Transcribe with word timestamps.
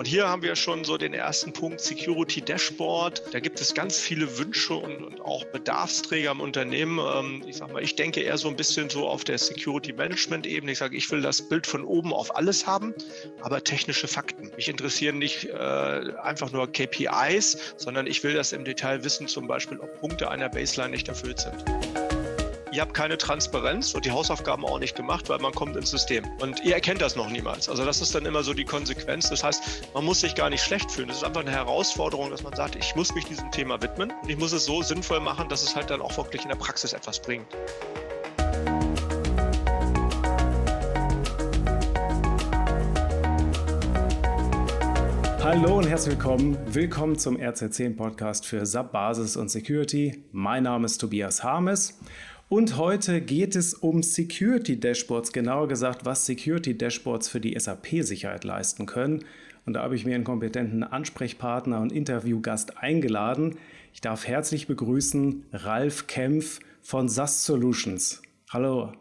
Und 0.00 0.06
hier 0.06 0.28
haben 0.28 0.42
wir 0.42 0.54
schon 0.54 0.84
so 0.84 0.96
den 0.96 1.12
ersten 1.12 1.52
Punkt 1.52 1.80
Security 1.80 2.40
Dashboard. 2.40 3.20
Da 3.32 3.40
gibt 3.40 3.60
es 3.60 3.74
ganz 3.74 3.98
viele 3.98 4.38
Wünsche 4.38 4.74
und, 4.74 5.02
und 5.02 5.20
auch 5.20 5.44
Bedarfsträger 5.46 6.30
im 6.30 6.40
Unternehmen. 6.40 7.00
Ähm, 7.00 7.42
ich 7.48 7.56
sag 7.56 7.72
mal, 7.72 7.82
ich 7.82 7.96
denke 7.96 8.20
eher 8.20 8.38
so 8.38 8.46
ein 8.46 8.54
bisschen 8.54 8.88
so 8.90 9.08
auf 9.08 9.24
der 9.24 9.38
Security 9.38 9.92
Management 9.92 10.46
Ebene. 10.46 10.70
Ich 10.70 10.78
sage, 10.78 10.96
ich 10.96 11.10
will 11.10 11.20
das 11.20 11.48
Bild 11.48 11.66
von 11.66 11.82
oben 11.82 12.12
auf 12.12 12.36
alles 12.36 12.64
haben, 12.64 12.94
aber 13.40 13.64
technische 13.64 14.06
Fakten. 14.06 14.52
Mich 14.54 14.68
interessieren 14.68 15.18
nicht 15.18 15.46
äh, 15.46 15.52
einfach 16.22 16.52
nur 16.52 16.70
KPIs, 16.70 17.74
sondern 17.76 18.06
ich 18.06 18.22
will 18.22 18.34
das 18.34 18.52
im 18.52 18.64
Detail 18.64 19.02
wissen, 19.02 19.26
zum 19.26 19.48
Beispiel, 19.48 19.80
ob 19.80 20.00
Punkte 20.00 20.30
einer 20.30 20.48
Baseline 20.48 20.90
nicht 20.90 21.08
erfüllt 21.08 21.40
sind 21.40 22.17
ihr 22.70 22.82
habt 22.82 22.92
keine 22.92 23.16
Transparenz 23.16 23.94
und 23.94 24.04
die 24.04 24.10
Hausaufgaben 24.10 24.64
auch 24.64 24.78
nicht 24.78 24.94
gemacht, 24.94 25.28
weil 25.28 25.38
man 25.38 25.52
kommt 25.52 25.76
ins 25.76 25.90
System. 25.90 26.24
Und 26.40 26.62
ihr 26.64 26.74
erkennt 26.74 27.00
das 27.00 27.16
noch 27.16 27.30
niemals. 27.30 27.68
Also 27.68 27.84
das 27.84 28.00
ist 28.00 28.14
dann 28.14 28.26
immer 28.26 28.42
so 28.42 28.52
die 28.52 28.64
Konsequenz. 28.64 29.30
Das 29.30 29.42
heißt, 29.42 29.94
man 29.94 30.04
muss 30.04 30.20
sich 30.20 30.34
gar 30.34 30.50
nicht 30.50 30.62
schlecht 30.62 30.90
fühlen. 30.90 31.08
Das 31.08 31.18
ist 31.18 31.24
einfach 31.24 31.40
eine 31.40 31.50
Herausforderung, 31.50 32.30
dass 32.30 32.42
man 32.42 32.54
sagt, 32.54 32.76
ich 32.76 32.94
muss 32.94 33.14
mich 33.14 33.24
diesem 33.24 33.50
Thema 33.50 33.80
widmen 33.80 34.12
und 34.22 34.28
ich 34.28 34.38
muss 34.38 34.52
es 34.52 34.64
so 34.66 34.82
sinnvoll 34.82 35.20
machen, 35.20 35.48
dass 35.48 35.62
es 35.62 35.74
halt 35.74 35.90
dann 35.90 36.02
auch 36.02 36.16
wirklich 36.18 36.42
in 36.42 36.48
der 36.48 36.56
Praxis 36.56 36.92
etwas 36.92 37.20
bringt. 37.20 37.46
Hallo 45.42 45.78
und 45.78 45.88
herzlich 45.88 46.18
willkommen. 46.18 46.58
Willkommen 46.66 47.18
zum 47.18 47.38
RZ10 47.38 47.96
Podcast 47.96 48.44
für 48.44 48.66
SAP 48.66 48.92
Basis 48.92 49.38
und 49.38 49.50
Security. 49.50 50.22
Mein 50.30 50.64
Name 50.64 50.84
ist 50.84 50.98
Tobias 50.98 51.42
Harmes 51.42 51.98
und 52.48 52.76
heute 52.76 53.20
geht 53.20 53.54
es 53.56 53.74
um 53.74 54.02
Security 54.02 54.80
Dashboards, 54.80 55.32
genauer 55.32 55.68
gesagt, 55.68 56.04
was 56.04 56.24
Security 56.24 56.76
Dashboards 56.76 57.28
für 57.28 57.40
die 57.40 57.58
SAP-Sicherheit 57.58 58.44
leisten 58.44 58.86
können. 58.86 59.24
Und 59.66 59.74
da 59.74 59.82
habe 59.82 59.96
ich 59.96 60.06
mir 60.06 60.14
einen 60.14 60.24
kompetenten 60.24 60.82
Ansprechpartner 60.82 61.80
und 61.80 61.92
Interviewgast 61.92 62.78
eingeladen. 62.78 63.58
Ich 63.92 64.00
darf 64.00 64.26
herzlich 64.26 64.66
begrüßen 64.66 65.44
Ralf 65.52 66.06
Kempf 66.06 66.60
von 66.80 67.10
SAS 67.10 67.44
Solutions. 67.44 68.22
Hallo. 68.50 68.92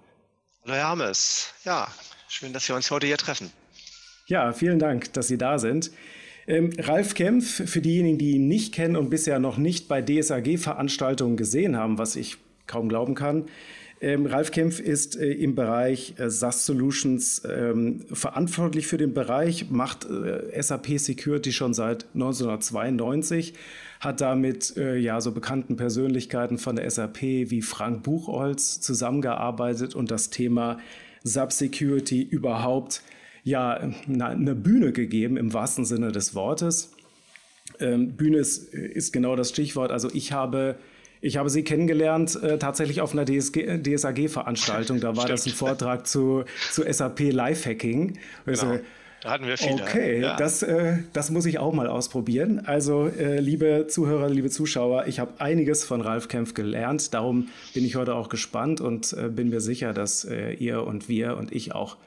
Hallo 0.63 0.73
Herr 0.73 0.89
Hermes. 0.89 1.53
Ja, 1.63 1.87
schön, 2.27 2.51
dass 2.51 2.67
wir 2.67 2.75
uns 2.75 2.91
heute 2.91 3.07
hier 3.07 3.17
treffen. 3.17 3.49
Ja, 4.25 4.51
vielen 4.51 4.79
Dank, 4.79 5.13
dass 5.13 5.29
Sie 5.29 5.37
da 5.37 5.57
sind. 5.57 5.91
Ähm, 6.47 6.71
Ralf 6.79 7.13
Kempf, 7.13 7.69
für 7.69 7.79
diejenigen, 7.79 8.17
die 8.17 8.31
ihn 8.31 8.49
nicht 8.49 8.73
kennen 8.73 8.97
und 8.97 9.09
bisher 9.09 9.39
noch 9.39 9.57
nicht 9.57 9.87
bei 9.87 10.01
DSAG-Veranstaltungen 10.01 11.37
gesehen 11.37 11.77
haben, 11.77 11.97
was 11.97 12.17
ich 12.17 12.37
kaum 12.67 12.89
glauben 12.89 13.15
kann. 13.15 13.45
Ähm, 13.99 14.27
Ralf 14.27 14.51
Kempf 14.51 14.79
ist 14.79 15.17
äh, 15.17 15.31
im 15.31 15.55
Bereich 15.55 16.13
äh, 16.19 16.29
SaaS 16.29 16.67
Solutions 16.67 17.41
ähm, 17.49 18.05
verantwortlich 18.13 18.85
für 18.85 18.97
den 18.97 19.13
Bereich, 19.13 19.71
macht 19.71 20.05
äh, 20.05 20.61
SAP 20.61 20.99
Security 20.99 21.51
schon 21.51 21.73
seit 21.73 22.05
1992, 22.13 23.55
hat 23.99 24.21
damit 24.21 24.77
äh, 24.77 24.97
ja 24.97 25.19
so 25.19 25.31
bekannten 25.31 25.77
Persönlichkeiten 25.77 26.59
von 26.59 26.75
der 26.75 26.89
SAP 26.91 27.21
wie 27.21 27.63
Frank 27.63 28.03
Buchholz 28.03 28.81
zusammengearbeitet 28.81 29.95
und 29.95 30.11
das 30.11 30.29
Thema 30.29 30.77
SAP 31.23 31.51
Security 31.51 32.21
überhaupt 32.21 33.01
ja 33.43 33.79
eine 34.07 34.55
Bühne 34.55 34.91
gegeben 34.91 35.37
im 35.37 35.53
wahrsten 35.53 35.85
Sinne 35.85 36.11
des 36.11 36.35
Wortes. 36.35 36.91
Ähm, 37.79 38.15
Bühne 38.15 38.37
ist, 38.37 38.73
ist 38.73 39.11
genau 39.11 39.35
das 39.35 39.49
Stichwort. 39.49 39.91
Also 39.91 40.09
ich 40.13 40.33
habe 40.33 40.77
ich 41.21 41.37
habe 41.37 41.49
sie 41.49 41.63
kennengelernt 41.63 42.41
äh, 42.41 42.57
tatsächlich 42.57 43.01
auf 43.01 43.13
einer 43.13 43.25
DSAG-Veranstaltung. 43.25 44.99
Da 44.99 45.15
war 45.15 45.23
Stimmt. 45.23 45.29
das 45.29 45.45
ein 45.45 45.53
Vortrag 45.53 46.07
zu, 46.07 46.43
zu 46.71 46.83
SAP 46.91 47.31
Lifehacking. 47.31 48.17
Also, 48.45 48.67
genau. 48.67 48.79
Da 49.23 49.31
hatten 49.31 49.47
wir 49.47 49.57
viele. 49.57 49.81
Okay, 49.81 50.21
ja. 50.21 50.35
das, 50.35 50.61
äh, 50.61 50.99
das 51.13 51.31
muss 51.31 51.45
ich 51.47 51.57
auch 51.57 51.73
mal 51.73 51.87
ausprobieren. 51.87 52.61
Also, 52.65 53.07
äh, 53.07 53.39
liebe 53.39 53.87
Zuhörer, 53.87 54.29
liebe 54.29 54.49
Zuschauer, 54.49 55.07
ich 55.07 55.19
habe 55.19 55.41
einiges 55.41 55.83
von 55.83 56.01
Ralf 56.01 56.27
Kempf 56.27 56.53
gelernt. 56.53 57.13
Darum 57.13 57.49
bin 57.73 57.83
ich 57.83 57.95
heute 57.95 58.13
auch 58.13 58.29
gespannt 58.29 58.79
und 58.79 59.13
äh, 59.13 59.29
bin 59.29 59.49
mir 59.49 59.59
sicher, 59.59 59.93
dass 59.93 60.23
äh, 60.23 60.53
ihr 60.53 60.85
und 60.85 61.09
wir 61.09 61.37
und 61.37 61.51
ich 61.51 61.73
auch 61.73 61.97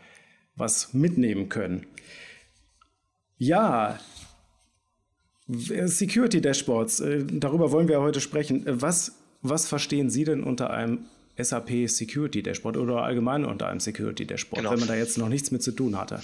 was 0.55 0.95
mitnehmen 0.95 1.49
können. 1.49 1.87
Ja, 3.39 3.99
Security 5.53 6.41
Dashboards, 6.41 7.01
äh, 7.01 7.25
darüber 7.25 7.73
wollen 7.73 7.89
wir 7.89 8.01
heute 8.01 8.21
sprechen. 8.21 8.67
Äh, 8.67 8.83
was, 8.83 9.13
was 9.43 9.69
verstehen 9.69 10.11
Sie 10.11 10.25
denn 10.25 10.43
unter 10.43 10.71
einem 10.71 11.07
SAP 11.39 11.89
Security 11.89 12.43
Dashboard 12.43 12.77
oder 12.77 13.03
allgemein 13.03 13.45
unter 13.45 13.69
einem 13.69 13.81
Security 13.81 14.27
Dashboard, 14.27 14.61
genau. 14.61 14.73
wenn 14.73 14.81
man 14.81 14.89
da 14.89 14.95
jetzt 14.95 15.19
noch 15.19 15.29
nichts 15.29 15.51
mit 15.51 15.63
zu 15.63 15.73
tun 15.73 15.97
hatte? 15.97 16.23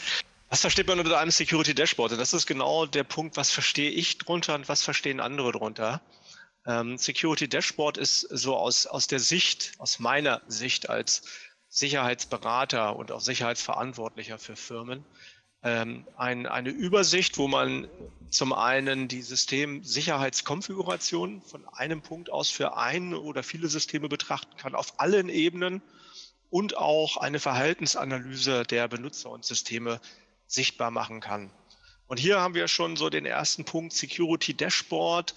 Was 0.48 0.60
versteht 0.60 0.86
man 0.86 1.00
unter 1.00 1.18
einem 1.18 1.30
Security 1.30 1.74
Dashboard? 1.74 2.12
Und 2.12 2.18
das 2.18 2.32
ist 2.32 2.46
genau 2.46 2.86
der 2.86 3.04
Punkt, 3.04 3.36
was 3.36 3.50
verstehe 3.50 3.90
ich 3.90 4.18
drunter 4.18 4.54
und 4.54 4.68
was 4.68 4.82
verstehen 4.82 5.20
andere 5.20 5.52
drunter. 5.52 6.00
Ähm, 6.66 6.98
Security 6.98 7.48
Dashboard 7.48 7.98
ist 7.98 8.20
so 8.20 8.56
aus, 8.56 8.86
aus 8.86 9.06
der 9.06 9.18
Sicht, 9.18 9.72
aus 9.78 9.98
meiner 9.98 10.42
Sicht 10.46 10.88
als 10.88 11.22
Sicherheitsberater 11.68 12.96
und 12.96 13.12
auch 13.12 13.20
Sicherheitsverantwortlicher 13.20 14.38
für 14.38 14.56
Firmen, 14.56 15.04
ähm, 15.62 16.06
ein, 16.16 16.46
eine 16.46 16.70
Übersicht, 16.70 17.38
wo 17.38 17.48
man 17.48 17.88
zum 18.30 18.52
einen 18.52 19.08
die 19.08 19.22
Systemsicherheitskonfiguration 19.22 21.42
von 21.42 21.66
einem 21.68 22.02
Punkt 22.02 22.30
aus 22.30 22.50
für 22.50 22.76
ein 22.76 23.14
oder 23.14 23.42
viele 23.42 23.68
Systeme 23.68 24.08
betrachten 24.08 24.56
kann, 24.56 24.74
auf 24.74 25.00
allen 25.00 25.28
Ebenen 25.28 25.82
und 26.50 26.76
auch 26.76 27.16
eine 27.16 27.40
Verhaltensanalyse 27.40 28.64
der 28.64 28.88
Benutzer 28.88 29.30
und 29.30 29.44
Systeme 29.44 30.00
sichtbar 30.46 30.90
machen 30.90 31.20
kann. 31.20 31.50
Und 32.06 32.18
hier 32.18 32.40
haben 32.40 32.54
wir 32.54 32.68
schon 32.68 32.96
so 32.96 33.10
den 33.10 33.26
ersten 33.26 33.64
Punkt 33.64 33.92
Security 33.92 34.54
Dashboard. 34.54 35.34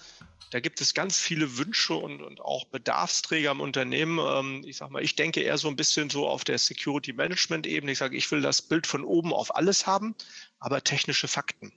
Da 0.50 0.60
gibt 0.60 0.80
es 0.80 0.94
ganz 0.94 1.18
viele 1.18 1.58
Wünsche 1.58 1.94
und, 1.94 2.22
und 2.22 2.40
auch 2.40 2.64
Bedarfsträger 2.66 3.52
im 3.52 3.60
Unternehmen. 3.60 4.18
Ähm, 4.18 4.64
ich 4.66 4.76
sage 4.76 4.92
mal, 4.92 5.02
ich 5.02 5.16
denke 5.16 5.40
eher 5.40 5.58
so 5.58 5.68
ein 5.68 5.76
bisschen 5.76 6.10
so 6.10 6.28
auf 6.28 6.44
der 6.44 6.58
Security 6.58 7.12
Management 7.12 7.66
Ebene. 7.66 7.92
Ich 7.92 7.98
sage, 7.98 8.16
ich 8.16 8.30
will 8.30 8.40
das 8.40 8.62
Bild 8.62 8.86
von 8.86 9.04
oben 9.04 9.32
auf 9.32 9.54
alles 9.54 9.86
haben, 9.86 10.14
aber 10.58 10.82
technische 10.82 11.28
Fakten. 11.28 11.72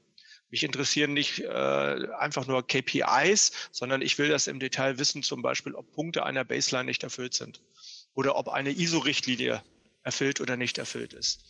Mich 0.54 0.62
interessieren 0.62 1.14
nicht 1.14 1.40
äh, 1.40 2.08
einfach 2.20 2.46
nur 2.46 2.68
KPIs, 2.68 3.54
sondern 3.72 4.04
ich 4.04 4.20
will 4.20 4.30
das 4.30 4.46
im 4.46 4.60
Detail 4.60 5.00
wissen, 5.00 5.24
zum 5.24 5.42
Beispiel, 5.42 5.74
ob 5.74 5.92
Punkte 5.94 6.28
einer 6.28 6.44
Baseline 6.44 6.86
nicht 6.86 7.02
erfüllt 7.02 7.34
sind 7.34 7.60
oder 8.14 8.36
ob 8.36 8.50
eine 8.50 8.70
ISO-Richtlinie 8.70 9.64
erfüllt 10.04 10.42
oder 10.42 10.56
nicht 10.56 10.78
erfüllt 10.78 11.14
ist. 11.14 11.44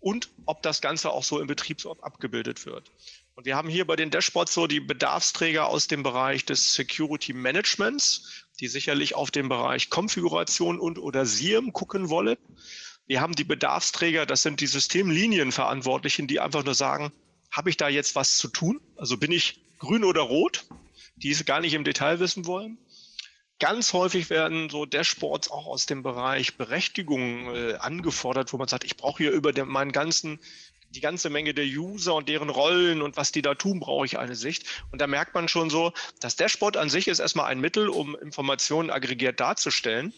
Und 0.00 0.30
ob 0.44 0.60
das 0.64 0.80
Ganze 0.80 1.10
auch 1.10 1.22
so 1.22 1.38
im 1.38 1.46
Betriebsort 1.46 2.02
abgebildet 2.02 2.66
wird. 2.66 2.90
Und 3.36 3.46
wir 3.46 3.54
haben 3.54 3.68
hier 3.68 3.86
bei 3.86 3.94
den 3.94 4.10
Dashboards 4.10 4.54
so 4.54 4.66
die 4.66 4.80
Bedarfsträger 4.80 5.68
aus 5.68 5.86
dem 5.86 6.02
Bereich 6.02 6.44
des 6.44 6.74
Security 6.74 7.34
Managements, 7.34 8.44
die 8.58 8.66
sicherlich 8.66 9.14
auf 9.14 9.30
den 9.30 9.48
Bereich 9.48 9.88
Konfiguration 9.88 10.80
und 10.80 10.98
oder 10.98 11.26
SIEM 11.26 11.72
gucken 11.72 12.08
wollen. 12.08 12.36
Wir 13.06 13.20
haben 13.20 13.36
die 13.36 13.44
Bedarfsträger, 13.44 14.26
das 14.26 14.42
sind 14.42 14.60
die 14.60 14.66
Systemlinienverantwortlichen, 14.66 16.26
die 16.26 16.40
einfach 16.40 16.64
nur 16.64 16.74
sagen, 16.74 17.12
habe 17.50 17.70
ich 17.70 17.76
da 17.76 17.88
jetzt 17.88 18.14
was 18.14 18.36
zu 18.36 18.48
tun? 18.48 18.80
Also 18.96 19.16
bin 19.16 19.32
ich 19.32 19.60
grün 19.78 20.04
oder 20.04 20.22
rot? 20.22 20.66
Die 21.16 21.30
es 21.30 21.44
gar 21.44 21.60
nicht 21.60 21.74
im 21.74 21.84
Detail 21.84 22.20
wissen 22.20 22.46
wollen. 22.46 22.78
Ganz 23.58 23.92
häufig 23.92 24.30
werden 24.30 24.70
so 24.70 24.86
Dashboards 24.86 25.50
auch 25.50 25.66
aus 25.66 25.86
dem 25.86 26.04
Bereich 26.04 26.56
Berechtigung 26.56 27.54
äh, 27.54 27.74
angefordert, 27.74 28.52
wo 28.52 28.56
man 28.56 28.68
sagt, 28.68 28.84
ich 28.84 28.96
brauche 28.96 29.24
hier 29.24 29.32
über 29.32 29.52
den, 29.52 29.66
meinen 29.66 29.90
ganzen 29.90 30.38
die 30.90 31.00
ganze 31.00 31.28
Menge 31.28 31.54
der 31.54 31.66
User 31.66 32.14
und 32.14 32.28
deren 32.28 32.48
Rollen 32.48 33.02
und 33.02 33.16
was 33.16 33.32
die 33.32 33.42
da 33.42 33.54
tun, 33.54 33.80
brauche 33.80 34.06
ich 34.06 34.18
eine 34.18 34.34
Sicht. 34.34 34.64
Und 34.90 35.00
da 35.00 35.06
merkt 35.06 35.34
man 35.34 35.48
schon 35.48 35.70
so, 35.70 35.92
das 36.20 36.36
Dashboard 36.36 36.76
an 36.76 36.88
sich 36.88 37.08
ist 37.08 37.18
erstmal 37.18 37.46
ein 37.46 37.60
Mittel, 37.60 37.88
um 37.88 38.16
Informationen 38.16 38.90
aggregiert 38.90 39.40
darzustellen. 39.40 40.14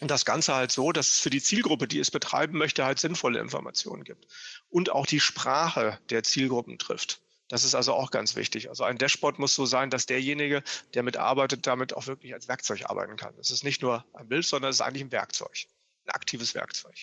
Und 0.00 0.10
das 0.10 0.24
Ganze 0.24 0.54
halt 0.54 0.72
so, 0.72 0.92
dass 0.92 1.10
es 1.10 1.20
für 1.20 1.30
die 1.30 1.42
Zielgruppe, 1.42 1.86
die 1.86 2.00
es 2.00 2.10
betreiben 2.10 2.58
möchte, 2.58 2.84
halt 2.84 2.98
sinnvolle 2.98 3.38
Informationen 3.38 4.04
gibt. 4.04 4.26
Und 4.68 4.90
auch 4.90 5.06
die 5.06 5.20
Sprache 5.20 5.98
der 6.10 6.24
Zielgruppen 6.24 6.78
trifft. 6.78 7.20
Das 7.48 7.64
ist 7.64 7.74
also 7.74 7.92
auch 7.92 8.10
ganz 8.10 8.36
wichtig. 8.36 8.68
Also 8.68 8.84
ein 8.84 8.98
Dashboard 8.98 9.38
muss 9.38 9.54
so 9.54 9.66
sein, 9.66 9.90
dass 9.90 10.06
derjenige, 10.06 10.62
der 10.94 11.02
mitarbeitet, 11.02 11.66
damit 11.66 11.94
auch 11.94 12.06
wirklich 12.06 12.34
als 12.34 12.48
Werkzeug 12.48 12.86
arbeiten 12.86 13.16
kann. 13.16 13.34
Es 13.38 13.50
ist 13.50 13.64
nicht 13.64 13.82
nur 13.82 14.04
ein 14.14 14.28
Bild, 14.28 14.46
sondern 14.46 14.70
es 14.70 14.76
ist 14.76 14.80
eigentlich 14.80 15.04
ein 15.04 15.12
Werkzeug, 15.12 15.66
ein 16.06 16.10
aktives 16.10 16.54
Werkzeug. 16.54 16.94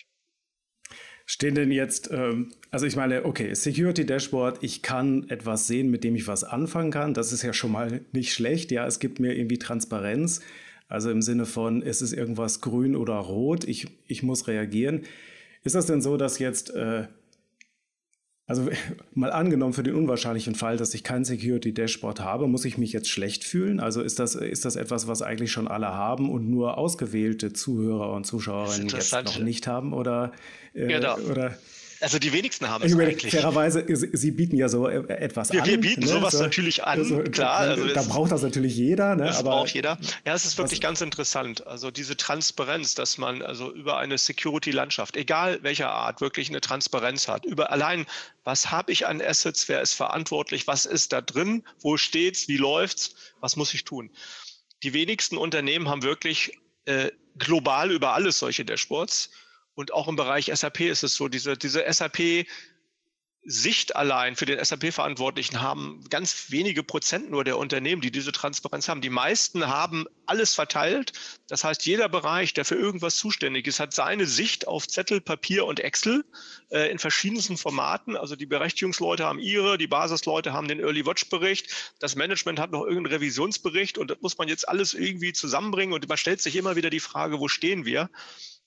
Stehen 1.25 1.55
denn 1.55 1.71
jetzt, 1.71 2.09
ähm, 2.11 2.53
also 2.71 2.85
ich 2.85 2.95
meine, 2.95 3.23
okay, 3.23 3.53
Security 3.53 4.05
Dashboard, 4.05 4.63
ich 4.63 4.81
kann 4.81 5.29
etwas 5.29 5.67
sehen, 5.67 5.89
mit 5.89 6.03
dem 6.03 6.15
ich 6.15 6.27
was 6.27 6.43
anfangen 6.43 6.91
kann. 6.91 7.13
Das 7.13 7.31
ist 7.31 7.43
ja 7.43 7.53
schon 7.53 7.71
mal 7.71 8.03
nicht 8.11 8.33
schlecht. 8.33 8.71
Ja, 8.71 8.85
es 8.85 8.99
gibt 8.99 9.19
mir 9.19 9.33
irgendwie 9.33 9.59
Transparenz. 9.59 10.41
Also 10.91 11.09
im 11.09 11.21
Sinne 11.21 11.45
von, 11.45 11.81
es 11.81 12.01
ist 12.01 12.11
irgendwas 12.11 12.59
grün 12.59 12.97
oder 12.97 13.13
rot, 13.13 13.63
ich, 13.63 13.87
ich 14.07 14.23
muss 14.23 14.47
reagieren. 14.47 15.03
Ist 15.63 15.73
das 15.73 15.85
denn 15.85 16.01
so, 16.01 16.17
dass 16.17 16.37
jetzt 16.37 16.75
äh, 16.75 17.05
also 18.45 18.69
mal 19.13 19.31
angenommen 19.31 19.71
für 19.71 19.83
den 19.83 19.95
unwahrscheinlichen 19.95 20.53
Fall, 20.53 20.75
dass 20.75 20.93
ich 20.93 21.05
kein 21.05 21.23
Security 21.23 21.73
Dashboard 21.73 22.19
habe, 22.19 22.47
muss 22.47 22.65
ich 22.65 22.77
mich 22.77 22.91
jetzt 22.91 23.07
schlecht 23.07 23.45
fühlen? 23.45 23.79
Also 23.79 24.01
ist 24.01 24.19
das, 24.19 24.35
ist 24.35 24.65
das 24.65 24.75
etwas, 24.75 25.07
was 25.07 25.21
eigentlich 25.21 25.53
schon 25.53 25.69
alle 25.69 25.93
haben 25.93 26.29
und 26.29 26.49
nur 26.49 26.77
ausgewählte 26.77 27.53
Zuhörer 27.53 28.11
und 28.11 28.25
Zuschauerinnen 28.25 28.89
jetzt 28.89 29.13
noch 29.13 29.39
nicht 29.39 29.67
haben? 29.67 29.93
Oder, 29.93 30.33
äh, 30.73 30.87
genau. 30.87 31.17
oder 31.19 31.57
Also 32.01 32.19
die 32.19 32.33
wenigsten 32.33 32.67
haben 32.67 32.83
es 32.83 32.97
eigentlich. 32.97 33.31
Fairerweise, 33.31 33.85
Sie 33.87 34.31
bieten 34.31 34.57
ja 34.57 34.69
so 34.69 34.87
äh, 34.87 35.07
etwas 35.13 35.51
wir, 35.51 35.61
an. 35.61 35.69
Wir 35.69 35.79
bieten 35.79 36.01
ne? 36.01 36.07
sowas 36.07 36.33
so, 36.33 36.41
natürlich 36.41 36.83
an, 36.83 37.03
so, 37.05 37.19
klar. 37.23 37.57
Also 37.57 37.87
da 37.87 38.01
braucht 38.01 38.31
das 38.31 38.41
natürlich 38.41 38.75
jeder. 38.75 39.15
Ne? 39.15 39.25
Das 39.25 39.39
aber, 39.39 39.51
braucht 39.51 39.73
jeder. 39.73 39.97
Ja, 40.25 40.33
es 40.33 40.45
ist 40.45 40.57
wirklich 40.57 40.79
was, 40.79 40.83
ganz 40.83 41.01
interessant. 41.01 41.65
Also 41.67 41.91
diese 41.91 42.17
Transparenz, 42.17 42.95
dass 42.95 43.17
man 43.17 43.41
also 43.41 43.71
über 43.71 43.97
eine 43.97 44.17
Security-Landschaft, 44.17 45.15
egal 45.15 45.59
welcher 45.61 45.91
Art, 45.91 46.21
wirklich 46.21 46.49
eine 46.49 46.61
Transparenz 46.61 47.27
hat. 47.27 47.45
Über 47.45 47.71
allein, 47.71 48.05
was 48.43 48.71
habe 48.71 48.91
ich 48.91 49.05
an 49.07 49.21
Assets, 49.21 49.69
wer 49.69 49.81
ist 49.81 49.93
verantwortlich, 49.93 50.67
was 50.67 50.85
ist 50.85 51.13
da 51.13 51.21
drin, 51.21 51.63
wo 51.81 51.97
steht's, 51.97 52.47
wie 52.47 52.57
läuft's, 52.57 53.15
was 53.39 53.55
muss 53.55 53.73
ich 53.73 53.83
tun. 53.83 54.09
Die 54.83 54.93
wenigsten 54.93 55.37
Unternehmen 55.37 55.87
haben 55.87 56.01
wirklich 56.01 56.57
äh, 56.85 57.11
global 57.37 57.91
über 57.91 58.13
alles 58.13 58.39
solche 58.39 58.65
Dashboards. 58.65 59.29
Und 59.73 59.93
auch 59.93 60.07
im 60.07 60.15
Bereich 60.15 60.51
SAP 60.53 60.81
ist 60.81 61.03
es 61.03 61.15
so, 61.15 61.27
diese, 61.27 61.57
diese 61.57 61.83
SAP 61.91 62.45
Sicht 63.43 63.95
allein 63.95 64.35
für 64.35 64.45
den 64.45 64.63
SAP-Verantwortlichen 64.63 65.61
haben 65.61 66.03
ganz 66.11 66.51
wenige 66.51 66.83
Prozent 66.83 67.31
nur 67.31 67.43
der 67.43 67.57
Unternehmen, 67.57 67.99
die 67.99 68.11
diese 68.11 68.31
Transparenz 68.31 68.87
haben. 68.87 69.01
Die 69.01 69.09
meisten 69.09 69.65
haben 69.65 70.05
alles 70.27 70.53
verteilt. 70.53 71.13
Das 71.47 71.63
heißt, 71.63 71.83
jeder 71.87 72.07
Bereich, 72.07 72.53
der 72.53 72.65
für 72.65 72.75
irgendwas 72.75 73.15
zuständig 73.15 73.65
ist, 73.65 73.79
hat 73.79 73.95
seine 73.95 74.27
Sicht 74.27 74.67
auf 74.67 74.87
Zettel, 74.87 75.21
Papier 75.21 75.65
und 75.65 75.79
Excel 75.79 76.23
äh, 76.69 76.91
in 76.91 76.99
verschiedensten 76.99 77.57
Formaten. 77.57 78.15
Also 78.15 78.35
die 78.35 78.45
Berechtigungsleute 78.45 79.25
haben 79.25 79.39
ihre, 79.39 79.79
die 79.79 79.87
Basisleute 79.87 80.53
haben 80.53 80.67
den 80.67 80.79
Early 80.79 81.07
Watch 81.07 81.27
Bericht, 81.29 81.95
das 81.97 82.15
Management 82.15 82.59
hat 82.59 82.71
noch 82.71 82.83
irgendeinen 82.83 83.15
Revisionsbericht 83.15 83.97
und 83.97 84.11
das 84.11 84.21
muss 84.21 84.37
man 84.37 84.49
jetzt 84.49 84.69
alles 84.69 84.93
irgendwie 84.93 85.33
zusammenbringen 85.33 85.95
und 85.95 86.07
man 86.07 86.17
stellt 86.17 86.41
sich 86.41 86.55
immer 86.55 86.75
wieder 86.75 86.91
die 86.91 86.99
Frage, 86.99 87.39
wo 87.39 87.47
stehen 87.47 87.85
wir? 87.85 88.11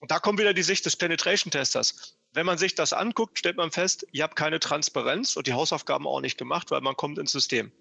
Und 0.04 0.10
da 0.10 0.18
kommt 0.18 0.38
wieder 0.38 0.52
die 0.52 0.62
Sicht 0.62 0.84
des 0.84 0.96
Penetration-Testers. 0.96 2.18
Wenn 2.34 2.44
man 2.44 2.58
sich 2.58 2.74
das 2.74 2.92
anguckt, 2.92 3.38
stellt 3.38 3.56
man 3.56 3.72
fest, 3.72 4.06
ihr 4.12 4.24
habt 4.24 4.36
keine 4.36 4.60
Transparenz 4.60 5.34
und 5.34 5.46
die 5.46 5.54
Hausaufgaben 5.54 6.06
auch 6.06 6.20
nicht 6.20 6.36
gemacht, 6.36 6.70
weil 6.70 6.82
man 6.82 6.94
kommt 6.94 7.18
ins 7.18 7.32
System. 7.32 7.72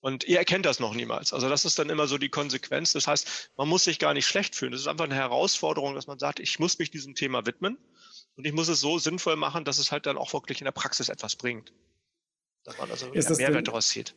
Und 0.00 0.24
ihr 0.24 0.38
erkennt 0.38 0.66
das 0.66 0.80
noch 0.80 0.94
niemals. 0.94 1.32
Also 1.32 1.48
das 1.48 1.64
ist 1.64 1.78
dann 1.78 1.88
immer 1.88 2.08
so 2.08 2.18
die 2.18 2.28
Konsequenz. 2.28 2.92
Das 2.92 3.06
heißt, 3.06 3.52
man 3.56 3.68
muss 3.68 3.84
sich 3.84 4.00
gar 4.00 4.14
nicht 4.14 4.26
schlecht 4.26 4.56
fühlen. 4.56 4.72
Das 4.72 4.80
ist 4.80 4.88
einfach 4.88 5.04
eine 5.04 5.14
Herausforderung, 5.14 5.94
dass 5.94 6.08
man 6.08 6.18
sagt, 6.18 6.40
ich 6.40 6.58
muss 6.58 6.76
mich 6.80 6.90
diesem 6.90 7.14
Thema 7.14 7.46
widmen 7.46 7.78
und 8.34 8.48
ich 8.48 8.52
muss 8.52 8.66
es 8.66 8.80
so 8.80 8.98
sinnvoll 8.98 9.36
machen, 9.36 9.64
dass 9.64 9.78
es 9.78 9.92
halt 9.92 10.06
dann 10.06 10.18
auch 10.18 10.32
wirklich 10.32 10.60
in 10.60 10.64
der 10.64 10.72
Praxis 10.72 11.08
etwas 11.08 11.36
bringt. 11.36 11.72
Dass 12.64 12.76
man 12.78 12.90
also 12.90 13.12
ist 13.12 13.30
Mehrwert 13.38 13.68
daraus 13.68 13.90
zieht. 13.90 14.16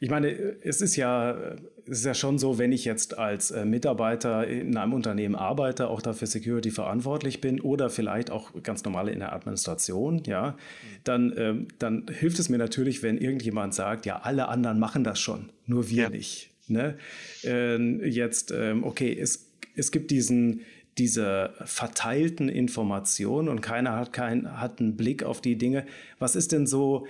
Ich 0.00 0.10
meine, 0.10 0.28
es 0.28 0.80
ist 0.80 0.96
ja, 0.96 1.56
es 1.86 1.98
ist 1.98 2.06
ja 2.06 2.14
schon 2.14 2.38
so, 2.38 2.58
wenn 2.58 2.72
ich 2.72 2.84
jetzt 2.84 3.18
als 3.18 3.50
äh, 3.50 3.64
Mitarbeiter 3.64 4.46
in 4.46 4.76
einem 4.76 4.92
Unternehmen 4.92 5.34
arbeite, 5.34 5.88
auch 5.88 6.02
dafür 6.02 6.26
Security 6.26 6.70
verantwortlich 6.70 7.40
bin 7.40 7.60
oder 7.60 7.90
vielleicht 7.90 8.30
auch 8.30 8.50
ganz 8.62 8.84
normal 8.84 9.08
in 9.08 9.20
der 9.20 9.32
Administration, 9.32 10.22
ja, 10.26 10.56
dann, 11.04 11.34
ähm, 11.36 11.68
dann 11.78 12.06
hilft 12.10 12.38
es 12.38 12.48
mir 12.48 12.58
natürlich, 12.58 13.02
wenn 13.02 13.18
irgendjemand 13.18 13.74
sagt, 13.74 14.06
ja, 14.06 14.20
alle 14.20 14.48
anderen 14.48 14.78
machen 14.78 15.04
das 15.04 15.20
schon, 15.20 15.50
nur 15.66 15.88
wir 15.90 16.04
ja. 16.04 16.10
nicht. 16.10 16.50
Ne? 16.66 16.96
Ähm, 17.42 18.00
jetzt, 18.04 18.50
ähm, 18.50 18.84
okay, 18.84 19.16
es, 19.18 19.50
es 19.76 19.90
gibt 19.90 20.10
diesen, 20.10 20.60
diese 20.98 21.52
verteilten 21.64 22.48
Informationen 22.48 23.48
und 23.48 23.60
keiner 23.60 23.96
hat, 23.96 24.12
kein, 24.12 24.60
hat 24.60 24.80
einen 24.80 24.96
Blick 24.96 25.24
auf 25.24 25.40
die 25.40 25.56
Dinge. 25.56 25.84
Was 26.18 26.36
ist 26.36 26.52
denn 26.52 26.66
so, 26.66 27.06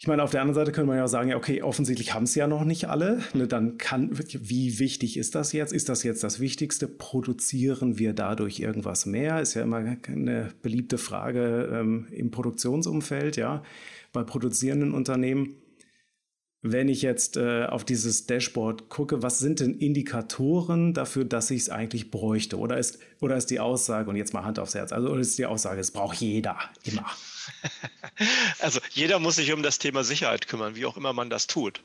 ich 0.00 0.06
meine, 0.06 0.22
auf 0.22 0.30
der 0.30 0.42
anderen 0.42 0.54
Seite 0.54 0.70
könnte 0.70 0.86
man 0.86 0.96
ja 0.96 1.08
sagen, 1.08 1.28
ja, 1.28 1.36
okay, 1.36 1.60
offensichtlich 1.60 2.14
haben 2.14 2.22
es 2.22 2.36
ja 2.36 2.46
noch 2.46 2.62
nicht 2.62 2.88
alle. 2.88 3.20
Ne, 3.34 3.48
dann 3.48 3.78
kann, 3.78 4.10
wie 4.12 4.78
wichtig 4.78 5.16
ist 5.16 5.34
das 5.34 5.52
jetzt? 5.52 5.72
Ist 5.72 5.88
das 5.88 6.04
jetzt 6.04 6.22
das 6.22 6.38
Wichtigste? 6.38 6.86
Produzieren 6.86 7.98
wir 7.98 8.12
dadurch 8.12 8.60
irgendwas 8.60 9.06
mehr? 9.06 9.40
Ist 9.40 9.54
ja 9.54 9.62
immer 9.62 9.78
eine 10.06 10.52
beliebte 10.62 10.98
Frage 10.98 11.68
ähm, 11.72 12.06
im 12.12 12.30
Produktionsumfeld, 12.30 13.36
ja, 13.36 13.64
bei 14.12 14.22
produzierenden 14.22 14.94
Unternehmen. 14.94 15.56
Wenn 16.62 16.88
ich 16.88 17.02
jetzt 17.02 17.36
äh, 17.36 17.64
auf 17.64 17.84
dieses 17.84 18.26
Dashboard 18.26 18.88
gucke, 18.88 19.24
was 19.24 19.40
sind 19.40 19.58
denn 19.58 19.74
Indikatoren 19.74 20.94
dafür, 20.94 21.24
dass 21.24 21.50
ich 21.50 21.62
es 21.62 21.70
eigentlich 21.70 22.12
bräuchte? 22.12 22.58
Oder 22.58 22.78
ist, 22.78 23.00
oder 23.20 23.36
ist 23.36 23.50
die 23.50 23.58
Aussage, 23.58 24.10
und 24.10 24.16
jetzt 24.16 24.32
mal 24.32 24.44
Hand 24.44 24.60
aufs 24.60 24.76
Herz, 24.76 24.92
also 24.92 25.12
ist 25.16 25.38
die 25.38 25.46
Aussage, 25.46 25.80
es 25.80 25.90
braucht 25.90 26.18
jeder 26.18 26.56
immer. 26.84 27.06
Also 28.58 28.80
jeder 28.90 29.18
muss 29.20 29.36
sich 29.36 29.52
um 29.52 29.62
das 29.62 29.78
Thema 29.78 30.02
Sicherheit 30.02 30.48
kümmern, 30.48 30.74
wie 30.74 30.86
auch 30.86 30.96
immer 30.96 31.12
man 31.12 31.30
das 31.30 31.46
tut. 31.46 31.80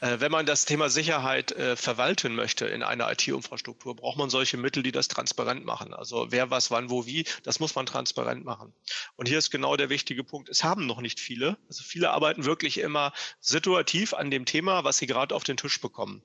Äh, 0.00 0.20
wenn 0.20 0.32
man 0.32 0.46
das 0.46 0.64
Thema 0.64 0.88
Sicherheit 0.88 1.52
äh, 1.52 1.76
verwalten 1.76 2.34
möchte 2.34 2.66
in 2.66 2.82
einer 2.82 3.10
IT-Infrastruktur, 3.10 3.96
braucht 3.96 4.18
man 4.18 4.30
solche 4.30 4.56
Mittel, 4.56 4.82
die 4.82 4.92
das 4.92 5.08
transparent 5.08 5.64
machen. 5.64 5.94
Also 5.94 6.26
wer 6.30 6.50
was, 6.50 6.70
wann, 6.70 6.90
wo, 6.90 7.06
wie, 7.06 7.24
das 7.42 7.60
muss 7.60 7.74
man 7.74 7.86
transparent 7.86 8.44
machen. 8.44 8.72
Und 9.16 9.28
hier 9.28 9.38
ist 9.38 9.50
genau 9.50 9.76
der 9.76 9.90
wichtige 9.90 10.24
Punkt. 10.24 10.48
Es 10.48 10.64
haben 10.64 10.86
noch 10.86 11.00
nicht 11.00 11.20
viele. 11.20 11.58
Also 11.68 11.82
viele 11.82 12.10
arbeiten 12.10 12.44
wirklich 12.44 12.78
immer 12.78 13.12
situativ 13.40 14.14
an 14.14 14.30
dem 14.30 14.44
Thema, 14.44 14.84
was 14.84 14.98
sie 14.98 15.06
gerade 15.06 15.34
auf 15.34 15.44
den 15.44 15.56
Tisch 15.56 15.80
bekommen. 15.80 16.22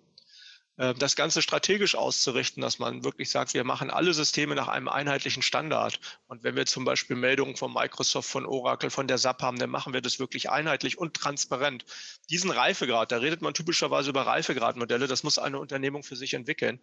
Äh, 0.78 0.94
das 0.96 1.16
Ganze 1.16 1.42
strategisch 1.42 1.96
auszurichten, 1.96 2.62
dass 2.62 2.80
man 2.80 3.04
wirklich 3.04 3.30
sagt, 3.30 3.54
wir 3.54 3.64
machen 3.64 3.90
alle 3.90 4.14
Systeme 4.14 4.56
nach 4.56 4.68
einem 4.68 4.88
einheitlichen 4.88 5.42
Standard. 5.42 6.00
Und 6.28 6.44
wenn 6.44 6.56
wir 6.56 6.66
zum 6.66 6.86
Beispiel 6.86 7.16
Meldungen 7.16 7.56
von 7.56 7.74
Microsoft, 7.74 8.30
von 8.30 8.46
Oracle, 8.46 8.90
von 8.90 9.08
der 9.08 9.18
SAP 9.18 9.42
haben, 9.42 9.58
dann 9.58 9.70
machen 9.70 9.94
wir 9.94 10.02
das 10.02 10.20
wirklich 10.20 10.50
einheitlich 10.50 10.98
und 10.98 11.14
transparent. 11.14 11.86
Diesen 12.30 12.52
Reifegrad, 12.52 13.12
da 13.12 13.18
redet 13.18 13.42
man 13.42 13.54
typischerweise 13.54 14.10
über 14.10 14.26
Reifegradmodelle, 14.26 15.08
das 15.08 15.24
muss 15.24 15.38
eine 15.38 15.60
Unternehmung 15.60 16.04
für 16.04 16.16
sich 16.16 16.34
entwickeln. 16.34 16.80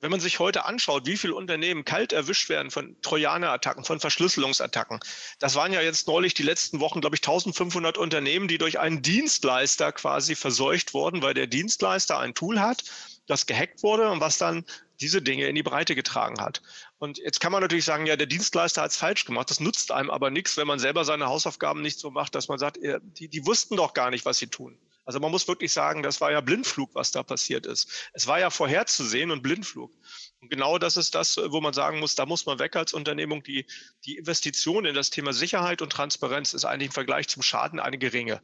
Wenn 0.00 0.10
man 0.10 0.20
sich 0.20 0.38
heute 0.38 0.64
anschaut, 0.64 1.06
wie 1.06 1.16
viele 1.16 1.34
Unternehmen 1.34 1.84
kalt 1.84 2.12
erwischt 2.12 2.48
werden 2.48 2.70
von 2.70 3.00
Trojaner-Attacken, 3.02 3.84
von 3.84 4.00
Verschlüsselungsattacken, 4.00 5.00
das 5.38 5.54
waren 5.54 5.72
ja 5.72 5.80
jetzt 5.80 6.06
neulich 6.08 6.34
die 6.34 6.42
letzten 6.42 6.80
Wochen, 6.80 7.00
glaube 7.00 7.16
ich, 7.16 7.22
1500 7.22 7.98
Unternehmen, 7.98 8.48
die 8.48 8.58
durch 8.58 8.78
einen 8.78 9.02
Dienstleister 9.02 9.92
quasi 9.92 10.34
verseucht 10.34 10.92
wurden, 10.94 11.22
weil 11.22 11.34
der 11.34 11.46
Dienstleister 11.46 12.18
ein 12.18 12.34
Tool 12.34 12.60
hat, 12.60 12.84
das 13.26 13.46
gehackt 13.46 13.82
wurde 13.82 14.10
und 14.10 14.20
was 14.20 14.38
dann 14.38 14.64
diese 15.00 15.22
Dinge 15.22 15.46
in 15.46 15.54
die 15.54 15.62
Breite 15.62 15.94
getragen 15.94 16.40
hat. 16.40 16.62
Und 16.98 17.18
jetzt 17.18 17.40
kann 17.40 17.52
man 17.52 17.60
natürlich 17.60 17.84
sagen, 17.84 18.06
ja, 18.06 18.16
der 18.16 18.26
Dienstleister 18.26 18.82
hat 18.82 18.92
es 18.92 18.96
falsch 18.96 19.24
gemacht. 19.24 19.50
Das 19.50 19.60
nutzt 19.60 19.90
einem 19.90 20.10
aber 20.10 20.30
nichts, 20.30 20.56
wenn 20.56 20.66
man 20.66 20.78
selber 20.78 21.04
seine 21.04 21.26
Hausaufgaben 21.26 21.82
nicht 21.82 21.98
so 21.98 22.10
macht, 22.10 22.34
dass 22.34 22.48
man 22.48 22.58
sagt, 22.58 22.78
die, 22.82 23.28
die 23.28 23.46
wussten 23.46 23.76
doch 23.76 23.94
gar 23.94 24.10
nicht, 24.10 24.24
was 24.24 24.38
sie 24.38 24.46
tun. 24.46 24.78
Also 25.04 25.18
man 25.18 25.32
muss 25.32 25.48
wirklich 25.48 25.72
sagen, 25.72 26.02
das 26.02 26.20
war 26.20 26.30
ja 26.30 26.40
Blindflug, 26.40 26.94
was 26.94 27.10
da 27.10 27.24
passiert 27.24 27.66
ist. 27.66 27.88
Es 28.12 28.28
war 28.28 28.38
ja 28.38 28.50
vorherzusehen 28.50 29.32
und 29.32 29.42
Blindflug. 29.42 29.92
Und 30.40 30.48
genau 30.48 30.78
das 30.78 30.96
ist 30.96 31.14
das, 31.14 31.36
wo 31.36 31.60
man 31.60 31.72
sagen 31.72 31.98
muss, 31.98 32.14
da 32.14 32.24
muss 32.24 32.46
man 32.46 32.60
weg 32.60 32.76
als 32.76 32.92
Unternehmung. 32.92 33.42
Die, 33.42 33.66
die 34.04 34.16
Investition 34.16 34.84
in 34.84 34.94
das 34.94 35.10
Thema 35.10 35.32
Sicherheit 35.32 35.82
und 35.82 35.90
Transparenz 35.90 36.52
ist 36.52 36.64
eigentlich 36.64 36.88
im 36.88 36.92
Vergleich 36.92 37.26
zum 37.28 37.42
Schaden 37.42 37.80
eine 37.80 37.98
geringe. 37.98 38.40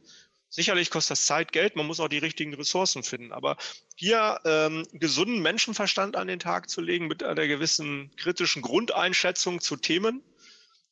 Sicherlich 0.49 0.89
kostet 0.89 1.11
das 1.11 1.25
Zeit, 1.25 1.51
Geld, 1.51 1.75
man 1.75 1.85
muss 1.85 1.99
auch 1.99 2.07
die 2.07 2.17
richtigen 2.17 2.55
Ressourcen 2.55 3.03
finden. 3.03 3.31
Aber 3.31 3.57
hier 3.95 4.39
ähm, 4.45 4.85
gesunden 4.93 5.41
Menschenverstand 5.41 6.15
an 6.15 6.27
den 6.27 6.39
Tag 6.39 6.69
zu 6.69 6.81
legen 6.81 7.07
mit 7.07 7.23
einer 7.23 7.47
gewissen 7.47 8.11
kritischen 8.17 8.63
Grundeinschätzung 8.63 9.61
zu 9.61 9.75
Themen 9.75 10.23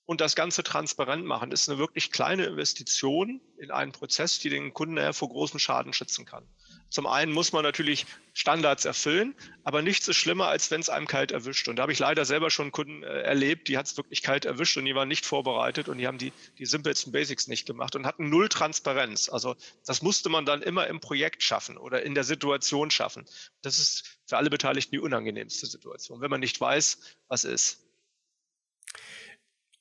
und 0.05 0.21
das 0.21 0.35
Ganze 0.35 0.63
transparent 0.63 1.25
machen, 1.25 1.51
ist 1.51 1.69
eine 1.69 1.79
wirklich 1.79 2.11
kleine 2.11 2.45
Investition 2.45 3.41
in 3.57 3.71
einen 3.71 3.91
Prozess, 3.91 4.39
die 4.39 4.49
den 4.49 4.73
Kunden 4.73 4.97
eher 4.97 5.13
vor 5.13 5.29
großen 5.29 5.59
Schaden 5.59 5.91
schützen 5.91 6.25
kann. 6.25 6.47
Zum 6.89 7.05
einen 7.05 7.31
muss 7.31 7.51
man 7.51 7.63
natürlich 7.63 8.05
Standards 8.33 8.85
erfüllen, 8.85 9.35
aber 9.63 9.81
nichts 9.81 10.07
ist 10.07 10.15
schlimmer, 10.15 10.47
als 10.47 10.71
wenn 10.71 10.79
es 10.79 10.89
einem 10.89 11.07
kalt 11.07 11.31
erwischt. 11.31 11.67
Und 11.67 11.77
da 11.77 11.81
habe 11.83 11.91
ich 11.91 11.99
leider 11.99 12.23
selber 12.23 12.49
schon 12.49 12.71
Kunden 12.71 13.03
äh, 13.03 13.21
erlebt, 13.21 13.67
die 13.67 13.77
hat 13.77 13.87
es 13.87 13.97
wirklich 13.97 14.21
kalt 14.21 14.45
erwischt 14.45 14.77
und 14.77 14.85
die 14.85 14.95
waren 14.95 15.07
nicht 15.07 15.25
vorbereitet 15.25 15.89
und 15.89 15.97
die 15.97 16.07
haben 16.07 16.17
die, 16.17 16.31
die 16.57 16.65
simpelsten 16.65 17.11
Basics 17.11 17.47
nicht 17.47 17.65
gemacht 17.65 17.95
und 17.95 18.05
hatten 18.05 18.29
null 18.29 18.47
Transparenz. 18.47 19.27
Also 19.27 19.55
das 19.85 20.01
musste 20.01 20.29
man 20.29 20.45
dann 20.45 20.61
immer 20.61 20.87
im 20.87 20.99
Projekt 20.99 21.43
schaffen 21.43 21.77
oder 21.77 22.03
in 22.03 22.15
der 22.15 22.23
Situation 22.23 22.91
schaffen. 22.91 23.25
Das 23.61 23.79
ist 23.79 24.19
für 24.25 24.37
alle 24.37 24.49
Beteiligten 24.49 24.91
die 24.91 24.99
unangenehmste 24.99 25.65
Situation, 25.65 26.21
wenn 26.21 26.31
man 26.31 26.39
nicht 26.39 26.59
weiß, 26.59 26.99
was 27.27 27.43
ist. 27.43 27.83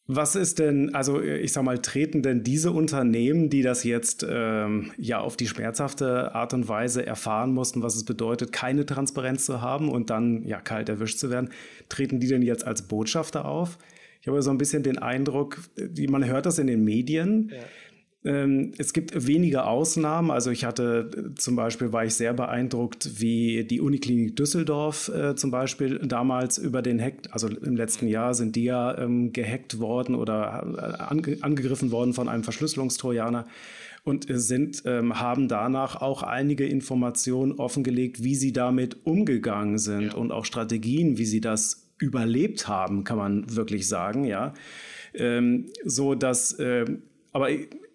Was 0.08 0.36
ist 0.36 0.60
denn, 0.60 0.94
also 0.94 1.20
ich 1.20 1.52
sag 1.52 1.64
mal, 1.64 1.78
treten 1.78 2.22
denn 2.22 2.44
diese 2.44 2.70
Unternehmen, 2.70 3.50
die 3.50 3.62
das 3.62 3.82
jetzt 3.82 4.24
ähm, 4.28 4.92
ja 4.98 5.18
auf 5.18 5.36
die 5.36 5.48
schmerzhafte 5.48 6.32
Art 6.32 6.54
und 6.54 6.68
Weise 6.68 7.04
erfahren 7.04 7.52
mussten, 7.52 7.82
was 7.82 7.96
es 7.96 8.04
bedeutet, 8.04 8.52
keine 8.52 8.86
Transparenz 8.86 9.46
zu 9.46 9.62
haben 9.62 9.88
und 9.88 10.10
dann 10.10 10.44
ja 10.44 10.60
kalt 10.60 10.88
erwischt 10.88 11.18
zu 11.18 11.28
werden, 11.28 11.50
treten 11.88 12.20
die 12.20 12.28
denn 12.28 12.42
jetzt 12.42 12.64
als 12.64 12.82
Botschafter 12.82 13.46
auf? 13.46 13.78
Ich 14.20 14.28
habe 14.28 14.40
so 14.42 14.50
ein 14.50 14.58
bisschen 14.58 14.84
den 14.84 14.98
Eindruck, 14.98 15.58
man 16.08 16.24
hört 16.24 16.46
das 16.46 16.58
in 16.58 16.68
den 16.68 16.84
Medien. 16.84 17.50
Ja 17.52 17.62
es 18.26 18.92
gibt 18.92 19.26
wenige 19.26 19.66
Ausnahmen. 19.66 20.30
Also 20.30 20.50
ich 20.50 20.64
hatte 20.64 21.10
äh, 21.16 21.34
zum 21.36 21.54
Beispiel, 21.54 21.92
war 21.92 22.04
ich 22.04 22.14
sehr 22.14 22.34
beeindruckt, 22.34 23.20
wie 23.20 23.64
die 23.64 23.80
Uniklinik 23.80 24.34
Düsseldorf 24.36 25.08
äh, 25.08 25.36
zum 25.36 25.50
Beispiel 25.50 25.98
damals 26.00 26.58
über 26.58 26.82
den 26.82 27.00
Hack, 27.00 27.14
also 27.30 27.48
im 27.48 27.76
letzten 27.76 28.08
Jahr 28.08 28.34
sind 28.34 28.56
die 28.56 28.64
ja 28.64 28.98
ähm, 28.98 29.32
gehackt 29.32 29.78
worden 29.78 30.14
oder 30.14 30.66
äh, 30.76 31.02
ange 31.02 31.38
angegriffen 31.40 31.92
worden 31.92 32.14
von 32.14 32.28
einem 32.28 32.42
Verschlüsselungstrojaner 32.42 33.46
und 34.02 34.26
sind, 34.28 34.82
ähm, 34.86 35.18
haben 35.20 35.48
danach 35.48 36.00
auch 36.00 36.22
einige 36.22 36.66
Informationen 36.66 37.52
offengelegt, 37.52 38.22
wie 38.22 38.34
sie 38.34 38.52
damit 38.52 39.04
umgegangen 39.04 39.78
sind 39.78 40.12
ja. 40.12 40.14
und 40.14 40.32
auch 40.32 40.44
Strategien, 40.44 41.18
wie 41.18 41.24
sie 41.24 41.40
das 41.40 41.88
überlebt 41.98 42.68
haben, 42.68 43.04
kann 43.04 43.18
man 43.18 43.56
wirklich 43.56 43.88
sagen, 43.88 44.24
ja. 44.24 44.54
Ähm, 45.14 45.66
so 45.84 46.14
dass, 46.14 46.56
ähm, 46.58 47.02
aber 47.32 47.48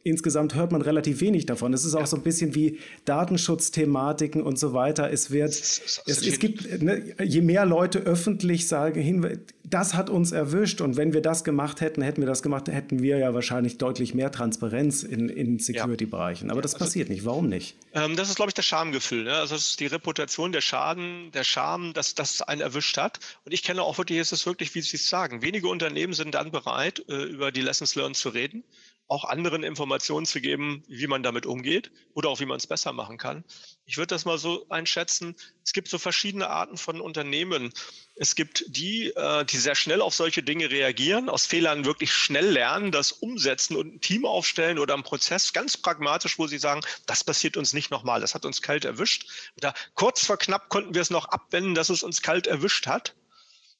insgesamt 0.03 0.55
hört 0.55 0.71
man 0.71 0.81
relativ 0.81 1.21
wenig 1.21 1.45
davon. 1.45 1.73
Es 1.73 1.85
ist 1.85 1.95
auch 1.95 2.01
ja. 2.01 2.05
so 2.05 2.17
ein 2.17 2.23
bisschen 2.23 2.55
wie 2.55 2.79
Datenschutzthematiken 3.05 4.41
und 4.41 4.57
so 4.57 4.73
weiter. 4.73 5.11
Es 5.11 5.31
wird, 5.31 5.51
es, 5.51 6.01
es, 6.05 6.39
gibt, 6.39 6.81
ne, 6.81 7.15
je 7.23 7.41
mehr 7.41 7.65
Leute 7.65 7.99
öffentlich 7.99 8.67
sagen, 8.67 9.43
das 9.63 9.93
hat 9.93 10.09
uns 10.09 10.31
erwischt 10.31 10.81
und 10.81 10.97
wenn 10.97 11.13
wir 11.13 11.21
das 11.21 11.43
gemacht 11.43 11.81
hätten, 11.81 12.01
hätten 12.01 12.21
wir 12.21 12.27
das 12.27 12.43
gemacht, 12.43 12.67
hätten 12.67 13.01
wir 13.01 13.17
ja 13.17 13.33
wahrscheinlich 13.33 13.77
deutlich 13.77 14.13
mehr 14.13 14.31
Transparenz 14.31 15.03
in, 15.03 15.29
in 15.29 15.59
Security-Bereichen. 15.59 16.51
Aber 16.51 16.61
das 16.61 16.73
also, 16.73 16.85
passiert 16.85 17.09
nicht. 17.09 17.25
Warum 17.25 17.47
nicht? 17.47 17.75
Ähm, 17.93 18.15
das 18.15 18.29
ist, 18.29 18.35
glaube 18.35 18.49
ich, 18.49 18.53
das 18.53 18.65
Schamgefühl. 18.65 19.23
Ne? 19.23 19.33
Also 19.33 19.55
das 19.55 19.65
ist 19.65 19.79
die 19.79 19.85
Reputation, 19.87 20.51
der 20.51 20.61
Schaden, 20.61 21.31
der 21.31 21.43
Scham, 21.43 21.93
dass 21.93 22.15
das 22.15 22.41
einen 22.41 22.61
erwischt 22.61 22.97
hat. 22.97 23.19
Und 23.45 23.53
ich 23.53 23.63
kenne 23.63 23.81
auch 23.83 23.97
wirklich, 23.97 24.19
es 24.19 24.31
ist 24.31 24.45
wirklich, 24.45 24.75
wie 24.75 24.81
Sie 24.81 24.97
es 24.97 25.07
sagen, 25.07 25.41
wenige 25.41 25.67
Unternehmen 25.67 26.13
sind 26.13 26.35
dann 26.35 26.51
bereit, 26.51 27.03
äh, 27.07 27.23
über 27.23 27.51
die 27.51 27.61
Lessons 27.61 27.95
learned 27.95 28.17
zu 28.17 28.29
reden 28.29 28.63
auch 29.11 29.25
anderen 29.25 29.63
Informationen 29.63 30.25
zu 30.25 30.39
geben, 30.39 30.85
wie 30.87 31.05
man 31.05 31.21
damit 31.21 31.45
umgeht 31.45 31.91
oder 32.13 32.29
auch 32.29 32.39
wie 32.39 32.45
man 32.45 32.55
es 32.55 32.65
besser 32.65 32.93
machen 32.93 33.17
kann. 33.17 33.43
Ich 33.85 33.97
würde 33.97 34.07
das 34.07 34.23
mal 34.23 34.37
so 34.37 34.65
einschätzen, 34.69 35.35
es 35.65 35.73
gibt 35.73 35.89
so 35.89 35.97
verschiedene 35.97 36.49
Arten 36.49 36.77
von 36.77 37.01
Unternehmen. 37.01 37.73
Es 38.15 38.35
gibt 38.35 38.63
die, 38.69 39.07
äh, 39.07 39.43
die 39.43 39.57
sehr 39.57 39.75
schnell 39.75 39.99
auf 39.99 40.15
solche 40.15 40.43
Dinge 40.43 40.71
reagieren, 40.71 41.27
aus 41.27 41.45
Fehlern 41.45 41.83
wirklich 41.83 42.13
schnell 42.13 42.51
lernen, 42.51 42.93
das 42.93 43.11
umsetzen 43.11 43.75
und 43.75 43.95
ein 43.95 43.99
Team 43.99 44.25
aufstellen 44.25 44.79
oder 44.79 44.93
einen 44.93 45.03
Prozess 45.03 45.51
ganz 45.51 45.75
pragmatisch, 45.75 46.39
wo 46.39 46.47
sie 46.47 46.57
sagen, 46.57 46.79
das 47.05 47.25
passiert 47.25 47.57
uns 47.57 47.73
nicht 47.73 47.91
nochmal, 47.91 48.21
das 48.21 48.33
hat 48.33 48.45
uns 48.45 48.61
kalt 48.61 48.85
erwischt. 48.85 49.25
Oder 49.57 49.73
kurz 49.93 50.25
vor 50.25 50.37
knapp 50.37 50.69
konnten 50.69 50.93
wir 50.93 51.01
es 51.01 51.09
noch 51.09 51.25
abwenden, 51.25 51.75
dass 51.75 51.89
es 51.89 52.01
uns 52.01 52.21
kalt 52.21 52.47
erwischt 52.47 52.87
hat. 52.87 53.13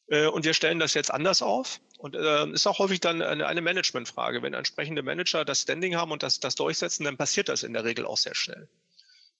Äh, 0.07 0.27
und 0.27 0.43
wir 0.43 0.53
stellen 0.53 0.79
das 0.79 0.93
jetzt 0.93 1.09
anders 1.09 1.41
auf. 1.41 1.79
Und 2.01 2.15
äh, 2.15 2.47
ist 2.49 2.65
auch 2.65 2.79
häufig 2.79 2.99
dann 2.99 3.21
eine, 3.21 3.45
eine 3.45 3.61
Managementfrage. 3.61 4.41
Wenn 4.41 4.55
entsprechende 4.55 5.03
Manager 5.03 5.45
das 5.45 5.61
Standing 5.61 5.95
haben 5.95 6.11
und 6.11 6.23
das, 6.23 6.39
das 6.39 6.55
durchsetzen, 6.55 7.03
dann 7.03 7.15
passiert 7.15 7.47
das 7.47 7.61
in 7.61 7.73
der 7.73 7.83
Regel 7.83 8.07
auch 8.07 8.17
sehr 8.17 8.33
schnell. 8.33 8.67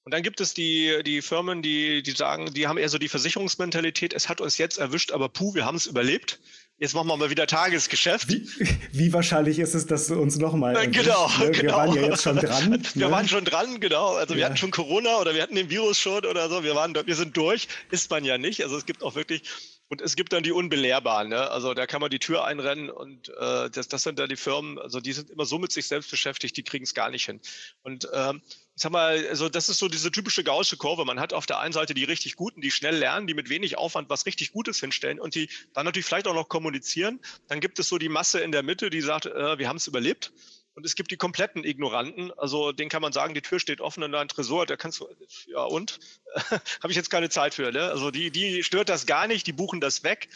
Und 0.04 0.14
dann 0.14 0.22
gibt 0.22 0.42
es 0.42 0.54
die, 0.54 1.02
die 1.04 1.24
Firmen, 1.24 1.64
die, 1.64 2.04
die 2.04 2.12
sagen, 2.12 2.54
die 2.54 2.68
haben 2.68 2.78
eher 2.78 2.90
so 2.90 3.00
die 3.00 3.10
Versicherungsmentalität, 3.10 4.14
es 4.14 4.30
hat 4.30 4.42
uns 4.42 4.60
jetzt 4.60 4.78
erwischt, 4.78 5.12
aber 5.12 5.28
puh, 5.28 5.56
wir 5.56 5.66
haben 5.66 5.76
es 5.76 5.88
überlebt. 5.88 6.40
Jetzt 6.78 6.94
machen 6.94 7.08
wir 7.08 7.18
mal 7.18 7.30
wieder 7.32 7.48
Tagesgeschäft. 7.48 8.30
Wie, 8.30 8.48
wie 8.92 9.14
wahrscheinlich 9.14 9.58
ist 9.58 9.74
es, 9.74 9.88
dass 9.88 10.08
du 10.08 10.20
uns 10.20 10.38
nochmal. 10.38 10.76
Äh, 10.76 10.88
genau, 10.88 11.28
ne? 11.40 11.46
Wir 11.46 11.52
genau. 11.52 11.78
waren 11.78 11.94
ja 11.96 12.02
jetzt 12.04 12.24
schon 12.24 12.38
dran. 12.38 12.84
Wir 12.94 13.08
ne? 13.08 13.12
waren 13.12 13.28
schon 13.28 13.46
dran, 13.46 13.80
genau. 13.80 14.14
Also 14.14 14.36
wir 14.36 14.46
hatten 14.46 14.58
schon 14.58 14.72
Corona 14.72 15.20
oder 15.20 15.36
wir 15.36 15.44
hatten 15.44 15.56
den 15.56 15.70
Virus 15.70 16.00
schon 16.00 16.26
oder 16.26 16.50
so. 16.50 16.64
Wir 16.64 16.74
waren, 16.74 16.96
wir 16.96 17.16
sind 17.16 17.38
durch. 17.38 17.68
Ist 17.92 18.10
man 18.10 18.24
ja 18.26 18.40
nicht. 18.40 18.64
Also 18.64 18.78
es 18.78 18.88
gibt 18.88 19.04
auch 19.04 19.14
wirklich 19.14 19.44
und 19.92 20.00
es 20.00 20.16
gibt 20.16 20.32
dann 20.32 20.42
die 20.42 20.54
Unbelehrbaren. 20.54 21.28
Ne? 21.28 21.52
Also 21.52 21.74
da 21.74 21.86
kann 21.86 22.00
man 22.00 22.10
die 22.10 22.20
Tür 22.20 22.46
einrennen 22.46 22.90
und 22.90 23.28
äh, 23.28 23.70
das, 23.70 23.90
das 23.90 24.04
sind 24.04 24.20
dann 24.20 24.30
die 24.30 24.38
Firmen, 24.38 24.80
also 24.80 25.02
die 25.02 25.12
sind 25.12 25.30
immer 25.30 25.44
so 25.46 25.60
mit 25.60 25.74
sich 25.74 25.86
selbst 25.86 26.10
beschäftigt, 26.10 26.56
die 26.56 26.64
kriegen 26.64 26.86
es 26.86 26.94
gar 26.94 27.10
nicht 27.10 27.26
hin. 27.26 27.42
Und 27.84 28.08
ähm, 28.14 28.42
ich 28.74 28.82
sag 28.82 28.94
mal, 28.94 29.28
also 29.28 29.50
das 29.50 29.68
ist 29.68 29.80
so 29.80 29.90
diese 29.90 30.10
typische 30.10 30.46
gaussche 30.46 30.78
Kurve. 30.78 31.04
Man 31.04 31.20
hat 31.20 31.34
auf 31.34 31.46
der 31.46 31.60
einen 31.60 31.74
Seite 31.74 31.94
die 31.94 32.06
richtig 32.06 32.38
Guten, 32.38 32.62
die 32.62 32.72
schnell 32.72 32.96
lernen, 32.96 33.28
die 33.28 33.34
mit 33.34 33.50
wenig 33.50 33.78
Aufwand 33.78 34.10
was 34.10 34.26
richtig 34.26 34.54
Gutes 34.54 34.80
hinstellen 34.80 35.20
und 35.20 35.36
die 35.36 35.50
dann 35.74 35.84
natürlich 35.84 36.06
vielleicht 36.06 36.30
auch 36.30 36.36
noch 36.36 36.48
kommunizieren. 36.48 37.20
Dann 37.50 37.60
gibt 37.60 37.78
es 37.78 37.90
so 37.90 37.98
die 37.98 38.08
Masse 38.08 38.40
in 38.40 38.54
der 38.54 38.64
Mitte, 38.64 38.92
die 38.92 39.02
sagt, 39.02 39.26
äh, 39.26 39.60
wir 39.60 39.68
haben 39.68 39.76
es 39.76 39.88
überlebt. 39.88 40.32
Und 40.74 40.86
es 40.86 40.96
gibt 40.96 41.12
die 41.12 41.18
kompletten 41.18 41.66
Ignoranten, 41.66 42.32
also 42.38 42.72
den 42.72 42.88
kann 42.88 43.02
man 43.02 43.12
sagen, 43.12 43.34
die 43.34 43.42
Tür 43.42 43.60
steht 43.60 43.82
offen 43.82 44.04
in 44.04 44.12
deinem 44.14 44.30
Tresor, 44.30 44.66
da 44.66 44.78
kannst 44.78 45.02
du, 45.02 45.08
ja 45.48 45.64
und? 45.64 46.00
Habe 46.36 46.92
ich 46.92 46.96
jetzt 46.96 47.10
keine 47.10 47.30
Zeit 47.30 47.54
für, 47.54 47.72
ne? 47.72 47.90
Also 47.90 48.10
die, 48.10 48.32
die 48.32 48.64
stört 48.64 48.88
das 48.88 49.06
gar 49.06 49.28
nicht, 49.28 49.46
die 49.48 49.54
buchen 49.54 49.82
das 49.82 50.04
weg, 50.04 50.30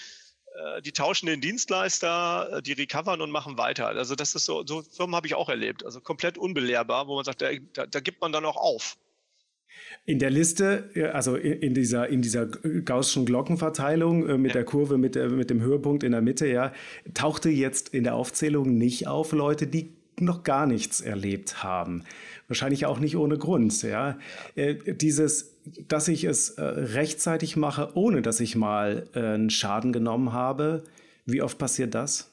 äh, 0.56 0.82
die 0.82 0.92
tauschen 0.92 1.28
den 1.28 1.40
Dienstleister, 1.40 2.58
äh, 2.58 2.62
die 2.62 2.74
recovern 2.74 3.22
und 3.22 3.32
machen 3.32 3.58
weiter. 3.58 3.88
Also 3.88 4.16
das 4.16 4.36
ist 4.36 4.46
so, 4.46 4.66
so 4.66 4.82
Firmen 4.82 5.16
habe 5.16 5.26
ich 5.28 5.36
auch 5.36 5.48
erlebt, 5.48 5.86
also 5.86 6.02
komplett 6.02 6.38
unbelehrbar, 6.38 7.08
wo 7.08 7.16
man 7.16 7.24
sagt, 7.24 7.42
da, 7.42 7.50
da, 7.74 7.86
da 7.86 8.00
gibt 8.02 8.20
man 8.20 8.34
dann 8.34 8.44
auch 8.44 8.58
auf. 8.58 8.98
In 10.06 10.20
der 10.20 10.30
Liste, 10.30 11.12
also 11.14 11.36
in 11.36 11.74
dieser, 11.74 12.08
in 12.10 12.22
dieser 12.22 12.46
gaußschen 12.46 13.26
Glockenverteilung 13.26 14.30
äh, 14.30 14.38
mit 14.38 14.50
ja. 14.50 14.54
der 14.54 14.66
Kurve, 14.66 14.98
mit, 14.98 15.16
der, 15.16 15.30
mit 15.30 15.50
dem 15.50 15.62
Höhepunkt 15.62 16.04
in 16.04 16.12
der 16.12 16.22
Mitte, 16.22 16.48
ja, 16.48 16.74
tauchte 17.14 17.50
jetzt 17.50 17.90
in 17.90 18.04
der 18.04 18.16
Aufzählung 18.16 18.78
nicht 18.78 19.08
auf 19.08 19.32
Leute, 19.32 19.68
die 19.68 19.94
noch 20.20 20.44
gar 20.44 20.66
nichts 20.66 21.02
erlebt 21.02 21.64
haben. 21.64 22.04
Wahrscheinlich 22.48 22.86
auch 22.86 23.00
nicht 23.00 23.18
ohne 23.18 23.38
Grund. 23.38 23.82
Ja? 23.84 24.18
Äh, 24.56 24.76
dieses, 24.96 25.56
dass 25.88 26.08
ich 26.08 26.24
es 26.24 26.52
äh, 26.52 26.64
rechtzeitig 26.64 27.56
mache, 27.56 27.92
ohne 27.96 28.22
dass 28.22 28.40
ich 28.40 28.56
mal 28.56 29.08
äh, 29.14 29.20
einen 29.20 29.50
Schaden 29.50 29.94
genommen 29.94 30.34
habe, 30.34 30.84
wie 31.26 31.42
oft 31.42 31.58
passiert 31.58 31.96
das? 31.96 32.32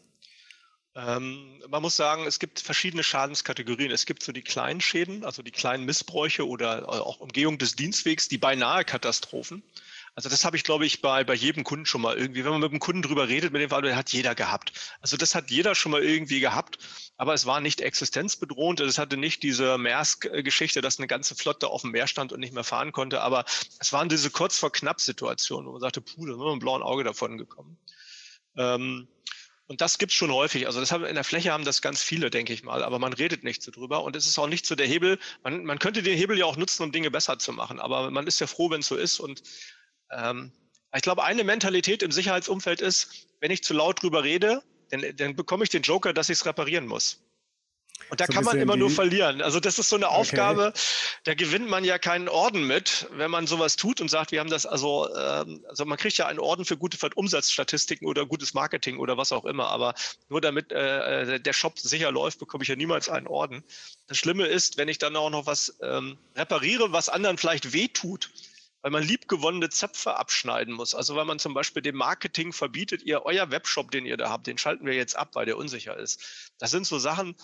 Ähm, 0.95 1.63
man 1.69 1.81
muss 1.81 1.97
sagen, 1.97 2.27
es 2.27 2.39
gibt 2.39 2.61
verschiedene 2.61 3.03
Schadenskategorien. 3.03 3.91
Es 3.91 4.05
gibt 4.05 4.23
so 4.23 4.33
die 4.33 4.43
kleinen 4.43 4.81
Schäden, 4.83 5.25
also 5.25 5.43
die 5.43 5.51
kleinen 5.51 5.85
Missbräuche 5.87 6.47
oder 6.47 6.89
auch 6.89 7.21
Umgehung 7.21 7.57
des 7.57 7.77
Dienstwegs, 7.77 8.29
die 8.29 8.37
beinahe 8.37 8.85
Katastrophen. 8.85 9.63
Also 10.15 10.29
das 10.29 10.45
habe 10.45 10.57
ich, 10.57 10.65
glaube 10.65 10.85
ich, 10.85 11.01
bei, 11.01 11.25
bei 11.25 11.33
jedem 11.33 11.65
Kunden 11.65 11.87
schon 11.87 12.03
mal 12.03 12.19
irgendwie, 12.19 12.45
wenn 12.45 12.53
man 12.53 12.61
mit 12.61 12.71
dem 12.71 12.81
Kunden 12.81 13.01
drüber 13.01 13.29
redet, 13.29 13.53
mit 13.53 13.63
dem 13.63 13.71
Fall, 13.71 13.97
hat 13.97 14.13
jeder 14.13 14.35
gehabt. 14.35 14.73
Also 15.01 15.17
das 15.17 15.35
hat 15.35 15.51
jeder 15.51 15.75
schon 15.75 15.93
mal 15.93 16.03
irgendwie 16.03 16.41
gehabt, 16.41 16.79
aber 17.17 17.33
es 17.33 17.47
war 17.47 17.61
nicht 17.61 17.81
existenzbedrohend. 17.81 18.81
Es 18.81 18.99
hatte 18.99 19.17
nicht 19.17 19.43
diese 19.43 19.79
Maersk-Geschichte, 19.79 20.83
dass 20.83 20.99
eine 20.99 21.07
ganze 21.07 21.35
Flotte 21.35 21.69
auf 21.69 21.81
dem 21.81 21.93
Meer 21.93 22.07
stand 22.07 22.33
und 22.33 22.41
nicht 22.41 22.53
mehr 22.53 22.65
fahren 22.65 22.93
konnte, 22.93 23.23
aber 23.23 23.47
es 23.81 23.93
waren 23.95 24.11
diese 24.11 24.31
kurz 24.31 24.59
vor 24.59 24.71
knapp 24.71 25.01
Situationen, 25.01 25.67
wo 25.67 25.73
man 25.73 25.81
sagte, 25.81 26.03
puh, 26.03 26.27
da 26.27 26.33
sind 26.33 26.41
wir 26.41 26.45
mit 26.45 26.53
einem 26.53 26.59
blauen 26.59 26.83
Auge 26.83 27.05
davon 27.05 27.39
gekommen. 27.39 27.79
Ähm, 28.57 29.09
und 29.67 29.81
das 29.81 29.97
gibt's 29.97 30.15
schon 30.15 30.31
häufig. 30.31 30.67
Also 30.67 30.81
das 30.81 30.93
haben, 30.93 31.05
in 31.07 31.15
der 31.15 31.25
Fläche 31.25 31.53
haben 31.53 31.65
das 31.65 31.81
ganz 31.81 32.03
viele, 32.03 32.29
denke 32.29 32.53
ich 32.53 32.63
mal, 32.63 32.85
aber 32.85 32.99
man 32.99 33.15
redet 33.15 33.45
nicht 33.45 33.63
so 33.63 33.71
drüber. 33.71 34.05
Und 34.05 34.15
es 34.17 34.27
ist 34.27 34.39
auch 34.39 34.49
nicht 34.49 34.67
so 34.67 34.75
der 34.75 34.87
Hebel. 34.87 35.19
Man, 35.45 35.65
man 35.65 35.79
könnte 35.79 36.03
den 36.03 36.19
Hebel 36.19 36.39
ja 36.39 36.45
auch 36.45 36.59
nutzen, 36.59 36.83
um 36.83 36.93
Dinge 36.93 37.11
besser 37.11 37.39
zu 37.39 37.53
machen. 37.53 37.81
Aber 37.81 38.11
man 38.11 38.27
ist 38.27 38.39
ja 38.41 38.47
froh, 38.47 38.69
wenn 38.69 38.81
es 38.81 38.89
so 38.89 38.97
ist. 38.97 39.19
Und 39.19 39.43
ähm, 40.13 40.53
ich 40.95 41.03
glaube, 41.03 41.25
eine 41.25 41.45
Mentalität 41.45 42.03
im 42.03 42.13
Sicherheitsumfeld 42.13 42.81
ist, 42.81 43.27
wenn 43.41 43.51
ich 43.51 43.65
zu 43.65 43.75
laut 43.75 44.03
drüber 44.03 44.25
rede, 44.25 44.63
dann, 44.91 45.05
dann 45.17 45.37
bekomme 45.37 45.65
ich 45.65 45.71
den 45.71 45.83
Joker, 45.83 46.13
dass 46.13 46.29
ich 46.29 46.39
es 46.39 46.47
reparieren 46.47 46.87
muss. 46.87 47.19
Und 48.11 48.21
da 48.21 48.27
so 48.27 48.33
kann 48.33 48.45
man 48.45 48.59
immer 48.59 48.77
nur 48.77 48.91
verlieren. 48.91 49.41
Also 49.43 49.61
das 49.61 49.79
ist 49.79 49.89
so 49.89 49.97
eine 49.97 50.09
Aufgabe, 50.09 50.69
okay. 50.69 50.81
da 51.25 51.35
gewinnt 51.35 51.69
man 51.69 51.85
ja 51.85 51.99
keinen 51.99 52.29
Orden 52.29 52.67
mit, 52.67 53.07
wenn 53.13 53.31
man 53.31 53.47
sowas 53.47 53.77
tut 53.77 54.01
und 54.01 54.11
sagt, 54.11 54.33
wir 54.33 54.41
haben 54.41 54.51
das, 54.51 54.67
also, 54.67 55.09
ähm, 55.17 55.65
also 55.69 55.85
man 55.85 55.97
kriegt 55.97 56.19
ja 56.19 56.27
einen 56.27 56.39
Orden 56.39 56.65
für 56.65 56.77
gute 56.77 56.99
Umsatzstatistiken 57.15 58.07
oder 58.07 58.27
gutes 58.27 58.55
Marketing 58.55 58.99
oder 58.99 59.17
was 59.17 59.33
auch 59.33 59.45
immer, 59.45 59.69
aber 59.69 59.95
nur 60.29 60.41
damit 60.41 60.73
äh, 60.73 61.41
der 61.41 61.53
Shop 61.53 61.79
sicher 61.79 62.11
läuft, 62.11 62.39
bekomme 62.39 62.63
ich 62.63 62.69
ja 62.69 62.77
niemals 62.77 63.09
einen 63.09 63.27
Orden. 63.27 63.65
Das 64.09 64.19
Schlimme 64.19 64.47
ist, 64.47 64.77
wenn 64.77 64.89
ich 64.89 64.99
dann 64.99 65.17
auch 65.17 65.31
noch 65.31 65.47
was 65.47 65.79
ähm, 65.81 66.19
repariere, 66.37 66.93
was 66.93 67.09
anderen 67.09 67.39
vielleicht 67.39 67.73
wehtut, 67.73 68.31
weil 68.83 68.91
man 68.91 69.03
liebgewonnene 69.03 69.71
Zöpfe 69.71 70.17
abschneiden 70.17 70.75
muss. 70.75 70.95
Also 70.95 71.15
weil 71.15 71.25
man 71.25 71.39
zum 71.39 71.55
Beispiel 71.55 71.83
dem 71.83 71.97
Marketing 71.97 72.53
verbietet, 72.53 73.03
ihr 73.03 73.25
euer 73.25 73.51
Webshop, 73.51 73.93
den 73.93 74.05
ihr 74.05 74.17
da 74.17 74.29
habt, 74.29 74.49
den 74.49 74.59
schalten 74.59 74.85
wir 74.85 74.95
jetzt 74.95 75.17
ab, 75.17 75.31
weil 75.35 75.47
der 75.47 75.57
unsicher 75.57 75.97
ist. 75.97 76.53
Das 76.59 76.73
sind 76.73 76.87
so 76.87 76.99
Sachen, 76.99 77.37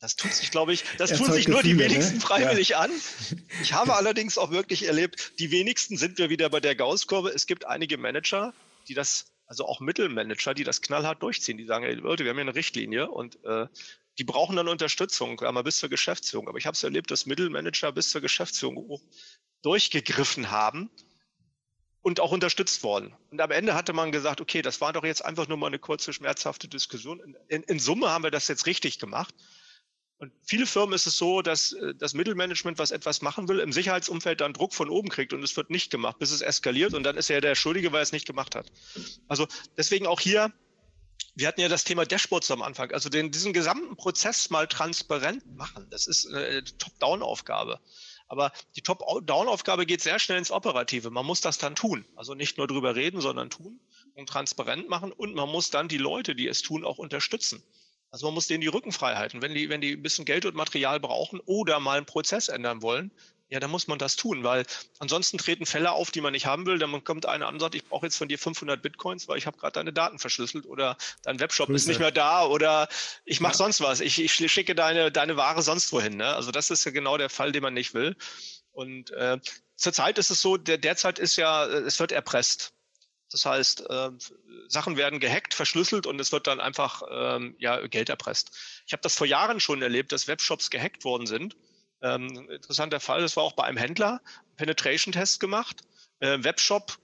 das 0.00 0.16
tut 0.16 0.32
sich, 0.32 0.50
glaube 0.50 0.72
ich, 0.72 0.84
das 0.96 1.12
tun 1.12 1.30
sich 1.30 1.48
nur 1.48 1.62
die 1.62 1.78
wenigsten 1.78 2.16
ne? 2.16 2.20
freiwillig 2.20 2.70
ja. 2.70 2.80
an. 2.80 2.90
Ich 3.62 3.72
habe 3.72 3.94
allerdings 3.94 4.38
auch 4.38 4.50
wirklich 4.50 4.86
erlebt, 4.86 5.32
die 5.38 5.50
wenigsten 5.50 5.96
sind 5.96 6.18
wir 6.18 6.30
wieder 6.30 6.48
bei 6.50 6.60
der 6.60 6.74
Gaußkurve. 6.74 7.30
Es 7.30 7.46
gibt 7.46 7.66
einige 7.66 7.98
Manager, 7.98 8.54
die 8.88 8.94
das, 8.94 9.26
also 9.46 9.66
auch 9.66 9.80
Mittelmanager, 9.80 10.54
die 10.54 10.64
das 10.64 10.82
knallhart 10.82 11.22
durchziehen. 11.22 11.58
Die 11.58 11.64
sagen, 11.64 11.84
ey 11.84 11.94
Leute, 11.94 12.24
wir 12.24 12.30
haben 12.30 12.36
hier 12.36 12.42
eine 12.42 12.54
Richtlinie 12.54 13.10
und 13.10 13.42
äh, 13.44 13.66
die 14.18 14.24
brauchen 14.24 14.56
dann 14.56 14.68
Unterstützung, 14.68 15.40
einmal 15.40 15.62
bis 15.62 15.78
zur 15.78 15.88
Geschäftsführung. 15.88 16.48
Aber 16.48 16.58
ich 16.58 16.66
habe 16.66 16.74
es 16.74 16.82
erlebt, 16.82 17.10
dass 17.10 17.26
Mittelmanager 17.26 17.92
bis 17.92 18.10
zur 18.10 18.20
Geschäftsführung 18.20 18.76
hoch 18.76 19.02
durchgegriffen 19.66 20.52
haben 20.52 20.90
und 22.00 22.20
auch 22.20 22.30
unterstützt 22.30 22.84
worden. 22.84 23.16
Und 23.32 23.40
am 23.40 23.50
Ende 23.50 23.74
hatte 23.74 23.92
man 23.92 24.12
gesagt, 24.12 24.40
okay, 24.40 24.62
das 24.62 24.80
war 24.80 24.92
doch 24.92 25.02
jetzt 25.02 25.24
einfach 25.24 25.48
nur 25.48 25.58
mal 25.58 25.66
eine 25.66 25.80
kurze, 25.80 26.12
schmerzhafte 26.12 26.68
Diskussion. 26.68 27.36
In, 27.48 27.64
in 27.64 27.80
Summe 27.80 28.10
haben 28.10 28.22
wir 28.22 28.30
das 28.30 28.46
jetzt 28.46 28.66
richtig 28.66 29.00
gemacht. 29.00 29.34
Und 30.18 30.32
viele 30.46 30.66
Firmen 30.66 30.94
ist 30.94 31.06
es 31.06 31.18
so, 31.18 31.42
dass 31.42 31.72
äh, 31.72 31.96
das 31.96 32.14
Mittelmanagement, 32.14 32.78
was 32.78 32.92
etwas 32.92 33.22
machen 33.22 33.48
will, 33.48 33.58
im 33.58 33.72
Sicherheitsumfeld 33.72 34.40
dann 34.40 34.52
Druck 34.52 34.72
von 34.72 34.88
oben 34.88 35.08
kriegt 35.08 35.32
und 35.32 35.42
es 35.42 35.56
wird 35.56 35.68
nicht 35.68 35.90
gemacht, 35.90 36.20
bis 36.20 36.30
es 36.30 36.42
eskaliert 36.42 36.94
und 36.94 37.02
dann 37.02 37.16
ist 37.16 37.28
er 37.28 37.40
der 37.40 37.56
Schuldige, 37.56 37.90
weil 37.90 37.98
er 37.98 38.04
es 38.04 38.12
nicht 38.12 38.26
gemacht 38.26 38.54
hat. 38.54 38.70
Also 39.26 39.48
deswegen 39.76 40.06
auch 40.06 40.20
hier, 40.20 40.52
wir 41.34 41.48
hatten 41.48 41.60
ja 41.60 41.68
das 41.68 41.82
Thema 41.82 42.06
Dashboards 42.06 42.52
am 42.52 42.62
Anfang, 42.62 42.92
also 42.92 43.08
den, 43.08 43.32
diesen 43.32 43.52
gesamten 43.52 43.96
Prozess 43.96 44.48
mal 44.48 44.68
transparent 44.68 45.44
machen. 45.56 45.88
Das 45.90 46.06
ist 46.06 46.32
eine 46.32 46.64
Top-Down-Aufgabe. 46.64 47.80
Aber 48.28 48.52
die 48.74 48.82
Top-Down-Aufgabe 48.82 49.86
geht 49.86 50.00
sehr 50.00 50.18
schnell 50.18 50.38
ins 50.38 50.50
Operative. 50.50 51.10
Man 51.10 51.26
muss 51.26 51.40
das 51.40 51.58
dann 51.58 51.74
tun. 51.74 52.04
Also 52.16 52.34
nicht 52.34 52.58
nur 52.58 52.66
drüber 52.66 52.96
reden, 52.96 53.20
sondern 53.20 53.50
tun 53.50 53.78
und 54.14 54.28
transparent 54.28 54.88
machen. 54.88 55.12
Und 55.12 55.34
man 55.34 55.48
muss 55.48 55.70
dann 55.70 55.88
die 55.88 55.98
Leute, 55.98 56.34
die 56.34 56.48
es 56.48 56.62
tun, 56.62 56.84
auch 56.84 56.98
unterstützen. 56.98 57.62
Also 58.10 58.26
man 58.26 58.34
muss 58.34 58.46
denen 58.46 58.62
die 58.62 58.66
Rücken 58.68 58.92
frei 58.92 59.16
halten. 59.16 59.42
Wenn 59.42 59.54
die, 59.54 59.68
wenn 59.68 59.80
die 59.80 59.92
ein 59.92 60.02
bisschen 60.02 60.24
Geld 60.24 60.44
und 60.44 60.54
Material 60.54 61.00
brauchen 61.00 61.40
oder 61.40 61.80
mal 61.80 61.98
einen 61.98 62.06
Prozess 62.06 62.48
ändern 62.48 62.82
wollen, 62.82 63.10
ja, 63.48 63.60
dann 63.60 63.70
muss 63.70 63.86
man 63.86 63.98
das 63.98 64.16
tun, 64.16 64.42
weil 64.42 64.66
ansonsten 64.98 65.38
treten 65.38 65.66
Fälle 65.66 65.92
auf, 65.92 66.10
die 66.10 66.20
man 66.20 66.32
nicht 66.32 66.46
haben 66.46 66.66
will. 66.66 66.78
Dann 66.78 67.04
kommt 67.04 67.26
einer 67.26 67.46
an 67.46 67.54
und 67.54 67.60
sagt, 67.60 67.76
ich 67.76 67.84
brauche 67.84 68.06
jetzt 68.06 68.16
von 68.16 68.28
dir 68.28 68.38
500 68.38 68.82
Bitcoins, 68.82 69.28
weil 69.28 69.38
ich 69.38 69.46
habe 69.46 69.56
gerade 69.56 69.74
deine 69.74 69.92
Daten 69.92 70.18
verschlüsselt 70.18 70.66
oder 70.66 70.96
dein 71.22 71.38
Webshop 71.38 71.68
Grüße. 71.68 71.76
ist 71.76 71.86
nicht 71.88 72.00
mehr 72.00 72.10
da 72.10 72.44
oder 72.44 72.88
ich 73.24 73.40
mache 73.40 73.52
ja. 73.52 73.58
sonst 73.58 73.80
was. 73.80 74.00
Ich, 74.00 74.20
ich, 74.20 74.32
schicke 74.52 74.74
deine, 74.74 75.12
deine 75.12 75.36
Ware 75.36 75.62
sonst 75.62 75.92
wohin. 75.92 76.16
Ne? 76.16 76.26
Also 76.34 76.50
das 76.50 76.70
ist 76.70 76.84
ja 76.84 76.90
genau 76.90 77.16
der 77.18 77.30
Fall, 77.30 77.52
den 77.52 77.62
man 77.62 77.74
nicht 77.74 77.94
will. 77.94 78.16
Und 78.72 79.12
äh, 79.12 79.38
zurzeit 79.76 80.18
ist 80.18 80.30
es 80.30 80.40
so, 80.40 80.56
der, 80.56 80.78
derzeit 80.78 81.20
ist 81.20 81.36
ja, 81.36 81.66
es 81.66 82.00
wird 82.00 82.10
erpresst. 82.10 82.72
Das 83.30 83.44
heißt, 83.44 83.88
äh, 83.88 84.10
Sachen 84.68 84.96
werden 84.96 85.20
gehackt, 85.20 85.54
verschlüsselt 85.54 86.06
und 86.06 86.20
es 86.20 86.32
wird 86.32 86.48
dann 86.48 86.60
einfach 86.60 87.02
ähm, 87.10 87.54
ja, 87.58 87.86
Geld 87.86 88.08
erpresst. 88.08 88.50
Ich 88.86 88.92
habe 88.92 89.02
das 89.02 89.14
vor 89.14 89.26
Jahren 89.26 89.60
schon 89.60 89.82
erlebt, 89.82 90.10
dass 90.10 90.26
Webshops 90.26 90.70
gehackt 90.70 91.04
worden 91.04 91.26
sind 91.26 91.56
ähm, 92.02 92.48
interessanter 92.50 93.00
Fall, 93.00 93.20
das 93.20 93.36
war 93.36 93.44
auch 93.44 93.52
bei 93.52 93.64
einem 93.64 93.78
Händler, 93.78 94.20
Penetration-Test 94.56 95.40
gemacht, 95.40 95.82
äh, 96.20 96.42
Webshop 96.42 96.98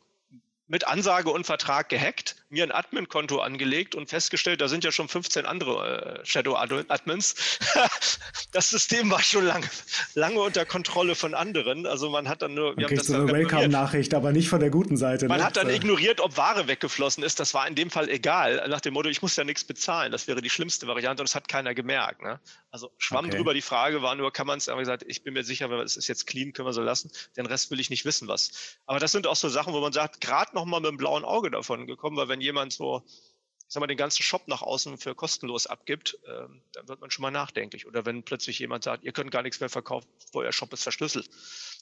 mit 0.69 0.87
Ansage 0.87 1.31
und 1.31 1.45
Vertrag 1.45 1.89
gehackt, 1.89 2.37
mir 2.49 2.65
ein 2.65 2.73
Admin-Konto 2.73 3.41
angelegt 3.41 3.95
und 3.95 4.09
festgestellt, 4.09 4.61
da 4.61 4.69
sind 4.69 4.85
ja 4.85 4.93
schon 4.93 5.09
15 5.09 5.47
andere 5.47 6.21
äh, 6.21 6.27
Shadow-Admins. 6.27 7.59
das 8.53 8.71
System 8.71 9.11
war 9.11 9.23
schon 9.23 9.45
lange, 9.45 9.67
lange 10.15 10.41
unter 10.41 10.65
Kontrolle 10.65 11.15
von 11.15 11.35
anderen. 11.35 11.87
Also 11.87 12.11
man 12.11 12.29
hat 12.29 12.43
dann 12.43 12.55
nur... 12.55 12.75
Man 12.75 12.87
kriegt 12.87 13.05
so 13.05 13.15
eine 13.15 13.33
Welcome-Nachricht, 13.33 14.15
aber 14.15 14.33
nicht 14.33 14.49
von 14.49 14.61
der 14.61 14.71
guten 14.71 14.97
Seite. 14.97 15.29
Man 15.29 15.39
ne? 15.39 15.45
hat 15.45 15.57
dann 15.57 15.71
ignoriert, 15.71 16.21
ob 16.21 16.37
Ware 16.37 16.69
weggeflossen 16.69 17.25
ist. 17.25 17.41
Das 17.41 17.55
war 17.55 17.67
in 17.67 17.75
dem 17.75 17.91
Fall 17.91 18.09
egal. 18.09 18.67
Nach 18.69 18.81
dem 18.81 18.95
Motto, 18.95 19.09
ich 19.09 19.23
muss 19.23 19.35
ja 19.37 19.45
nichts 19.45 19.65
bezahlen. 19.65 20.13
Das 20.13 20.29
wäre 20.29 20.43
die 20.43 20.51
schlimmste 20.51 20.87
Variante 20.87 21.23
und 21.23 21.29
das 21.29 21.35
hat 21.35 21.49
keiner 21.49 21.75
gemerkt. 21.75 22.23
Ne? 22.23 22.39
Also 22.71 22.91
schwamm 22.99 23.27
okay. 23.27 23.37
drüber. 23.37 23.55
Die 23.55 23.63
Frage 23.63 24.03
war 24.03 24.15
nur, 24.15 24.33
kann 24.33 24.47
man 24.47 24.59
es, 24.59 24.69
aber 24.69 24.81
gesagt, 24.81 25.05
ich 25.07 25.23
bin 25.23 25.35
mir 25.35 25.45
sicher, 25.45 25.71
wenn 25.71 25.81
es 25.81 25.97
ist 25.97 26.09
jetzt 26.09 26.27
clean, 26.27 26.53
können 26.53 26.67
wir 26.67 26.73
so 26.73 26.83
lassen. 26.83 27.11
Den 27.37 27.47
Rest 27.47 27.71
will 27.71 27.81
ich 27.81 27.91
nicht 27.91 28.05
wissen, 28.05 28.29
was. 28.29 28.79
Aber 28.87 28.99
das 28.99 29.13
sind 29.13 29.27
auch 29.27 29.37
so 29.37 29.49
Sachen, 29.49 29.73
wo 29.73 29.81
man 29.81 29.93
sagt, 29.93 30.21
gerade 30.21 30.52
noch 30.55 30.65
mal 30.65 30.81
mit 30.81 30.91
dem 30.91 30.97
blauen 30.97 31.25
Auge 31.25 31.51
davon 31.51 31.87
gekommen, 31.87 32.17
weil 32.17 32.29
wenn 32.29 32.41
jemand 32.41 32.73
so, 32.73 33.03
ich 33.07 33.65
sag 33.69 33.81
mal, 33.81 33.87
den 33.87 33.97
ganzen 33.97 34.23
Shop 34.23 34.49
nach 34.49 34.63
außen 34.63 34.99
für 34.99 35.15
kostenlos 35.15 35.67
abgibt, 35.67 36.19
ähm, 36.27 36.63
dann 36.73 36.89
wird 36.89 37.01
man 37.01 37.11
schon 37.11 37.23
mal 37.23 37.31
nachdenklich. 37.31 37.87
Oder 37.87 38.05
wenn 38.05 38.23
plötzlich 38.23 38.59
jemand 38.59 38.85
sagt, 38.85 39.05
ihr 39.05 39.13
könnt 39.13 39.31
gar 39.31 39.43
nichts 39.43 39.61
mehr 39.61 39.69
verkaufen, 39.69 40.09
euer 40.35 40.53
Shop 40.53 40.73
ist 40.73 40.83
verschlüsselt. 40.83 41.29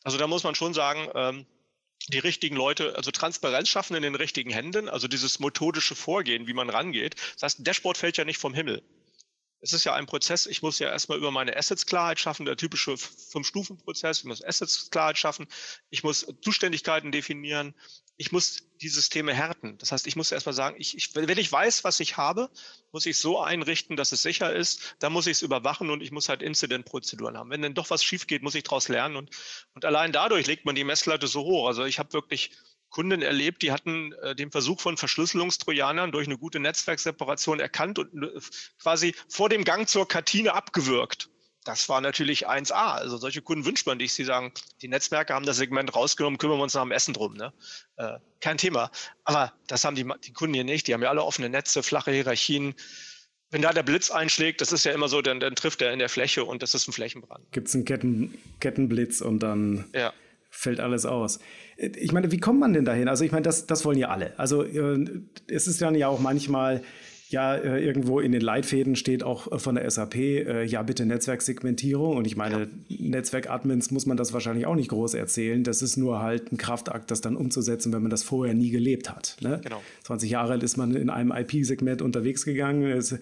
Also 0.04 0.18
da 0.18 0.26
muss 0.26 0.44
man 0.44 0.54
schon 0.54 0.74
sagen, 0.74 1.08
ähm, 1.14 1.46
die 2.08 2.18
richtigen 2.18 2.56
Leute, 2.56 2.96
also 2.96 3.10
Transparenz 3.10 3.68
schaffen 3.68 3.94
in 3.94 4.02
den 4.02 4.14
richtigen 4.14 4.50
Händen, 4.50 4.88
also 4.88 5.06
dieses 5.06 5.38
methodische 5.38 5.94
Vorgehen, 5.94 6.46
wie 6.46 6.54
man 6.54 6.70
rangeht. 6.70 7.16
Das 7.34 7.42
heißt, 7.42 7.60
ein 7.60 7.64
Dashboard 7.64 7.98
fällt 7.98 8.16
ja 8.16 8.24
nicht 8.24 8.38
vom 8.38 8.54
Himmel 8.54 8.82
es 9.60 9.72
ist 9.72 9.84
ja 9.84 9.94
ein 9.94 10.06
Prozess, 10.06 10.46
ich 10.46 10.62
muss 10.62 10.78
ja 10.78 10.88
erstmal 10.88 11.18
über 11.18 11.30
meine 11.30 11.56
Assets 11.56 11.86
Klarheit 11.86 12.18
schaffen, 12.18 12.46
der 12.46 12.56
typische 12.56 12.96
Fünf-Stufen-Prozess, 12.96 14.20
ich 14.20 14.24
muss 14.24 14.42
Assets 14.42 14.90
Klarheit 14.90 15.18
schaffen, 15.18 15.46
ich 15.90 16.02
muss 16.02 16.26
Zuständigkeiten 16.40 17.12
definieren, 17.12 17.74
ich 18.20 18.32
muss 18.32 18.68
die 18.82 18.90
Systeme 18.90 19.32
härten. 19.32 19.78
Das 19.78 19.92
heißt, 19.92 20.06
ich 20.06 20.14
muss 20.14 20.30
erstmal 20.30 20.52
sagen, 20.52 20.76
ich, 20.78 20.94
ich, 20.94 21.14
wenn 21.14 21.38
ich 21.38 21.50
weiß, 21.50 21.84
was 21.84 22.00
ich 22.00 22.18
habe, 22.18 22.50
muss 22.92 23.06
ich 23.06 23.16
so 23.16 23.40
einrichten, 23.40 23.96
dass 23.96 24.12
es 24.12 24.20
sicher 24.20 24.54
ist, 24.54 24.94
dann 24.98 25.14
muss 25.14 25.26
ich 25.26 25.38
es 25.38 25.42
überwachen 25.42 25.88
und 25.88 26.02
ich 26.02 26.12
muss 26.12 26.28
halt 26.28 26.42
Incident-Prozeduren 26.42 27.38
haben. 27.38 27.48
Wenn 27.48 27.62
dann 27.62 27.72
doch 27.72 27.88
was 27.88 28.04
schief 28.04 28.26
geht, 28.26 28.42
muss 28.42 28.54
ich 28.54 28.62
daraus 28.62 28.88
lernen 28.88 29.16
und, 29.16 29.30
und 29.72 29.86
allein 29.86 30.12
dadurch 30.12 30.46
legt 30.46 30.66
man 30.66 30.74
die 30.74 30.84
Messlatte 30.84 31.28
so 31.28 31.44
hoch. 31.44 31.66
Also 31.66 31.86
ich 31.86 31.98
habe 31.98 32.12
wirklich 32.12 32.50
Kunden 32.90 33.22
erlebt, 33.22 33.62
die 33.62 33.72
hatten 33.72 34.12
äh, 34.12 34.36
den 34.36 34.50
Versuch 34.50 34.82
von 34.82 34.98
Verschlüsselungstrojanern 34.98 36.12
durch 36.12 36.26
eine 36.26 36.36
gute 36.36 36.60
Netzwerkseparation 36.60 37.58
erkannt 37.58 37.98
und 37.98 38.22
äh, 38.22 38.38
quasi 38.82 39.14
vor 39.28 39.48
dem 39.48 39.64
Gang 39.64 39.88
zur 39.88 40.06
Kartine 40.06 40.52
abgewürgt. 40.52 41.30
Das 41.64 41.88
war 41.88 42.00
natürlich 42.00 42.48
1A. 42.48 42.94
Also 42.94 43.18
solche 43.18 43.42
Kunden 43.42 43.64
wünscht 43.64 43.86
man 43.86 43.98
nicht. 43.98 44.14
Sie 44.14 44.24
sagen, 44.24 44.52
die 44.80 44.88
Netzwerke 44.88 45.34
haben 45.34 45.44
das 45.44 45.58
Segment 45.58 45.94
rausgenommen, 45.94 46.38
kümmern 46.38 46.58
wir 46.58 46.62
uns 46.62 46.74
nach 46.74 46.82
dem 46.82 46.92
Essen 46.92 47.12
drum. 47.12 47.34
Ne? 47.34 47.52
Äh, 47.96 48.18
kein 48.40 48.56
Thema. 48.56 48.90
Aber 49.24 49.52
das 49.66 49.84
haben 49.84 49.94
die, 49.94 50.06
die 50.24 50.32
Kunden 50.32 50.54
hier 50.54 50.64
nicht. 50.64 50.88
Die 50.88 50.94
haben 50.94 51.02
ja 51.02 51.10
alle 51.10 51.22
offene 51.22 51.50
Netze, 51.50 51.82
flache 51.82 52.12
Hierarchien. 52.12 52.74
Wenn 53.50 53.62
da 53.62 53.72
der 53.72 53.82
Blitz 53.82 54.10
einschlägt, 54.10 54.60
das 54.60 54.72
ist 54.72 54.84
ja 54.84 54.92
immer 54.92 55.08
so, 55.08 55.20
dann, 55.22 55.40
dann 55.40 55.54
trifft 55.54 55.82
er 55.82 55.92
in 55.92 55.98
der 55.98 56.08
Fläche 56.08 56.44
und 56.44 56.62
das 56.62 56.74
ist 56.74 56.88
ein 56.88 56.92
Flächenbrand. 56.92 57.50
Gibt 57.52 57.68
es 57.68 57.74
einen 57.74 57.84
Ketten, 57.84 58.38
Kettenblitz 58.60 59.20
und 59.20 59.40
dann 59.40 59.86
ja. 59.92 60.12
fällt 60.50 60.80
alles 60.80 61.04
aus. 61.04 61.40
Ich 61.76 62.12
meine, 62.12 62.30
wie 62.30 62.38
kommt 62.38 62.60
man 62.60 62.72
denn 62.72 62.84
dahin? 62.84 63.08
Also 63.08 63.24
ich 63.24 63.32
meine, 63.32 63.42
das, 63.42 63.66
das 63.66 63.84
wollen 63.84 63.98
ja 63.98 64.08
alle. 64.08 64.38
Also 64.38 64.62
äh, 64.62 65.04
es 65.48 65.66
ist 65.66 65.82
dann 65.82 65.94
ja 65.94 66.08
auch 66.08 66.20
manchmal 66.20 66.82
ja, 67.30 67.54
äh, 67.54 67.84
irgendwo 67.84 68.18
in 68.18 68.32
den 68.32 68.40
Leitfäden 68.40 68.96
steht 68.96 69.22
auch 69.22 69.52
äh, 69.52 69.58
von 69.60 69.76
der 69.76 69.88
SAP, 69.88 70.16
äh, 70.16 70.64
ja, 70.64 70.82
bitte 70.82 71.06
Netzwerksegmentierung. 71.06 72.16
Und 72.16 72.26
ich 72.26 72.36
meine, 72.36 72.62
ja. 72.62 72.96
Netzwerkadmins 72.98 73.92
muss 73.92 74.04
man 74.04 74.16
das 74.16 74.32
wahrscheinlich 74.32 74.66
auch 74.66 74.74
nicht 74.74 74.88
groß 74.88 75.14
erzählen. 75.14 75.62
Das 75.62 75.80
ist 75.80 75.96
nur 75.96 76.20
halt 76.20 76.50
ein 76.50 76.56
Kraftakt, 76.56 77.12
das 77.12 77.20
dann 77.20 77.36
umzusetzen, 77.36 77.92
wenn 77.92 78.02
man 78.02 78.10
das 78.10 78.24
vorher 78.24 78.54
nie 78.54 78.70
gelebt 78.70 79.10
hat. 79.10 79.36
Ne? 79.42 79.60
Genau. 79.62 79.80
20 80.02 80.28
Jahre 80.28 80.54
alt 80.54 80.64
ist 80.64 80.76
man 80.76 80.96
in 80.96 81.08
einem 81.08 81.30
IP-Segment 81.30 82.02
unterwegs 82.02 82.44
gegangen. 82.44 82.82
Es, 82.90 83.16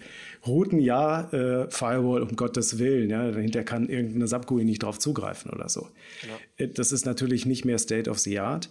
Routen 0.45 0.79
ja, 0.79 1.31
äh, 1.31 1.69
Firewall 1.69 2.23
um 2.23 2.35
Gottes 2.35 2.79
Willen. 2.79 3.11
Ja, 3.11 3.29
dahinter 3.29 3.63
kann 3.63 3.89
irgendeine 3.89 4.27
Subgui 4.27 4.65
nicht 4.65 4.81
drauf 4.81 4.97
zugreifen 4.97 5.51
oder 5.51 5.69
so. 5.69 5.87
Genau. 6.21 6.71
Das 6.73 6.91
ist 6.91 7.05
natürlich 7.05 7.45
nicht 7.45 7.63
mehr 7.63 7.77
State 7.77 8.09
of 8.09 8.17
the 8.17 8.39
Art. 8.39 8.69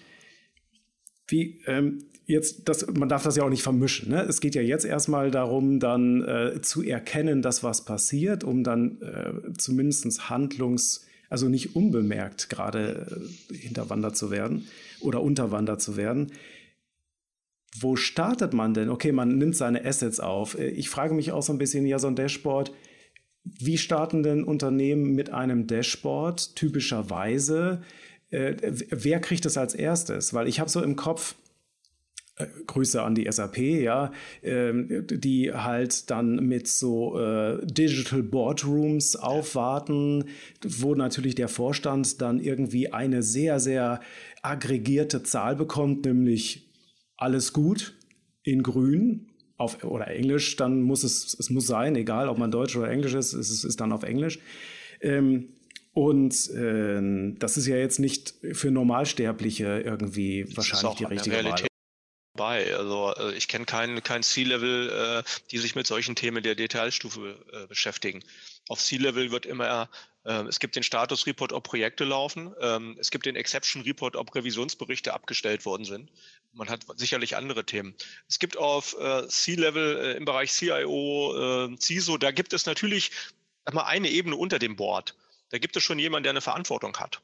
Wie, 1.29 1.61
ähm, 1.67 2.01
jetzt, 2.29 2.69
das, 2.69 2.87
man 2.87 3.09
darf 3.09 3.25
das 3.25 3.37
ja 3.37 3.43
auch 3.43 3.49
nicht 3.49 3.63
vermischen. 3.63 4.11
Ne? 4.11 4.23
Es 4.23 4.41
geht 4.41 4.55
ja 4.55 4.63
jetzt 4.63 4.85
erstmal 4.85 5.31
darum, 5.31 5.81
dann 5.81 6.23
äh, 6.23 6.61
zu 6.63 6.83
erkennen, 6.83 7.43
dass 7.43 7.65
was 7.65 7.85
passiert, 7.85 8.45
um 8.45 8.63
dann 8.63 9.01
äh, 9.01 9.53
zumindest 9.57 10.29
Handlungs-, 10.31 11.07
also 11.31 11.49
nicht 11.49 11.75
unbemerkt 11.75 12.51
gerade 12.51 13.31
äh, 13.51 13.55
hinterwandert 13.55 14.17
zu 14.17 14.31
werden 14.31 14.69
oder 15.01 15.23
unterwandert 15.23 15.81
zu 15.81 15.97
werden. 15.97 16.33
Wo 17.81 17.97
startet 17.97 18.53
man 18.53 18.75
denn? 18.75 18.91
Okay, 18.91 19.13
man 19.13 19.39
nimmt 19.39 19.57
seine 19.57 19.85
Assets 19.85 20.21
auf. 20.21 20.59
Äh, 20.59 20.69
ich 20.69 20.91
frage 20.91 21.15
mich 21.15 21.33
auch 21.33 21.43
so 21.43 21.53
ein 21.55 21.59
bisschen, 21.59 21.87
ja, 21.87 21.99
so 21.99 22.09
ein 22.09 22.17
Dashboard, 22.17 22.73
wie 23.43 23.79
starten 23.79 24.23
denn 24.23 24.45
Unternehmen 24.45 25.15
mit 25.15 25.31
einem 25.31 25.67
Dashboard 25.67 26.57
typischerweise? 26.57 27.83
Äh, 28.29 28.57
wer 28.91 29.21
kriegt 29.21 29.47
es 29.47 29.57
als 29.57 29.75
erstes? 29.75 30.35
Weil 30.35 30.47
ich 30.47 30.61
habe 30.61 30.69
so 30.69 30.83
im 30.83 30.95
Kopf, 30.95 31.35
Grüße 32.67 33.03
an 33.03 33.15
die 33.15 33.27
SAP, 33.31 33.59
ja, 33.59 34.13
ähm, 34.43 35.07
die 35.11 35.53
halt 35.53 36.11
dann 36.11 36.37
mit 36.47 36.69
so 36.69 37.19
äh, 37.19 37.65
Digital 37.67 38.23
Boardrooms 38.23 39.17
aufwarten, 39.17 40.25
wo 40.65 40.95
natürlich 40.95 41.35
der 41.35 41.49
Vorstand 41.49 42.21
dann 42.21 42.41
irgendwie 42.41 42.93
eine 42.93 43.23
sehr, 43.23 43.61
sehr 43.61 44.01
aggregierte 44.43 45.23
Zahl 45.23 45.57
bekommt, 45.57 46.05
nämlich 46.05 46.71
alles 47.17 47.53
gut 47.53 47.97
in 48.45 48.63
grün 48.63 49.27
auf, 49.57 49.83
oder 49.83 50.09
Englisch, 50.09 50.57
dann 50.57 50.83
muss 50.83 51.03
es, 51.03 51.37
es 51.39 51.51
muss 51.51 51.67
sein, 51.67 51.97
egal 51.97 52.29
ob 52.29 52.39
man 52.39 52.51
Deutsch 52.51 52.77
oder 52.77 52.89
Englisch 52.91 53.15
ist, 53.15 53.33
es 53.33 53.51
ist, 53.51 53.65
ist 53.65 53.81
dann 53.81 53.93
auf 53.93 54.05
Englisch. 54.05 54.39
Ähm, 55.01 55.49
und 55.93 56.51
äh, 56.51 57.35
das 57.39 57.57
ist 57.57 57.67
ja 57.67 57.77
jetzt 57.77 57.99
nicht 57.99 58.35
für 58.53 58.71
Normalsterbliche 58.71 59.81
irgendwie 59.85 60.47
wahrscheinlich 60.57 60.99
die 60.99 61.05
richtige 61.05 61.45
Wahl 61.45 61.69
bei. 62.39 62.75
Also 62.75 63.15
äh, 63.17 63.35
ich 63.35 63.49
kenne 63.49 63.67
kein, 63.67 64.03
kein 64.03 64.23
C-Level, 64.23 65.25
äh, 65.25 65.31
die 65.51 65.59
sich 65.59 65.75
mit 65.75 65.87
solchen 65.87 66.17
Themen 66.17 66.43
der 66.43 66.55
Detailstufe 66.55 67.37
äh, 67.53 67.67
beschäftigen. 67.67 68.25
Auf 68.69 68.81
C-Level 68.81 69.31
wird 69.31 69.45
immer, 69.45 69.91
äh, 70.25 70.43
es 70.45 70.59
gibt 70.59 70.77
den 70.77 70.83
Status-Report, 70.83 71.53
ob 71.53 71.65
Projekte 71.65 72.05
laufen. 72.05 72.55
Ähm, 72.63 72.97
es 72.99 73.11
gibt 73.11 73.27
den 73.27 73.37
Exception-Report, 73.37 74.17
ob 74.17 74.35
Revisionsberichte 74.35 75.13
abgestellt 75.13 75.67
worden 75.67 75.85
sind. 75.85 76.11
Man 76.55 76.71
hat 76.71 76.87
sicherlich 76.97 77.37
andere 77.37 77.67
Themen. 77.67 77.95
Es 78.27 78.39
gibt 78.39 78.57
auf 78.57 78.97
C-Level 79.29 80.17
im 80.17 80.25
Bereich 80.25 80.51
CIO, 80.51 81.69
CISO, 81.79 82.17
da 82.17 82.31
gibt 82.31 82.55
es 82.55 82.65
natürlich 82.65 83.11
mal 83.71 83.85
eine 83.85 84.09
Ebene 84.09 84.35
unter 84.35 84.59
dem 84.59 84.75
Board. 84.75 85.15
Da 85.51 85.59
gibt 85.59 85.77
es 85.77 85.83
schon 85.83 85.99
jemanden, 85.99 86.25
der 86.25 86.31
eine 86.31 86.41
Verantwortung 86.41 86.97
hat. 86.97 87.21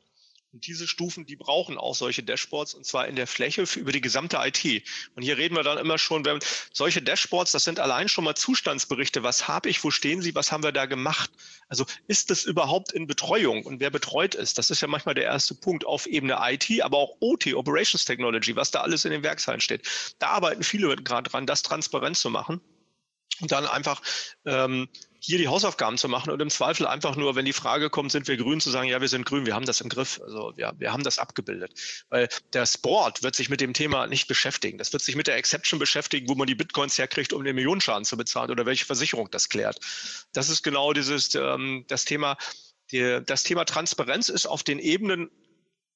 Und 0.54 0.68
diese 0.68 0.86
Stufen, 0.86 1.26
die 1.26 1.34
brauchen 1.34 1.78
auch 1.78 1.96
solche 1.96 2.22
Dashboards 2.22 2.74
und 2.74 2.86
zwar 2.86 3.08
in 3.08 3.16
der 3.16 3.26
Fläche 3.26 3.66
für, 3.66 3.80
über 3.80 3.90
die 3.90 4.00
gesamte 4.00 4.38
IT. 4.40 4.84
Und 5.16 5.24
hier 5.24 5.36
reden 5.36 5.56
wir 5.56 5.64
dann 5.64 5.78
immer 5.78 5.98
schon, 5.98 6.24
wenn 6.24 6.38
solche 6.72 7.02
Dashboards, 7.02 7.50
das 7.50 7.64
sind 7.64 7.80
allein 7.80 8.08
schon 8.08 8.22
mal 8.22 8.36
Zustandsberichte. 8.36 9.24
Was 9.24 9.48
habe 9.48 9.68
ich, 9.68 9.82
wo 9.82 9.90
stehen 9.90 10.22
sie, 10.22 10.32
was 10.36 10.52
haben 10.52 10.62
wir 10.62 10.70
da 10.70 10.86
gemacht? 10.86 11.32
Also 11.66 11.84
ist 12.06 12.30
das 12.30 12.44
überhaupt 12.44 12.92
in 12.92 13.08
Betreuung 13.08 13.64
und 13.64 13.80
wer 13.80 13.90
betreut 13.90 14.36
ist? 14.36 14.56
Das 14.56 14.70
ist 14.70 14.80
ja 14.80 14.86
manchmal 14.86 15.16
der 15.16 15.24
erste 15.24 15.56
Punkt 15.56 15.84
auf 15.84 16.06
Ebene 16.06 16.38
IT, 16.40 16.70
aber 16.82 16.98
auch 16.98 17.16
OT, 17.18 17.52
Operations 17.52 18.04
Technology, 18.04 18.54
was 18.54 18.70
da 18.70 18.82
alles 18.82 19.04
in 19.04 19.10
den 19.10 19.24
Werkshallen 19.24 19.60
steht. 19.60 20.14
Da 20.20 20.28
arbeiten 20.28 20.62
viele 20.62 20.94
gerade 20.94 21.28
dran, 21.28 21.46
das 21.46 21.64
transparent 21.64 22.16
zu 22.16 22.30
machen 22.30 22.60
und 23.40 23.50
dann 23.50 23.66
einfach 23.66 24.00
ähm, 24.44 24.88
hier 25.24 25.38
die 25.38 25.48
Hausaufgaben 25.48 25.96
zu 25.96 26.08
machen 26.08 26.30
und 26.30 26.42
im 26.42 26.50
Zweifel 26.50 26.86
einfach 26.86 27.16
nur, 27.16 27.34
wenn 27.34 27.46
die 27.46 27.54
Frage 27.54 27.88
kommt, 27.88 28.12
sind 28.12 28.28
wir 28.28 28.36
grün, 28.36 28.60
zu 28.60 28.70
sagen, 28.70 28.88
ja, 28.88 29.00
wir 29.00 29.08
sind 29.08 29.24
grün, 29.24 29.46
wir 29.46 29.54
haben 29.54 29.64
das 29.64 29.80
im 29.80 29.88
Griff. 29.88 30.20
Also 30.22 30.52
ja, 30.56 30.72
wir 30.78 30.92
haben 30.92 31.02
das 31.02 31.18
abgebildet. 31.18 31.72
Weil 32.10 32.28
der 32.52 32.66
Sport 32.66 33.22
wird 33.22 33.34
sich 33.34 33.48
mit 33.48 33.60
dem 33.62 33.72
Thema 33.72 34.06
nicht 34.06 34.28
beschäftigen. 34.28 34.76
Das 34.76 34.92
wird 34.92 35.02
sich 35.02 35.16
mit 35.16 35.26
der 35.26 35.36
Exception 35.36 35.78
beschäftigen, 35.78 36.28
wo 36.28 36.34
man 36.34 36.46
die 36.46 36.54
Bitcoins 36.54 36.98
herkriegt, 36.98 37.32
um 37.32 37.42
den 37.42 37.54
Millionenschaden 37.54 38.04
zu 38.04 38.16
bezahlen 38.16 38.50
oder 38.50 38.66
welche 38.66 38.84
Versicherung 38.84 39.30
das 39.30 39.48
klärt. 39.48 39.78
Das 40.34 40.50
ist 40.50 40.62
genau 40.62 40.92
dieses 40.92 41.34
ähm, 41.34 41.84
das 41.88 42.04
Thema, 42.04 42.36
Die, 42.92 43.20
das 43.24 43.44
Thema 43.44 43.64
Transparenz 43.64 44.28
ist 44.28 44.46
auf 44.46 44.62
den 44.62 44.78
Ebenen 44.78 45.30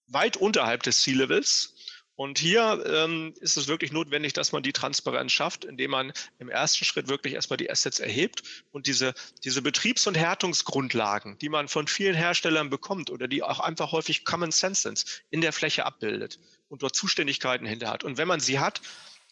weit 0.07 0.39
unterhalb 0.39 0.83
des 0.85 1.03
C-Levels. 1.03 1.75
Und 2.19 2.41
hier 2.41 2.85
ähm, 2.85 3.33
ist 3.39 3.57
es 3.57 3.69
wirklich 3.69 3.93
notwendig, 3.93 4.33
dass 4.33 4.51
man 4.51 4.65
die 4.65 4.73
Transparenz 4.73 5.31
schafft, 5.31 5.65
indem 5.65 5.93
man 5.93 6.13
im 6.41 6.49
ersten 6.49 6.85
Schritt 6.85 7.07
wirklich 7.07 7.35
erstmal 7.35 7.59
die 7.59 7.71
Assets 7.71 8.01
erhebt 8.01 8.43
und 8.73 8.89
diese, 8.89 9.15
diese 9.45 9.63
Betriebs- 9.63 10.05
und 10.09 10.17
Härtungsgrundlagen, 10.17 11.39
die 11.39 11.49
man 11.49 11.69
von 11.69 11.87
vielen 11.87 12.17
Herstellern 12.17 12.71
bekommt 12.71 13.11
oder 13.11 13.29
die 13.29 13.45
auch 13.45 13.61
einfach 13.61 13.93
häufig 13.93 14.25
Common 14.25 14.51
Sense 14.51 14.83
sind, 14.83 15.23
in 15.31 15.43
der 15.43 15.53
Fläche 15.53 15.87
abbildet 15.87 16.41
und 16.69 16.83
dort 16.83 16.97
Zuständigkeiten 16.97 17.65
hinter 17.65 17.89
hat. 17.89 18.03
Und 18.03 18.19
wenn 18.19 18.27
man 18.27 18.41
sie 18.41 18.59
hat, 18.59 18.81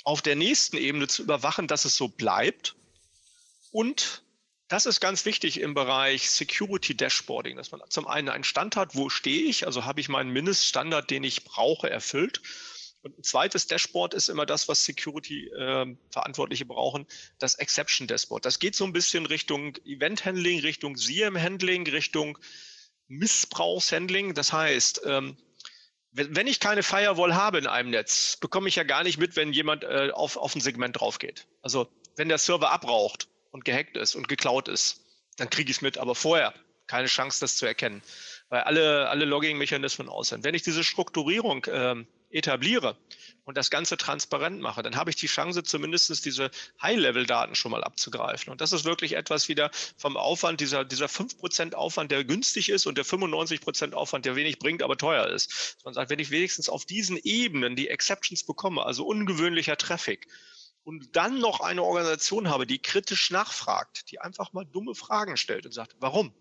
auf 0.04 0.22
der 0.22 0.36
nächsten 0.36 0.76
Ebene 0.76 1.08
zu 1.08 1.24
überwachen, 1.24 1.66
dass 1.66 1.86
es 1.86 1.96
so 1.96 2.06
bleibt 2.06 2.76
und 3.72 4.22
das 4.68 4.86
ist 4.86 5.00
ganz 5.00 5.24
wichtig 5.24 5.60
im 5.60 5.74
Bereich 5.74 6.30
Security 6.30 6.96
Dashboarding, 6.96 7.56
dass 7.56 7.72
man 7.72 7.80
zum 7.88 8.06
einen 8.06 8.28
einen 8.28 8.44
Stand 8.44 8.76
hat, 8.76 8.94
wo 8.94 9.08
stehe 9.08 9.42
ich, 9.42 9.66
also 9.66 9.84
habe 9.84 10.00
ich 10.00 10.08
meinen 10.08 10.30
Mindeststandard, 10.30 11.10
den 11.10 11.24
ich 11.24 11.42
brauche, 11.42 11.90
erfüllt. 11.90 12.42
Und 13.06 13.18
ein 13.18 13.22
zweites 13.22 13.66
Dashboard 13.66 14.14
ist 14.14 14.28
immer 14.28 14.46
das, 14.46 14.68
was 14.68 14.84
Security-Verantwortliche 14.84 16.64
ähm, 16.64 16.70
äh, 16.70 16.74
brauchen, 16.74 17.06
das 17.38 17.54
Exception 17.54 18.06
Dashboard. 18.06 18.44
Das 18.44 18.58
geht 18.58 18.74
so 18.74 18.84
ein 18.84 18.92
bisschen 18.92 19.26
Richtung 19.26 19.76
Event 19.84 20.24
Handling, 20.24 20.60
Richtung 20.60 20.96
CM 20.96 21.40
Handling, 21.40 21.86
Richtung 21.88 22.38
Missbrauchshandling. 23.08 24.34
Das 24.34 24.52
heißt, 24.52 25.02
ähm, 25.06 25.36
wenn 26.12 26.46
ich 26.46 26.60
keine 26.60 26.82
Firewall 26.82 27.34
habe 27.34 27.58
in 27.58 27.66
einem 27.66 27.90
Netz, 27.90 28.38
bekomme 28.40 28.68
ich 28.68 28.76
ja 28.76 28.84
gar 28.84 29.02
nicht 29.02 29.18
mit, 29.18 29.36
wenn 29.36 29.52
jemand 29.52 29.84
äh, 29.84 30.10
auf, 30.12 30.36
auf 30.36 30.54
ein 30.54 30.60
Segment 30.60 30.98
drauf 30.98 31.18
geht. 31.18 31.46
Also 31.62 31.88
wenn 32.16 32.28
der 32.28 32.38
Server 32.38 32.70
abraucht, 32.70 33.28
und 33.56 33.64
gehackt 33.64 33.96
ist 33.96 34.14
und 34.14 34.28
geklaut 34.28 34.68
ist, 34.68 35.00
dann 35.38 35.48
kriege 35.48 35.70
ich 35.70 35.78
es 35.78 35.82
mit. 35.82 35.96
Aber 35.96 36.14
vorher 36.14 36.52
keine 36.86 37.08
Chance, 37.08 37.40
das 37.40 37.56
zu 37.56 37.66
erkennen, 37.66 38.02
weil 38.48 38.60
alle, 38.60 39.08
alle 39.08 39.24
Logging-Mechanismen 39.24 40.08
aus 40.08 40.28
sind. 40.28 40.44
Wenn 40.44 40.54
ich 40.54 40.62
diese 40.62 40.84
Strukturierung 40.84 41.64
äh, 41.64 42.04
etabliere 42.30 42.96
und 43.44 43.56
das 43.56 43.70
Ganze 43.70 43.96
transparent 43.96 44.60
mache, 44.60 44.82
dann 44.82 44.96
habe 44.96 45.10
ich 45.10 45.16
die 45.16 45.26
Chance, 45.26 45.62
zumindest 45.62 46.24
diese 46.24 46.50
High-Level-Daten 46.82 47.54
schon 47.54 47.70
mal 47.70 47.84
abzugreifen. 47.84 48.50
Und 48.50 48.60
das 48.60 48.72
ist 48.72 48.84
wirklich 48.84 49.14
etwas 49.14 49.48
wieder 49.48 49.70
vom 49.96 50.16
Aufwand, 50.16 50.60
dieser, 50.60 50.84
dieser 50.84 51.06
5% 51.06 51.74
Aufwand, 51.74 52.10
der 52.10 52.24
günstig 52.24 52.68
ist 52.68 52.86
und 52.86 52.98
der 52.98 53.04
95% 53.04 53.92
Aufwand, 53.92 54.24
der 54.24 54.36
wenig 54.36 54.58
bringt, 54.58 54.82
aber 54.82 54.96
teuer 54.96 55.28
ist. 55.28 55.76
Man 55.84 55.94
sagt, 55.94 56.10
wenn 56.10 56.18
ich 56.18 56.30
wenigstens 56.30 56.68
auf 56.68 56.84
diesen 56.84 57.18
Ebenen 57.22 57.76
die 57.76 57.88
Exceptions 57.88 58.44
bekomme, 58.44 58.84
also 58.84 59.06
ungewöhnlicher 59.06 59.76
Traffic, 59.76 60.26
und 60.86 61.16
dann 61.16 61.40
noch 61.40 61.58
eine 61.58 61.82
Organisation 61.82 62.48
habe, 62.48 62.64
die 62.64 62.78
kritisch 62.78 63.32
nachfragt, 63.32 64.08
die 64.12 64.20
einfach 64.20 64.52
mal 64.52 64.64
dumme 64.64 64.94
Fragen 64.94 65.36
stellt 65.36 65.66
und 65.66 65.72
sagt, 65.72 65.96
warum? 65.98 66.32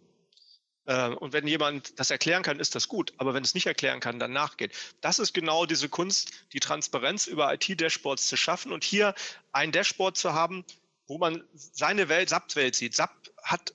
Äh, 0.85 1.09
und 1.09 1.33
wenn 1.33 1.47
jemand 1.47 1.99
das 1.99 2.11
erklären 2.11 2.43
kann, 2.43 2.59
ist 2.59 2.75
das 2.75 2.87
gut. 2.87 3.13
Aber 3.17 3.33
wenn 3.33 3.43
es 3.43 3.53
nicht 3.53 3.67
erklären 3.67 3.99
kann, 3.99 4.19
dann 4.19 4.33
nachgeht. 4.33 4.71
Das 5.01 5.19
ist 5.19 5.33
genau 5.33 5.65
diese 5.65 5.89
Kunst, 5.89 6.31
die 6.53 6.59
Transparenz 6.59 7.27
über 7.27 7.53
IT-Dashboards 7.53 8.27
zu 8.27 8.37
schaffen 8.37 8.71
und 8.71 8.83
hier 8.83 9.15
ein 9.51 9.71
Dashboard 9.71 10.17
zu 10.17 10.33
haben, 10.33 10.65
wo 11.07 11.17
man 11.17 11.43
seine 11.53 12.09
Welt, 12.09 12.29
SAP-Welt 12.29 12.75
sieht. 12.75 12.95
SAP 12.95 13.11
hat, 13.43 13.73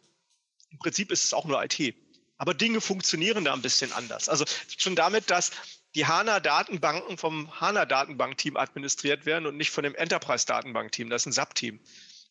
im 0.71 0.79
Prinzip 0.79 1.11
ist 1.11 1.25
es 1.25 1.35
auch 1.35 1.45
nur 1.45 1.63
IT. 1.63 1.95
Aber 2.39 2.55
Dinge 2.55 2.81
funktionieren 2.81 3.45
da 3.45 3.53
ein 3.53 3.63
bisschen 3.63 3.93
anders. 3.93 4.29
Also 4.29 4.45
schon 4.79 4.97
damit, 4.97 5.31
dass 5.31 5.51
die 5.95 6.07
HANA-Datenbanken 6.07 7.19
vom 7.19 7.61
HANA-Datenbank-Team 7.61 8.57
administriert 8.57 9.27
werden 9.27 9.47
und 9.47 9.57
nicht 9.57 9.71
von 9.71 9.85
dem 9.85 9.95
Enterprise-Datenbank-Team. 9.95 11.11
Das 11.11 11.23
ist 11.23 11.27
ein 11.27 11.33
SAP-Team. 11.33 11.81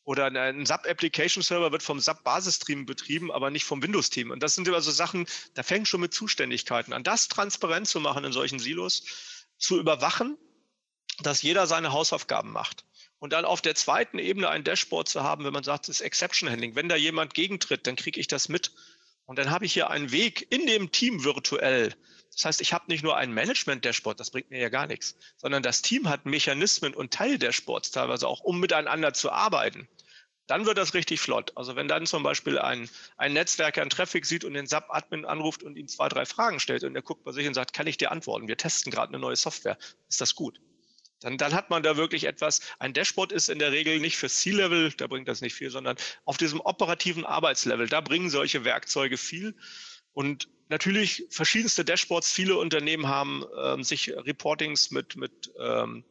Oder 0.09 0.25
ein 0.25 0.65
SAP-Application-Server 0.65 1.71
wird 1.71 1.83
vom 1.83 1.99
SAP-Basisteam 1.99 2.87
betrieben, 2.87 3.31
aber 3.31 3.51
nicht 3.51 3.65
vom 3.65 3.83
Windows-Team. 3.83 4.31
Und 4.31 4.41
das 4.41 4.55
sind 4.55 4.67
also 4.67 4.89
Sachen, 4.89 5.27
da 5.53 5.61
fängt 5.61 5.87
schon 5.87 6.01
mit 6.01 6.15
Zuständigkeiten 6.15 6.93
an. 6.93 7.03
Das 7.03 7.27
transparent 7.27 7.87
zu 7.87 7.99
machen 7.99 8.25
in 8.25 8.31
solchen 8.31 8.57
Silos, 8.57 9.03
zu 9.59 9.79
überwachen, 9.79 10.35
dass 11.21 11.43
jeder 11.43 11.67
seine 11.67 11.91
Hausaufgaben 11.91 12.51
macht. 12.51 12.85
Und 13.19 13.33
dann 13.33 13.45
auf 13.45 13.61
der 13.61 13.75
zweiten 13.75 14.17
Ebene 14.17 14.49
ein 14.49 14.63
Dashboard 14.63 15.07
zu 15.07 15.21
haben, 15.21 15.45
wenn 15.45 15.53
man 15.53 15.63
sagt, 15.63 15.87
das 15.87 15.97
ist 15.97 16.01
Exception 16.01 16.49
Handling. 16.49 16.73
Wenn 16.73 16.89
da 16.89 16.95
jemand 16.95 17.35
gegentritt, 17.35 17.85
dann 17.85 17.95
kriege 17.95 18.19
ich 18.19 18.25
das 18.25 18.49
mit. 18.49 18.71
Und 19.25 19.37
dann 19.37 19.51
habe 19.51 19.67
ich 19.67 19.73
hier 19.73 19.91
einen 19.91 20.11
Weg 20.11 20.47
in 20.49 20.65
dem 20.65 20.91
Team 20.91 21.23
virtuell, 21.23 21.93
das 22.39 22.45
heißt, 22.45 22.61
ich 22.61 22.71
habe 22.71 22.85
nicht 22.87 23.03
nur 23.03 23.17
ein 23.17 23.33
Management-Dashboard, 23.33 24.17
das 24.17 24.31
bringt 24.31 24.49
mir 24.49 24.61
ja 24.61 24.69
gar 24.69 24.87
nichts, 24.87 25.17
sondern 25.35 25.61
das 25.61 25.81
Team 25.81 26.07
hat 26.07 26.25
Mechanismen 26.25 26.93
und 26.93 27.11
Teil-Dashboards 27.11 27.91
teilweise 27.91 28.29
auch, 28.29 28.39
um 28.39 28.61
miteinander 28.61 29.13
zu 29.13 29.29
arbeiten. 29.29 29.89
Dann 30.47 30.65
wird 30.65 30.77
das 30.77 30.93
richtig 30.93 31.19
flott. 31.19 31.51
Also 31.57 31.75
wenn 31.75 31.89
dann 31.89 32.05
zum 32.05 32.23
Beispiel 32.23 32.57
ein, 32.57 32.89
ein 33.17 33.33
Netzwerker 33.33 33.81
einen 33.81 33.89
Traffic 33.89 34.25
sieht 34.25 34.45
und 34.45 34.53
den 34.53 34.67
SAP-Admin 34.67 35.25
anruft 35.25 35.63
und 35.63 35.75
ihm 35.75 35.89
zwei, 35.89 36.07
drei 36.07 36.25
Fragen 36.25 36.61
stellt 36.61 36.85
und 36.85 36.95
er 36.95 37.01
guckt 37.01 37.25
bei 37.25 37.33
sich 37.33 37.45
und 37.45 37.55
sagt, 37.55 37.73
kann 37.73 37.87
ich 37.87 37.97
dir 37.97 38.09
antworten? 38.09 38.47
Wir 38.47 38.55
testen 38.55 38.89
gerade 38.89 39.09
eine 39.09 39.19
neue 39.19 39.35
Software. 39.35 39.77
Ist 40.07 40.21
das 40.21 40.33
gut? 40.33 40.61
Dann, 41.19 41.37
dann 41.37 41.53
hat 41.53 41.69
man 41.69 41.83
da 41.83 41.97
wirklich 41.97 42.23
etwas. 42.23 42.61
Ein 42.79 42.93
Dashboard 42.93 43.33
ist 43.33 43.49
in 43.49 43.59
der 43.59 43.73
Regel 43.73 43.99
nicht 43.99 44.15
für 44.15 44.29
C-Level, 44.29 44.93
da 44.93 45.07
bringt 45.07 45.27
das 45.27 45.41
nicht 45.41 45.55
viel, 45.55 45.71
sondern 45.71 45.97
auf 46.23 46.37
diesem 46.37 46.61
operativen 46.61 47.25
Arbeitslevel, 47.25 47.89
da 47.89 47.99
bringen 47.99 48.29
solche 48.29 48.63
Werkzeuge 48.63 49.17
viel. 49.17 49.55
Und 50.13 50.49
natürlich 50.69 51.25
verschiedenste 51.29 51.85
Dashboards. 51.85 52.31
Viele 52.31 52.57
Unternehmen 52.57 53.07
haben 53.07 53.45
ähm, 53.61 53.83
sich 53.83 54.11
Reportings 54.11 54.91
mit, 54.91 55.15
mit 55.15 55.51
ähm, 55.59 56.03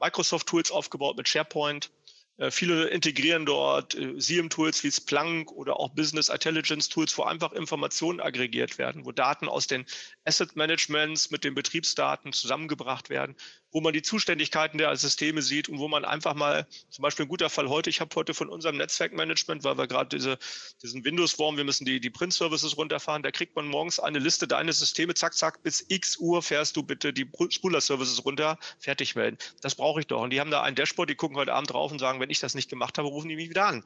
Microsoft-Tools 0.00 0.70
aufgebaut, 0.70 1.16
mit 1.16 1.28
SharePoint. 1.28 1.90
Äh, 2.38 2.50
viele 2.50 2.88
integrieren 2.88 3.46
dort 3.46 3.94
äh, 3.94 4.20
SIEM-Tools 4.20 4.84
wie 4.84 4.92
Splunk 4.92 5.50
oder 5.52 5.78
auch 5.80 5.90
Business 5.90 6.28
Intelligence-Tools, 6.28 7.16
wo 7.16 7.22
einfach 7.22 7.52
Informationen 7.52 8.20
aggregiert 8.20 8.78
werden, 8.78 9.06
wo 9.06 9.12
Daten 9.12 9.48
aus 9.48 9.66
den 9.66 9.86
Asset-Managements 10.24 11.30
mit 11.30 11.44
den 11.44 11.54
Betriebsdaten 11.54 12.32
zusammengebracht 12.32 13.08
werden, 13.08 13.36
wo 13.76 13.82
man 13.82 13.92
die 13.92 14.00
Zuständigkeiten 14.00 14.78
der 14.78 14.96
Systeme 14.96 15.42
sieht 15.42 15.68
und 15.68 15.78
wo 15.78 15.86
man 15.86 16.06
einfach 16.06 16.32
mal, 16.32 16.66
zum 16.88 17.02
Beispiel 17.02 17.26
ein 17.26 17.28
guter 17.28 17.50
Fall 17.50 17.68
heute, 17.68 17.90
ich 17.90 18.00
habe 18.00 18.16
heute 18.16 18.32
von 18.32 18.48
unserem 18.48 18.78
Netzwerkmanagement, 18.78 19.64
weil 19.64 19.76
wir 19.76 19.86
gerade 19.86 20.16
diese, 20.16 20.38
diesen 20.82 21.04
Windows-Worm, 21.04 21.58
wir 21.58 21.64
müssen 21.64 21.84
die, 21.84 22.00
die 22.00 22.08
Print-Services 22.08 22.78
runterfahren, 22.78 23.22
da 23.22 23.30
kriegt 23.30 23.54
man 23.54 23.68
morgens 23.68 24.00
eine 24.00 24.18
Liste 24.18 24.48
deine 24.48 24.72
Systeme, 24.72 25.12
zack, 25.12 25.34
zack, 25.34 25.62
bis 25.62 25.84
x 25.90 26.16
Uhr 26.16 26.42
fährst 26.42 26.74
du 26.78 26.84
bitte 26.84 27.12
die 27.12 27.28
Spooler-Services 27.50 28.24
runter, 28.24 28.58
fertig 28.78 29.14
melden. 29.14 29.36
Das 29.60 29.74
brauche 29.74 30.00
ich 30.00 30.06
doch. 30.06 30.22
Und 30.22 30.30
die 30.30 30.40
haben 30.40 30.50
da 30.50 30.62
ein 30.62 30.74
Dashboard, 30.74 31.10
die 31.10 31.14
gucken 31.14 31.36
heute 31.36 31.52
Abend 31.52 31.70
drauf 31.70 31.92
und 31.92 31.98
sagen, 31.98 32.18
wenn 32.18 32.30
ich 32.30 32.40
das 32.40 32.54
nicht 32.54 32.70
gemacht 32.70 32.96
habe, 32.96 33.08
rufen 33.08 33.28
die 33.28 33.36
mich 33.36 33.50
wieder 33.50 33.66
an. 33.66 33.84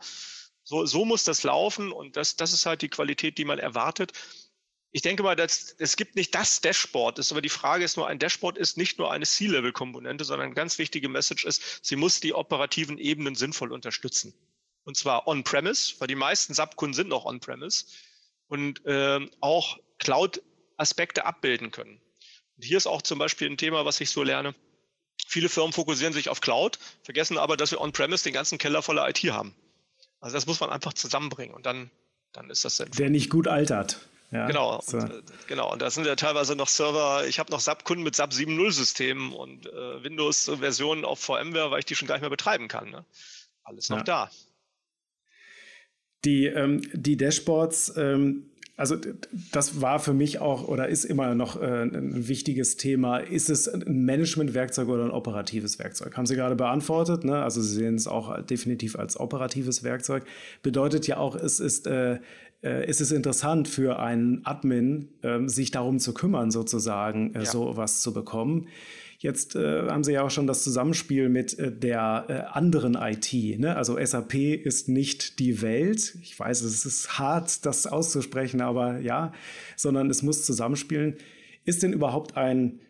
So, 0.62 0.86
so 0.86 1.04
muss 1.04 1.24
das 1.24 1.42
laufen 1.42 1.90
und 1.90 2.16
das, 2.16 2.36
das 2.36 2.52
ist 2.52 2.64
halt 2.64 2.82
die 2.82 2.88
Qualität, 2.90 3.38
die 3.38 3.44
man 3.44 3.58
erwartet 3.58 4.12
ich 4.92 5.02
denke 5.02 5.22
mal, 5.22 5.36
dass, 5.36 5.74
es 5.78 5.96
gibt 5.96 6.16
nicht 6.16 6.34
das 6.34 6.60
Dashboard, 6.60 7.18
ist 7.18 7.30
aber 7.30 7.42
die 7.42 7.48
Frage 7.48 7.84
ist 7.84 7.96
nur, 7.96 8.08
ein 8.08 8.18
Dashboard 8.18 8.58
ist 8.58 8.76
nicht 8.76 8.98
nur 8.98 9.12
eine 9.12 9.24
C-Level-Komponente, 9.24 10.24
sondern 10.24 10.46
eine 10.46 10.54
ganz 10.54 10.78
wichtige 10.78 11.08
Message 11.08 11.44
ist, 11.44 11.84
sie 11.84 11.96
muss 11.96 12.20
die 12.20 12.34
operativen 12.34 12.98
Ebenen 12.98 13.36
sinnvoll 13.36 13.72
unterstützen. 13.72 14.34
Und 14.84 14.96
zwar 14.96 15.28
on-premise, 15.28 15.94
weil 15.98 16.08
die 16.08 16.16
meisten 16.16 16.54
SAP-Kunden 16.54 16.94
sind 16.94 17.08
noch 17.08 17.24
on-premise 17.24 17.86
und 18.48 18.84
äh, 18.84 19.20
auch 19.40 19.78
Cloud-Aspekte 19.98 21.24
abbilden 21.24 21.70
können. 21.70 22.00
Und 22.56 22.64
hier 22.64 22.76
ist 22.76 22.86
auch 22.86 23.02
zum 23.02 23.18
Beispiel 23.18 23.48
ein 23.48 23.58
Thema, 23.58 23.84
was 23.84 24.00
ich 24.00 24.10
so 24.10 24.24
lerne. 24.24 24.54
Viele 25.26 25.48
Firmen 25.48 25.72
fokussieren 25.72 26.12
sich 26.12 26.28
auf 26.28 26.40
Cloud, 26.40 26.78
vergessen 27.04 27.38
aber, 27.38 27.56
dass 27.56 27.70
wir 27.70 27.80
on-premise 27.80 28.24
den 28.24 28.32
ganzen 28.32 28.58
Keller 28.58 28.82
voller 28.82 29.08
IT 29.08 29.18
haben. 29.30 29.54
Also 30.18 30.34
das 30.34 30.46
muss 30.46 30.58
man 30.58 30.70
einfach 30.70 30.94
zusammenbringen 30.94 31.54
und 31.54 31.64
dann, 31.64 31.90
dann 32.32 32.50
ist 32.50 32.64
das 32.64 32.78
sinnvoll. 32.78 32.96
Der 32.96 33.10
nicht 33.10 33.30
gut 33.30 33.46
altert. 33.46 34.00
Ja, 34.32 34.46
genau, 34.46 34.80
so. 34.80 34.98
und, 34.98 35.10
äh, 35.10 35.22
genau. 35.48 35.72
Und 35.72 35.82
da 35.82 35.90
sind 35.90 36.06
ja 36.06 36.14
teilweise 36.14 36.54
noch 36.54 36.68
Server, 36.68 37.26
ich 37.26 37.38
habe 37.38 37.50
noch 37.50 37.60
SAP-Kunden 37.60 38.04
mit 38.04 38.14
SAP 38.14 38.32
7.0-Systemen 38.32 39.32
und 39.32 39.66
äh, 39.66 40.04
Windows-Versionen 40.04 41.04
auf 41.04 41.18
VMware, 41.18 41.70
weil 41.70 41.80
ich 41.80 41.84
die 41.84 41.96
schon 41.96 42.06
gar 42.06 42.14
nicht 42.14 42.22
mehr 42.22 42.30
betreiben 42.30 42.68
kann. 42.68 42.90
Ne? 42.90 43.04
Alles 43.64 43.88
noch 43.88 43.98
ja. 43.98 44.04
da. 44.04 44.30
Die, 46.24 46.46
ähm, 46.46 46.82
die 46.92 47.16
Dashboards, 47.16 47.94
ähm, 47.96 48.50
also 48.76 48.96
das 49.52 49.82
war 49.82 49.98
für 49.98 50.14
mich 50.14 50.38
auch 50.38 50.66
oder 50.66 50.88
ist 50.88 51.04
immer 51.04 51.34
noch 51.34 51.60
äh, 51.60 51.82
ein 51.82 52.28
wichtiges 52.28 52.76
Thema. 52.76 53.18
Ist 53.18 53.50
es 53.50 53.68
ein 53.68 54.06
Managementwerkzeug 54.06 54.88
oder 54.88 55.04
ein 55.04 55.10
operatives 55.10 55.78
Werkzeug? 55.78 56.16
Haben 56.16 56.24
Sie 56.24 56.34
gerade 56.34 56.56
beantwortet. 56.56 57.24
Ne? 57.24 57.42
Also 57.42 57.60
Sie 57.60 57.74
sehen 57.74 57.96
es 57.96 58.06
auch 58.06 58.40
definitiv 58.40 58.96
als 58.96 59.20
operatives 59.20 59.82
Werkzeug. 59.82 60.24
Bedeutet 60.62 61.06
ja 61.06 61.18
auch, 61.18 61.36
es 61.36 61.60
ist 61.60 61.86
äh, 61.88 62.20
äh, 62.62 62.88
ist 62.88 63.00
es 63.00 63.12
interessant 63.12 63.68
für 63.68 63.98
einen 63.98 64.44
Admin, 64.44 65.08
äh, 65.22 65.46
sich 65.46 65.70
darum 65.70 65.98
zu 65.98 66.14
kümmern, 66.14 66.50
sozusagen 66.50 67.34
äh, 67.34 67.40
ja. 67.40 67.44
so 67.44 67.76
was 67.76 68.02
zu 68.02 68.12
bekommen. 68.12 68.68
Jetzt 69.18 69.54
äh, 69.54 69.88
haben 69.88 70.02
Sie 70.02 70.12
ja 70.12 70.22
auch 70.22 70.30
schon 70.30 70.46
das 70.46 70.64
Zusammenspiel 70.64 71.28
mit 71.28 71.58
äh, 71.58 71.70
der 71.70 72.24
äh, 72.28 72.32
anderen 72.56 72.94
IT. 72.94 73.32
Ne? 73.58 73.76
Also 73.76 74.02
SAP 74.02 74.34
ist 74.34 74.88
nicht 74.88 75.38
die 75.38 75.60
Welt. 75.60 76.16
Ich 76.22 76.38
weiß, 76.38 76.62
es 76.62 76.86
ist 76.86 77.18
hart, 77.18 77.66
das 77.66 77.86
auszusprechen, 77.86 78.62
aber 78.62 78.98
ja, 79.00 79.32
sondern 79.76 80.08
es 80.08 80.22
muss 80.22 80.46
zusammenspielen. 80.46 81.16
Ist 81.66 81.82
denn 81.82 81.92
überhaupt 81.92 82.36
ein, 82.38 82.80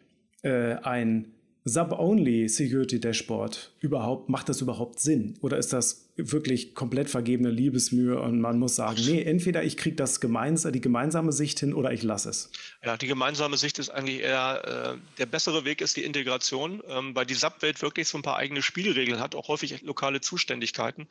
ein 0.43 1.33
Sub-Only 1.65 2.49
Security 2.49 2.99
Dashboard 2.99 3.73
überhaupt, 3.81 4.29
macht 4.31 4.49
das 4.49 4.61
überhaupt 4.61 4.99
Sinn? 4.99 5.39
Oder 5.43 5.59
ist 5.59 5.73
das 5.73 6.09
wirklich 6.17 6.75
komplett 6.75 7.11
vergebene 7.11 7.51
Liebesmühe 7.51 8.21
und 8.21 8.41
man 8.41 8.59
muss 8.59 8.77
sagen, 8.77 9.01
nee, 9.05 9.23
entweder 9.23 9.63
ich 9.63 9.77
kriege 9.77 9.97
das 9.97 10.21
gemeins 10.21 10.63
die 10.63 10.81
gemeinsame 10.81 11.33
Sicht 11.33 11.61
hin 11.61 11.75
oder 11.75 11.93
ich 11.93 12.03
lasse 12.03 12.31
es? 12.31 12.51
Ja, 12.85 12.97
die 12.97 13.07
gemeinsame 13.07 13.57
Sicht 13.57 13.79
ist 13.79 13.91
eigentlich 13.91 14.21
eher, 14.21 14.97
äh, 14.97 15.19
der 15.19 15.27
bessere 15.27 15.65
Weg 15.65 15.81
ist 15.81 15.97
die 15.97 16.05
Integration, 16.05 16.83
ähm, 16.89 17.15
weil 17.15 17.27
die 17.27 17.35
SAP-Welt 17.35 17.83
wirklich 17.83 18.09
so 18.09 18.19
ein 18.19 18.23
paar 18.23 18.37
eigene 18.37 18.63
Spielregeln 18.63 19.21
hat, 19.21 19.35
auch 19.35 19.49
häufig 19.49 19.83
lokale 19.83 20.21
Zuständigkeiten, 20.21 21.09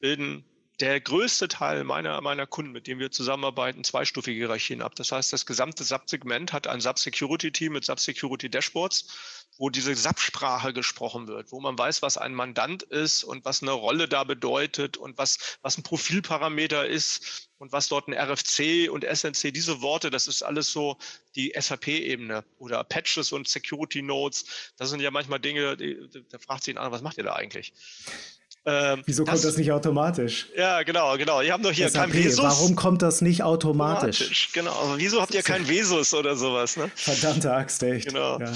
bilden 0.00 0.44
der 0.80 1.00
größte 1.00 1.48
Teil 1.48 1.84
meiner, 1.84 2.20
meiner 2.20 2.46
Kunden, 2.46 2.72
mit 2.72 2.86
denen 2.86 3.00
wir 3.00 3.10
zusammenarbeiten, 3.10 3.84
zweistufige 3.84 4.36
Hierarchien 4.36 4.82
ab. 4.82 4.94
Das 4.96 5.12
heißt, 5.12 5.32
das 5.32 5.46
gesamte 5.46 5.84
SAP-Segment 5.84 6.52
hat 6.52 6.66
ein 6.66 6.80
SAP-Security-Team 6.80 7.72
mit 7.72 7.84
SAP-Security-Dashboards 7.84 9.42
wo 9.58 9.70
diese 9.70 9.94
SAP-Sprache 9.94 10.72
gesprochen 10.72 11.26
wird, 11.26 11.52
wo 11.52 11.60
man 11.60 11.76
weiß, 11.76 12.02
was 12.02 12.16
ein 12.16 12.34
Mandant 12.34 12.82
ist 12.82 13.22
und 13.22 13.44
was 13.44 13.62
eine 13.62 13.72
Rolle 13.72 14.08
da 14.08 14.24
bedeutet 14.24 14.96
und 14.96 15.18
was, 15.18 15.58
was 15.62 15.76
ein 15.76 15.82
Profilparameter 15.82 16.86
ist 16.86 17.50
und 17.58 17.70
was 17.70 17.88
dort 17.88 18.08
ein 18.08 18.14
RFC 18.14 18.90
und 18.90 19.04
SNC, 19.04 19.52
diese 19.52 19.82
Worte, 19.82 20.10
das 20.10 20.26
ist 20.26 20.42
alles 20.42 20.72
so 20.72 20.96
die 21.36 21.52
SAP-Ebene 21.56 22.44
oder 22.58 22.82
Patches 22.82 23.32
und 23.32 23.46
Security 23.46 24.02
Notes. 24.02 24.72
Das 24.78 24.90
sind 24.90 25.00
ja 25.00 25.10
manchmal 25.10 25.38
Dinge, 25.38 25.76
die, 25.76 25.98
da 26.30 26.38
fragt 26.38 26.64
sich 26.64 26.74
ein 26.74 26.78
anderer, 26.78 26.94
was 26.94 27.02
macht 27.02 27.18
ihr 27.18 27.24
da 27.24 27.34
eigentlich? 27.34 27.72
Ähm, 28.64 29.02
Wieso 29.06 29.24
kommt 29.24 29.34
das, 29.34 29.42
das, 29.42 29.56
nicht 29.56 29.72
automatisch? 29.72 30.48
Ja, 30.56 30.84
genau, 30.84 31.16
genau. 31.16 31.40
Ihr 31.40 31.52
habt 31.52 31.64
doch 31.64 31.72
hier 31.72 31.88
SAP, 31.88 32.12
kein 32.12 32.14
Vesus. 32.14 32.44
Warum 32.44 32.76
kommt 32.76 33.02
das 33.02 33.20
nicht 33.20 33.42
automatisch? 33.42 34.20
automatisch 34.20 34.52
genau. 34.52 34.72
Aber 34.72 34.98
wieso 34.98 35.20
habt 35.20 35.34
ihr 35.34 35.42
kein 35.42 35.66
Vesus 35.66 36.14
oder 36.14 36.36
sowas? 36.36 36.76
Ne? 36.76 36.90
Verdammte 36.94 37.52
Axt, 37.52 37.82
echt. 37.82 38.06
Genau. 38.06 38.38
Ja. 38.38 38.52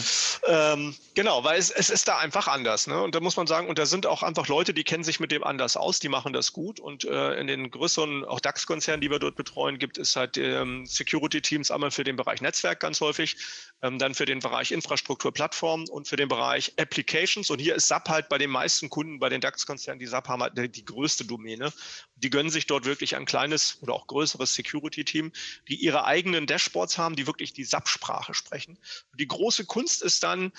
Ähm, 0.46 0.94
genau, 1.14 1.42
weil 1.42 1.58
es, 1.58 1.70
es 1.70 1.90
ist 1.90 2.06
da 2.06 2.18
einfach 2.18 2.46
anders. 2.46 2.86
Ne? 2.86 3.00
Und 3.00 3.16
da 3.16 3.20
muss 3.20 3.36
man 3.36 3.48
sagen, 3.48 3.68
und 3.68 3.78
da 3.78 3.86
sind 3.86 4.06
auch 4.06 4.22
einfach 4.22 4.46
Leute, 4.46 4.72
die 4.74 4.84
kennen 4.84 5.02
sich 5.02 5.18
mit 5.18 5.32
dem 5.32 5.42
anders 5.42 5.76
aus, 5.76 5.98
die 5.98 6.08
machen 6.08 6.32
das 6.32 6.52
gut. 6.52 6.78
Und 6.78 7.04
äh, 7.04 7.34
in 7.40 7.48
den 7.48 7.70
größeren, 7.70 8.24
auch 8.24 8.38
DAX-Konzernen, 8.38 9.00
die 9.00 9.10
wir 9.10 9.18
dort 9.18 9.34
betreuen, 9.34 9.78
gibt 9.78 9.98
es 9.98 10.14
halt 10.14 10.36
ähm, 10.36 10.86
Security-Teams 10.86 11.70
einmal 11.72 11.90
für 11.90 12.04
den 12.04 12.14
Bereich 12.14 12.40
Netzwerk 12.40 12.78
ganz 12.78 13.00
häufig, 13.00 13.36
ähm, 13.82 13.98
dann 13.98 14.14
für 14.14 14.24
den 14.24 14.38
Bereich 14.38 14.70
Infrastruktur, 14.70 15.32
Plattform 15.32 15.84
und 15.88 16.06
für 16.06 16.16
den 16.16 16.28
Bereich 16.28 16.72
Applications. 16.76 17.50
Und 17.50 17.58
hier 17.58 17.74
ist 17.74 17.88
SAP 17.88 18.08
halt 18.08 18.28
bei 18.28 18.38
den 18.38 18.50
meisten 18.50 18.88
Kunden, 18.88 19.18
bei 19.18 19.28
den 19.28 19.40
DAX-Konzernen, 19.40 19.95
die 19.98 20.06
SAP 20.06 20.28
haben 20.28 20.42
halt 20.42 20.76
die 20.76 20.85
größte 20.85 21.24
Domäne. 21.24 21.72
Die 22.16 22.30
gönnen 22.30 22.50
sich 22.50 22.66
dort 22.66 22.85
wirklich 22.85 23.16
ein 23.16 23.26
kleines 23.26 23.78
oder 23.82 23.94
auch 23.94 24.06
größeres 24.06 24.54
Security-Team, 24.54 25.32
die 25.68 25.76
ihre 25.76 26.04
eigenen 26.04 26.46
Dashboards 26.46 26.98
haben, 26.98 27.16
die 27.16 27.26
wirklich 27.26 27.52
die 27.52 27.64
SAP-Sprache 27.64 28.35
sprechen. 28.35 28.78
Und 29.12 29.20
die 29.20 29.28
große 29.28 29.64
Kunst 29.66 30.02
ist 30.02 30.22
dann 30.22 30.52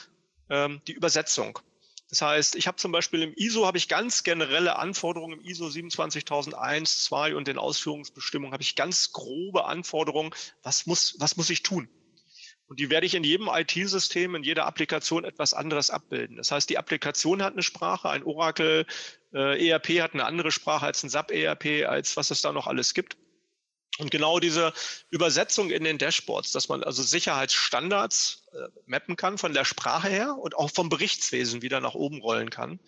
ähm, 0.50 0.82
die 0.88 0.94
Übersetzung. 0.94 1.60
Das 2.10 2.22
heißt, 2.22 2.56
ich 2.56 2.68
habe 2.68 2.78
zum 2.78 2.92
Beispiel 2.92 3.22
im 3.22 3.34
ISO 3.36 3.66
habe 3.66 3.78
ich 3.78 3.90
ganz 3.90 4.24
generelle 4.24 4.78
Anforderungen 4.78 5.40
im 5.40 5.46
ISO 5.46 5.70
27001, 5.70 7.04
2 7.04 7.36
und 7.36 7.48
den 7.48 7.58
Ausführungsbestimmungen 7.58 8.54
habe 8.54 8.64
ich 8.64 8.76
ganz 8.76 9.12
grobe 9.12 9.66
Anforderungen. 9.66 10.34
Was 10.64 10.86
muss, 10.86 11.16
was 11.20 11.36
muss 11.36 11.50
ich 11.50 11.64
tun? 11.64 11.90
Und 12.68 12.80
die 12.80 12.90
werde 12.90 13.06
ich 13.06 13.16
in 13.16 13.24
jedem 13.24 13.48
IT-System, 13.48 14.36
in 14.36 14.44
jeder 14.44 14.66
Applikation 14.66 15.24
etwas 15.24 15.54
anderes 15.54 15.90
abbilden. 15.90 16.36
Das 16.36 16.52
heißt, 16.52 16.70
die 16.70 16.78
Applikation 16.78 17.42
hat 17.42 17.54
eine 17.54 17.64
Sprache, 17.64 18.10
ein 18.10 18.24
Oracle 18.24 18.86
äh, 19.38 19.70
ERP 19.70 20.02
hat 20.02 20.14
eine 20.14 20.26
andere 20.26 20.52
Sprache 20.52 20.86
als 20.86 21.04
ein 21.04 21.10
SAP 21.10 21.32
ERP, 21.32 21.88
als 21.88 22.18
was 22.18 22.32
es 22.32 22.42
da 22.42 22.52
noch 22.52 22.68
alles 22.68 22.94
gibt. 22.94 23.18
Und 23.98 24.12
genau 24.12 24.40
diese 24.40 24.74
Übersetzung 25.10 25.72
in 25.72 25.84
den 25.84 25.98
Dashboards, 25.98 26.52
dass 26.52 26.70
man 26.70 26.84
also 26.84 27.02
Sicherheitsstandards 27.02 28.44
äh, 28.54 28.68
mappen 28.86 29.16
kann 29.16 29.38
von 29.38 29.54
der 29.54 29.66
Sprache 29.66 30.08
her 30.08 30.36
und 30.40 30.56
auch 30.56 30.70
vom 30.72 30.90
Berichtswesen 30.90 31.62
wieder 31.62 31.82
nach 31.82 31.96
oben 31.96 32.22
rollen 32.22 32.50
kann 32.50 32.80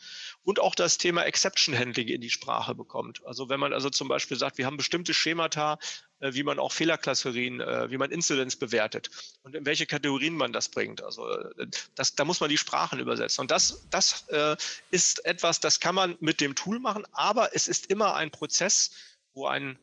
und 0.43 0.59
auch 0.59 0.75
das 0.75 0.97
Thema 0.97 1.23
Exception 1.23 1.77
Handling 1.77 2.07
in 2.07 2.21
die 2.21 2.29
Sprache 2.29 2.75
bekommt. 2.75 3.25
Also 3.25 3.49
wenn 3.49 3.59
man 3.59 3.73
also 3.73 3.89
zum 3.89 4.07
Beispiel 4.07 4.37
sagt, 4.37 4.57
wir 4.57 4.65
haben 4.65 4.77
bestimmte 4.77 5.13
Schemata, 5.13 5.79
äh, 6.19 6.33
wie 6.33 6.43
man 6.43 6.59
auch 6.59 6.71
Fehlerklasserien, 6.71 7.59
äh, 7.59 7.89
wie 7.89 7.97
man 7.97 8.11
Inzidenz 8.11 8.55
bewertet 8.55 9.09
und 9.41 9.55
in 9.55 9.65
welche 9.65 9.87
Kategorien 9.87 10.35
man 10.35 10.53
das 10.53 10.69
bringt. 10.69 11.01
Also 11.01 11.27
äh, 11.27 11.67
das, 11.95 12.15
da 12.15 12.23
muss 12.23 12.39
man 12.39 12.49
die 12.49 12.57
Sprachen 12.57 12.99
übersetzen. 12.99 13.41
Und 13.41 13.51
das, 13.51 13.87
das 13.89 14.27
äh, 14.29 14.55
ist 14.91 15.25
etwas, 15.25 15.59
das 15.59 15.79
kann 15.79 15.95
man 15.95 16.17
mit 16.19 16.39
dem 16.39 16.55
Tool 16.55 16.79
machen, 16.79 17.05
aber 17.13 17.55
es 17.55 17.67
ist 17.67 17.87
immer 17.87 18.15
ein 18.15 18.29
Prozess, 18.29 18.91
wo 19.33 19.47
ein 19.47 19.79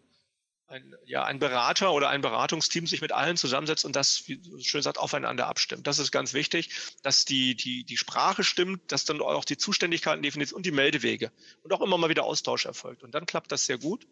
ein, 0.69 0.95
ja, 1.05 1.25
ein 1.25 1.39
Berater 1.39 1.93
oder 1.93 2.09
ein 2.09 2.21
Beratungsteam 2.21 2.87
sich 2.87 3.01
mit 3.01 3.13
allen 3.13 3.37
zusammensetzt 3.37 3.85
und 3.85 3.95
das, 3.95 4.27
wie 4.27 4.41
schön 4.63 4.83
sagt, 4.83 4.99
aufeinander 4.99 5.47
abstimmt. 5.47 5.87
Das 5.87 5.99
ist 5.99 6.11
ganz 6.11 6.33
wichtig, 6.33 6.71
dass 7.03 7.25
die, 7.25 7.55
die, 7.55 7.85
die 7.85 7.97
Sprache 7.97 8.43
stimmt, 8.43 8.91
dass 8.91 9.05
dann 9.05 9.21
auch 9.21 9.45
die 9.45 9.57
Zuständigkeiten 9.57 10.23
definiert 10.23 10.53
und 10.53 10.67
die 10.67 10.73
Meldewege 10.73 11.31
und 11.63 11.73
auch 11.73 11.81
immer 11.81 11.99
mal 11.99 12.11
wieder 12.11 12.25
Austausch 12.25 12.67
erfolgt. 12.67 13.03
Und 13.03 13.15
dann 13.15 13.27
klappt 13.27 13.53
das 13.53 13.67
sehr 13.67 13.79
gut. 13.79 14.07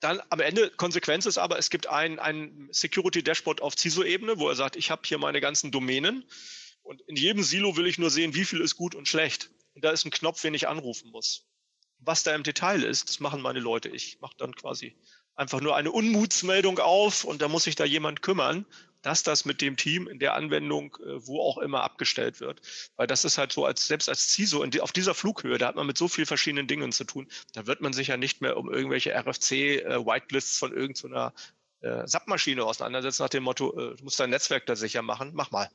Dann 0.00 0.20
am 0.30 0.40
Ende, 0.40 0.70
Konsequenz 0.70 1.26
ist 1.26 1.38
aber, 1.38 1.58
es 1.58 1.70
gibt 1.70 1.88
ein, 1.88 2.18
ein 2.18 2.68
Security-Dashboard 2.72 3.60
auf 3.60 3.76
CISO-Ebene, 3.76 4.38
wo 4.38 4.48
er 4.48 4.56
sagt, 4.56 4.76
ich 4.76 4.90
habe 4.90 5.02
hier 5.04 5.18
meine 5.18 5.40
ganzen 5.40 5.70
Domänen 5.70 6.24
und 6.82 7.00
in 7.02 7.16
jedem 7.16 7.42
Silo 7.42 7.76
will 7.76 7.86
ich 7.86 7.98
nur 7.98 8.10
sehen, 8.10 8.34
wie 8.34 8.44
viel 8.44 8.60
ist 8.60 8.76
gut 8.76 8.94
und 8.94 9.08
schlecht. 9.08 9.50
Und 9.74 9.84
da 9.84 9.90
ist 9.90 10.04
ein 10.04 10.10
Knopf, 10.10 10.42
den 10.42 10.54
ich 10.54 10.68
anrufen 10.68 11.10
muss. 11.10 11.46
Was 11.98 12.24
da 12.24 12.34
im 12.34 12.42
Detail 12.42 12.82
ist, 12.82 13.08
das 13.08 13.20
machen 13.20 13.40
meine 13.40 13.60
Leute. 13.60 13.88
Ich 13.88 14.20
mache 14.20 14.34
dann 14.36 14.54
quasi 14.56 14.96
einfach 15.36 15.60
nur 15.60 15.76
eine 15.76 15.90
Unmutsmeldung 15.90 16.78
auf 16.78 17.24
und 17.24 17.42
da 17.42 17.48
muss 17.48 17.64
sich 17.64 17.74
da 17.74 17.84
jemand 17.84 18.22
kümmern, 18.22 18.66
dass 19.02 19.22
das 19.22 19.44
mit 19.44 19.60
dem 19.60 19.76
Team 19.76 20.06
in 20.06 20.18
der 20.18 20.34
Anwendung, 20.34 20.96
äh, 21.04 21.26
wo 21.26 21.40
auch 21.40 21.58
immer, 21.58 21.82
abgestellt 21.82 22.40
wird. 22.40 22.60
Weil 22.96 23.06
das 23.06 23.24
ist 23.24 23.36
halt 23.36 23.52
so, 23.52 23.64
als 23.64 23.86
selbst 23.86 24.08
als 24.08 24.32
CISO 24.32 24.64
die, 24.66 24.80
auf 24.80 24.92
dieser 24.92 25.14
Flughöhe, 25.14 25.58
da 25.58 25.66
hat 25.66 25.76
man 25.76 25.86
mit 25.86 25.98
so 25.98 26.08
vielen 26.08 26.26
verschiedenen 26.26 26.68
Dingen 26.68 26.92
zu 26.92 27.04
tun, 27.04 27.28
da 27.52 27.66
wird 27.66 27.80
man 27.80 27.92
sich 27.92 28.08
ja 28.08 28.16
nicht 28.16 28.40
mehr 28.40 28.56
um 28.56 28.72
irgendwelche 28.72 29.12
RFC-Whitelists 29.14 30.56
äh, 30.56 30.58
von 30.58 30.72
irgendeiner 30.72 31.32
so 31.82 31.88
äh, 31.88 32.06
SAP-Maschine 32.06 32.64
auseinandersetzen, 32.64 33.22
nach 33.22 33.28
dem 33.28 33.42
Motto, 33.42 33.72
äh, 33.72 33.96
du 33.96 34.04
musst 34.04 34.20
dein 34.20 34.30
Netzwerk 34.30 34.66
da 34.66 34.76
sicher 34.76 35.02
machen, 35.02 35.32
mach 35.34 35.50
mal. 35.50 35.68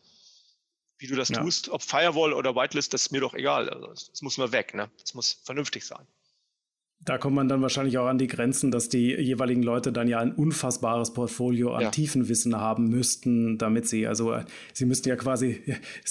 Wie 0.99 1.07
du 1.07 1.15
das 1.15 1.29
ja. 1.29 1.41
tust, 1.41 1.69
ob 1.69 1.83
Firewall 1.83 2.33
oder 2.33 2.55
Whitelist, 2.55 2.93
das 2.93 3.03
ist 3.03 3.11
mir 3.11 3.21
doch 3.21 3.35
egal. 3.35 3.69
Also, 3.69 4.09
das 4.09 4.21
muss 4.21 4.37
mal 4.37 4.51
weg, 4.51 4.73
ne? 4.73 4.89
Das 4.99 5.13
muss 5.13 5.33
vernünftig 5.43 5.85
sein. 5.85 6.07
Da 6.99 7.17
kommt 7.17 7.35
man 7.35 7.47
dann 7.47 7.61
wahrscheinlich 7.61 7.97
auch 7.99 8.07
an 8.07 8.17
die 8.17 8.27
Grenzen, 8.27 8.69
dass 8.69 8.89
die 8.89 9.13
jeweiligen 9.13 9.63
Leute 9.63 9.93
dann 9.93 10.07
ja 10.07 10.19
ein 10.19 10.33
unfassbares 10.33 11.13
Portfolio 11.13 11.73
an 11.73 11.83
ja. 11.83 11.89
Tiefenwissen 11.91 12.55
haben 12.55 12.89
müssten, 12.89 13.57
damit 13.57 13.87
sie, 13.87 14.07
also 14.07 14.37
sie 14.73 14.85
müssten 14.85 15.07
ja 15.07 15.15
quasi 15.15 15.61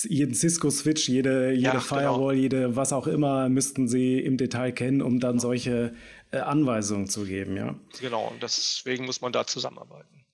jeden 0.05 0.35
Cisco-Switch, 0.35 1.09
jede, 1.09 1.51
jede 1.51 1.61
ja, 1.61 1.71
genau. 1.73 1.83
Firewall, 1.83 2.35
genau. 2.35 2.43
jede 2.43 2.77
was 2.77 2.93
auch 2.93 3.07
immer, 3.09 3.49
müssten 3.49 3.89
sie 3.89 4.21
im 4.21 4.37
Detail 4.39 4.73
kennen, 4.73 5.03
um 5.03 5.21
dann 5.21 5.39
solche 5.39 5.93
äh, 6.31 6.39
Anweisungen 6.39 7.09
zu 7.09 7.25
geben, 7.25 7.57
ja. 7.57 7.75
Genau, 8.01 8.29
und 8.29 8.43
deswegen 8.43 9.05
muss 9.05 9.21
man 9.21 9.33
da 9.33 9.47
zusammenarbeiten. 9.47 10.25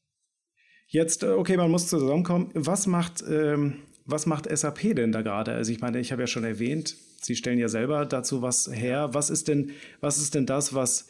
Jetzt, 0.87 1.23
äh, 1.23 1.29
okay, 1.29 1.57
man 1.57 1.71
muss 1.71 1.88
zusammenkommen. 1.88 2.51
Was 2.55 2.87
macht, 2.87 3.25
ähm, 3.27 3.83
was 4.05 4.27
macht 4.27 4.47
SAP 4.55 4.95
denn 4.95 5.11
da 5.11 5.23
gerade? 5.23 5.53
Also 5.53 5.73
ich 5.73 5.81
meine, 5.81 5.99
ich 5.99 6.12
habe 6.12 6.23
ja 6.23 6.27
schon 6.27 6.45
erwähnt, 6.45 6.97
Sie 7.24 7.37
stellen 7.37 7.58
ja 7.58 7.68
selber 7.68 8.04
dazu 8.06 8.42
was 8.42 8.70
her. 8.72 9.11
Was 9.12 9.30
ist 9.30 9.48
denn, 9.48 9.72
was 10.00 10.18
ist 10.18 10.35
denn 10.35 10.46
das, 10.46 10.74
was, 10.74 11.08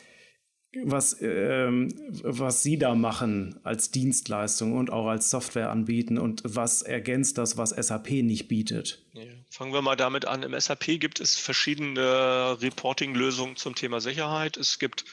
was, 0.85 1.16
ähm, 1.20 1.88
was 2.22 2.62
Sie 2.62 2.79
da 2.79 2.94
machen 2.94 3.61
als 3.62 3.90
Dienstleistung 3.90 4.77
und 4.77 4.90
auch 4.90 5.07
als 5.07 5.31
Software 5.31 5.70
anbieten 5.70 6.18
und 6.18 6.42
was 6.44 6.83
ergänzt 6.83 7.38
das, 7.38 7.57
was 7.57 7.70
SAP 7.70 8.11
nicht 8.22 8.48
bietet? 8.48 9.05
Ja, 9.12 9.25
fangen 9.51 9.72
wir 9.72 9.83
mal 9.83 9.96
damit 9.96 10.25
an. 10.25 10.42
Im 10.42 10.59
SAP 10.59 10.98
gibt 11.01 11.20
es 11.20 11.37
verschiedene 11.37 12.57
Reporting-Lösungen 12.61 13.57
zum 13.57 13.75
Thema 13.75 14.01
Sicherheit. 14.01 14.57
Es 14.57 14.79
gibt 14.79 15.05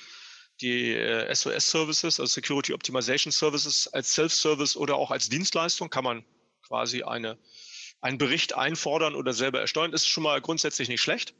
die 0.62 0.94
äh, 0.94 1.34
SOS-Services, 1.34 2.20
also 2.20 2.26
Security 2.26 2.74
Optimization 2.74 3.32
Services 3.32 3.88
als 3.88 4.14
Self-Service 4.14 4.76
oder 4.76 4.96
auch 4.96 5.12
als 5.12 5.30
Dienstleistung 5.30 5.90
kann 5.90 6.04
man 6.04 6.24
quasi 6.68 7.04
eine 7.04 7.38
einen 8.02 8.18
Bericht 8.18 8.56
einfordern 8.56 9.16
oder 9.16 9.34
selber 9.34 9.60
ersteuern, 9.60 9.94
ist 9.94 10.08
schon 10.08 10.24
mal 10.24 10.42
grundsätzlich 10.42 10.88
nicht 10.88 11.02
schlecht, 11.02 11.34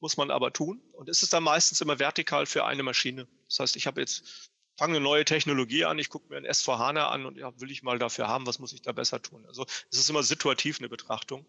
muss 0.00 0.16
man 0.16 0.30
aber 0.30 0.52
tun. 0.52 0.82
Und 0.92 1.08
es 1.08 1.22
ist 1.22 1.32
dann 1.32 1.42
meistens 1.42 1.80
immer 1.80 1.98
vertikal 1.98 2.46
für 2.46 2.64
eine 2.64 2.82
Maschine. 2.82 3.26
Das 3.48 3.60
heißt, 3.60 3.76
ich 3.76 3.86
habe 3.86 4.00
jetzt, 4.00 4.50
fange 4.76 4.96
eine 4.96 5.04
neue 5.04 5.24
Technologie 5.24 5.84
an, 5.84 5.98
ich 5.98 6.08
gucke 6.08 6.28
mir 6.28 6.36
ein 6.36 6.46
S4HANA 6.46 7.06
an 7.06 7.26
und 7.26 7.38
ja, 7.38 7.58
will 7.60 7.70
ich 7.70 7.82
mal 7.82 7.98
dafür 7.98 8.28
haben, 8.28 8.46
was 8.46 8.58
muss 8.58 8.72
ich 8.72 8.82
da 8.82 8.92
besser 8.92 9.22
tun? 9.22 9.44
Also 9.46 9.64
es 9.90 9.98
ist 9.98 10.10
immer 10.10 10.22
situativ 10.22 10.78
eine 10.78 10.88
Betrachtung. 10.88 11.46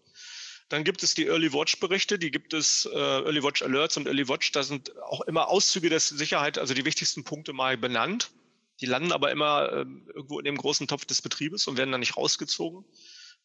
Dann 0.69 0.83
gibt 0.83 1.03
es 1.03 1.13
die 1.13 1.25
Early 1.25 1.51
Watch 1.53 1.79
Berichte, 1.79 2.17
die 2.17 2.31
gibt 2.31 2.53
es 2.53 2.85
äh, 2.85 2.97
Early 2.97 3.43
Watch 3.43 3.61
Alerts 3.61 3.97
und 3.97 4.07
Early 4.07 4.27
Watch, 4.29 4.51
da 4.53 4.63
sind 4.63 4.97
auch 5.03 5.21
immer 5.21 5.49
Auszüge 5.49 5.89
der 5.89 5.99
Sicherheit, 5.99 6.57
also 6.57 6.73
die 6.73 6.85
wichtigsten 6.85 7.23
Punkte 7.23 7.53
mal 7.53 7.77
benannt. 7.77 8.31
Die 8.79 8.85
landen 8.85 9.11
aber 9.11 9.31
immer 9.31 9.71
äh, 9.71 9.85
irgendwo 10.15 10.39
in 10.39 10.45
dem 10.45 10.57
großen 10.57 10.87
Topf 10.87 11.05
des 11.05 11.21
Betriebes 11.21 11.67
und 11.67 11.77
werden 11.77 11.91
dann 11.91 11.99
nicht 11.99 12.17
rausgezogen. 12.17 12.85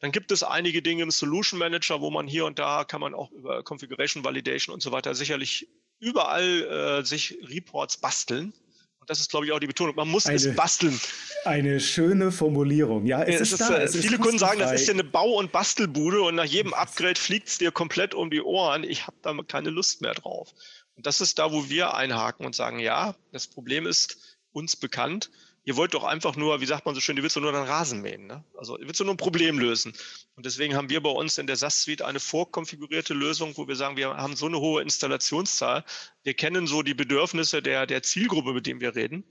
Dann 0.01 0.13
gibt 0.13 0.31
es 0.31 0.43
einige 0.43 0.83
Dinge 0.83 1.03
im 1.03 1.11
Solution 1.11 1.59
Manager, 1.59 2.01
wo 2.01 2.11
man 2.11 2.27
hier 2.27 2.47
und 2.47 2.59
da 2.59 2.85
kann 2.85 3.01
man 3.01 3.15
auch 3.15 3.31
über 3.33 3.63
Configuration 3.63 4.25
Validation 4.25 4.73
und 4.73 4.83
so 4.83 4.93
weiter 4.93 5.15
sicherlich 5.15 5.69
überall 5.99 7.01
äh, 7.01 7.05
sich 7.05 7.39
Reports 7.43 7.97
basteln 7.97 8.53
das 9.09 9.21
ist, 9.21 9.31
glaube 9.31 9.47
ich, 9.47 9.53
auch 9.53 9.59
die 9.59 9.67
Betonung. 9.67 9.97
Man 9.97 10.09
muss 10.09 10.27
eine, 10.27 10.37
es 10.37 10.55
basteln. 10.55 11.01
Eine 11.45 11.81
schöne 11.81 12.31
Formulierung. 12.31 13.07
Ja, 13.07 13.23
es, 13.23 13.41
es 13.41 13.53
ist, 13.53 13.61
da, 13.63 13.81
es 13.81 13.97
viele 13.97 14.17
ist 14.17 14.23
Kunden 14.23 14.39
sagen, 14.39 14.61
das 14.61 14.73
ist 14.73 14.87
ja 14.87 14.93
eine 14.93 15.05
Bau- 15.05 15.39
und 15.39 15.51
Bastelbude 15.51 16.21
und 16.23 16.35
nach 16.35 16.45
jedem 16.45 16.75
Upgrade 16.75 17.19
fliegt 17.19 17.49
es 17.49 17.59
dir 17.59 17.73
komplett 17.73 18.15
um 18.15 18.31
die 18.31 18.43
Ohren. 18.43 18.85
Ich 18.85 19.07
habe 19.07 19.17
da 19.23 19.35
keine 19.47 19.71
Lust 19.71 20.03
mehr 20.03 20.13
drauf. 20.13 20.53
Und 20.95 21.07
das 21.07 21.23
ist 21.23 21.39
da, 21.39 21.53
wo 21.53 21.71
wir 21.71 21.95
einhaken 21.95 22.45
und 22.45 22.55
sagen, 22.55 22.81
ja, 22.81 23.15
das 23.33 23.47
Problem 23.47 23.87
ist 23.87 24.39
uns 24.53 24.77
bekannt 24.77 25.31
ihr 25.68 25.76
wollt 25.76 25.92
doch 25.92 26.04
einfach 26.04 26.35
nur, 26.35 26.62
wie 26.62 26.66
sagt 26.66 26.87
man 26.87 26.94
so 26.94 27.00
schön, 27.02 27.18
ihr 27.18 27.22
willst 27.22 27.37
doch 27.37 27.42
nur 27.42 27.52
den 27.52 27.64
Rasen 27.64 28.00
mähen. 28.00 28.26
Ne? 28.26 28.42
Also 28.57 28.78
ihr 28.78 28.87
willst 28.87 29.02
nur 29.02 29.11
ein 29.11 29.18
Problem 29.18 29.59
lösen. 29.59 29.92
Und 30.35 30.46
deswegen 30.46 30.74
haben 30.74 30.88
wir 30.88 31.02
bei 31.02 31.11
uns 31.11 31.37
in 31.37 31.46
der 31.46 31.57
SAS-Suite 31.57 32.00
eine 32.00 32.20
vorkonfigurierte 32.20 33.12
Lösung, 33.12 33.54
wo 33.54 33.68
wir 33.68 33.76
sagen, 33.76 33.98
wir 33.98 34.16
haben 34.16 34.35
so 34.35 34.46
eine 34.46 34.61
hohe 34.61 34.81
Installationszahl. 34.81 35.85
Wir 36.24 36.35
kennen 36.35 36.66
so 36.66 36.83
die 36.83 36.94
Bedürfnisse 36.94 37.62
der, 37.62 37.87
der 37.87 38.02
Zielgruppe, 38.02 38.52
mit 38.52 38.66
dem 38.66 38.81
wir 38.81 38.94
reden. 38.94 39.24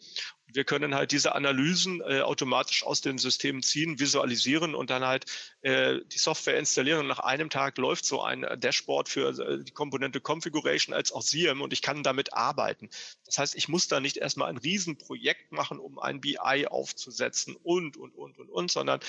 Und 0.47 0.55
wir 0.55 0.63
können 0.63 0.95
halt 0.95 1.11
diese 1.11 1.35
Analysen 1.35 2.01
äh, 2.01 2.21
automatisch 2.21 2.83
aus 2.83 3.01
den 3.01 3.17
Systemen 3.17 3.61
ziehen, 3.61 3.99
visualisieren 3.99 4.73
und 4.73 4.89
dann 4.89 5.05
halt 5.05 5.25
äh, 5.61 5.99
die 6.05 6.17
Software 6.17 6.57
installieren. 6.57 7.01
Und 7.01 7.07
nach 7.07 7.19
einem 7.19 7.49
Tag 7.49 7.77
läuft 7.77 8.05
so 8.05 8.21
ein 8.21 8.45
Dashboard 8.57 9.09
für 9.09 9.29
äh, 9.37 9.63
die 9.63 9.73
Komponente 9.73 10.21
Configuration 10.21 10.95
als 10.95 11.11
auch 11.11 11.21
SIEM 11.21 11.61
und 11.61 11.73
ich 11.73 11.81
kann 11.81 12.03
damit 12.03 12.33
arbeiten. 12.33 12.89
Das 13.25 13.37
heißt, 13.37 13.55
ich 13.55 13.67
muss 13.67 13.87
da 13.89 13.99
nicht 13.99 14.17
erstmal 14.17 14.49
ein 14.49 14.57
Riesenprojekt 14.57 15.51
machen, 15.51 15.79
um 15.79 15.99
ein 15.99 16.21
BI 16.21 16.67
aufzusetzen 16.67 17.55
und, 17.61 17.97
und, 17.97 18.15
und, 18.15 18.37
und, 18.39 18.49
und, 18.49 18.71
sondern 18.71 19.01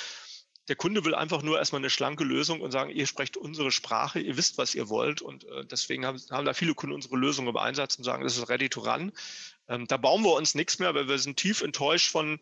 der 0.68 0.76
Kunde 0.76 1.04
will 1.04 1.14
einfach 1.14 1.42
nur 1.42 1.58
erstmal 1.58 1.80
eine 1.80 1.90
schlanke 1.90 2.24
Lösung 2.24 2.60
und 2.60 2.70
sagen, 2.70 2.90
ihr 2.90 3.06
sprecht 3.06 3.36
unsere 3.36 3.72
Sprache, 3.72 4.20
ihr 4.20 4.36
wisst, 4.36 4.58
was 4.58 4.74
ihr 4.74 4.88
wollt. 4.88 5.22
Und 5.22 5.44
äh, 5.44 5.64
deswegen 5.64 6.04
haben, 6.04 6.20
haben, 6.30 6.44
da 6.44 6.52
viele 6.52 6.74
Kunden 6.74 6.94
unsere 6.94 7.16
Lösung 7.16 7.48
im 7.48 7.56
Einsatz 7.56 7.96
und 7.96 8.04
sagen, 8.04 8.22
das 8.22 8.36
ist 8.36 8.48
ready 8.50 8.68
to 8.68 8.80
run. 8.80 9.12
Ähm, 9.68 9.86
da 9.86 9.96
bauen 9.96 10.22
wir 10.22 10.34
uns 10.34 10.54
nichts 10.54 10.78
mehr, 10.78 10.94
weil 10.94 11.08
wir 11.08 11.18
sind 11.18 11.38
tief 11.38 11.62
enttäuscht 11.62 12.10
von 12.10 12.38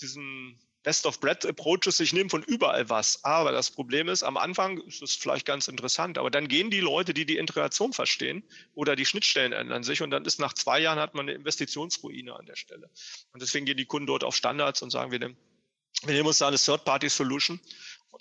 diesen 0.00 0.58
Best 0.82 1.04
of 1.04 1.20
Bread 1.20 1.44
Approaches. 1.44 2.00
Ich 2.00 2.14
nehme 2.14 2.30
von 2.30 2.42
überall 2.42 2.88
was. 2.88 3.22
Aber 3.24 3.52
das 3.52 3.70
Problem 3.70 4.08
ist, 4.08 4.22
am 4.22 4.38
Anfang 4.38 4.78
ist 4.80 5.02
es 5.02 5.14
vielleicht 5.14 5.44
ganz 5.44 5.68
interessant, 5.68 6.16
aber 6.16 6.30
dann 6.30 6.48
gehen 6.48 6.70
die 6.70 6.80
Leute, 6.80 7.12
die 7.12 7.26
die 7.26 7.36
Integration 7.36 7.92
verstehen 7.92 8.42
oder 8.74 8.96
die 8.96 9.04
Schnittstellen 9.04 9.52
ändern 9.52 9.82
sich 9.82 10.00
und 10.00 10.10
dann 10.10 10.24
ist 10.24 10.40
nach 10.40 10.54
zwei 10.54 10.80
Jahren 10.80 10.98
hat 10.98 11.14
man 11.14 11.28
eine 11.28 11.36
Investitionsruine 11.36 12.34
an 12.34 12.46
der 12.46 12.56
Stelle. 12.56 12.88
Und 13.32 13.42
deswegen 13.42 13.66
gehen 13.66 13.76
die 13.76 13.84
Kunden 13.84 14.06
dort 14.06 14.24
auf 14.24 14.34
Standards 14.34 14.80
und 14.80 14.88
sagen, 14.88 15.12
wir 15.12 15.18
nehmen 15.18 15.36
wir 16.04 16.14
nehmen 16.14 16.28
uns 16.28 16.38
da 16.38 16.48
eine 16.48 16.58
Third-Party-Solution. 16.58 17.60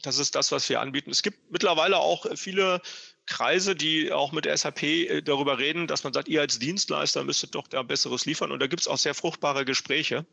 Das 0.01 0.17
ist 0.17 0.35
das, 0.35 0.51
was 0.51 0.69
wir 0.69 0.81
anbieten. 0.81 1.11
Es 1.11 1.23
gibt 1.23 1.51
mittlerweile 1.51 1.97
auch 1.97 2.25
viele 2.35 2.81
Kreise, 3.25 3.75
die 3.75 4.11
auch 4.11 4.31
mit 4.31 4.45
SAP 4.45 4.83
äh, 4.83 5.21
darüber 5.21 5.57
reden, 5.59 5.87
dass 5.87 6.03
man 6.03 6.13
sagt, 6.13 6.27
ihr 6.27 6.41
als 6.41 6.59
Dienstleister 6.59 7.23
müsstet 7.23 7.55
doch 7.55 7.67
da 7.67 7.83
Besseres 7.83 8.25
liefern. 8.25 8.51
Und 8.51 8.59
da 8.59 8.67
gibt 8.67 8.81
es 8.81 8.87
auch 8.87 8.97
sehr 8.97 9.13
fruchtbare 9.13 9.65
Gespräche. 9.65 10.25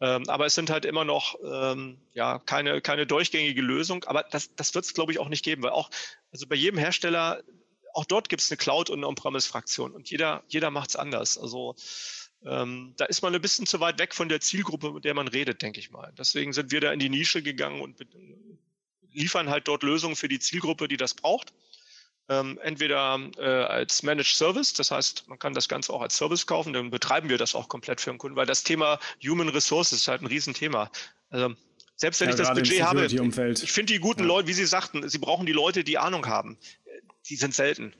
Ähm, 0.00 0.28
aber 0.28 0.46
es 0.46 0.54
sind 0.54 0.70
halt 0.70 0.84
immer 0.84 1.04
noch 1.04 1.36
ähm, 1.44 2.00
ja, 2.12 2.38
keine, 2.40 2.80
keine 2.80 3.06
durchgängige 3.06 3.62
Lösung. 3.62 4.04
Aber 4.04 4.24
das, 4.24 4.54
das 4.56 4.74
wird 4.74 4.84
es, 4.84 4.94
glaube 4.94 5.12
ich, 5.12 5.18
auch 5.18 5.28
nicht 5.28 5.44
geben, 5.44 5.62
weil 5.62 5.70
auch, 5.70 5.90
also 6.32 6.46
bei 6.46 6.56
jedem 6.56 6.78
Hersteller, 6.78 7.42
auch 7.94 8.06
dort 8.06 8.28
gibt 8.28 8.42
es 8.42 8.50
eine 8.50 8.56
Cloud- 8.56 8.90
und 8.90 9.00
eine 9.00 9.06
On-Premise-Fraktion 9.08 9.92
und 9.92 10.10
jeder, 10.10 10.42
jeder 10.48 10.70
macht 10.70 10.90
es 10.90 10.96
anders. 10.96 11.36
Also 11.36 11.76
ähm, 12.44 12.94
da 12.96 13.04
ist 13.04 13.22
man 13.22 13.34
ein 13.34 13.40
bisschen 13.40 13.66
zu 13.66 13.80
weit 13.80 13.98
weg 13.98 14.14
von 14.14 14.28
der 14.28 14.40
Zielgruppe, 14.40 14.92
mit 14.92 15.04
der 15.04 15.14
man 15.14 15.28
redet, 15.28 15.62
denke 15.62 15.78
ich 15.78 15.90
mal. 15.90 16.12
Deswegen 16.18 16.52
sind 16.52 16.72
wir 16.72 16.80
da 16.80 16.92
in 16.92 16.98
die 16.98 17.08
Nische 17.08 17.42
gegangen 17.42 17.80
und 17.80 17.96
liefern 19.12 19.48
halt 19.48 19.68
dort 19.68 19.82
Lösungen 19.82 20.16
für 20.16 20.28
die 20.28 20.40
Zielgruppe, 20.40 20.88
die 20.88 20.96
das 20.96 21.14
braucht. 21.14 21.52
Ähm, 22.28 22.58
entweder 22.62 23.18
äh, 23.38 23.42
als 23.42 24.02
Managed 24.02 24.34
Service, 24.34 24.72
das 24.74 24.90
heißt, 24.90 25.28
man 25.28 25.38
kann 25.38 25.54
das 25.54 25.68
Ganze 25.68 25.92
auch 25.92 26.02
als 26.02 26.16
Service 26.16 26.46
kaufen, 26.46 26.72
dann 26.72 26.90
betreiben 26.90 27.28
wir 27.28 27.38
das 27.38 27.54
auch 27.54 27.68
komplett 27.68 28.00
für 28.00 28.10
den 28.10 28.18
Kunden, 28.18 28.36
weil 28.36 28.46
das 28.46 28.62
Thema 28.62 28.98
Human 29.24 29.48
Resources 29.48 30.00
ist 30.00 30.08
halt 30.08 30.22
ein 30.22 30.26
Riesenthema. 30.26 30.90
Also, 31.30 31.54
selbst 31.96 32.20
wenn 32.20 32.28
ja, 32.28 32.34
ich 32.34 32.40
das 32.40 32.54
Budget 32.54 32.82
habe, 32.82 33.06
ich 33.06 33.72
finde 33.72 33.92
die 33.92 33.98
guten 33.98 34.22
ja. 34.22 34.26
Leute, 34.26 34.48
wie 34.48 34.52
Sie 34.52 34.64
sagten, 34.64 35.08
Sie 35.08 35.18
brauchen 35.18 35.46
die 35.46 35.52
Leute, 35.52 35.84
die 35.84 35.98
Ahnung 35.98 36.26
haben. 36.26 36.58
Die 37.28 37.36
sind 37.36 37.54
selten 37.54 37.94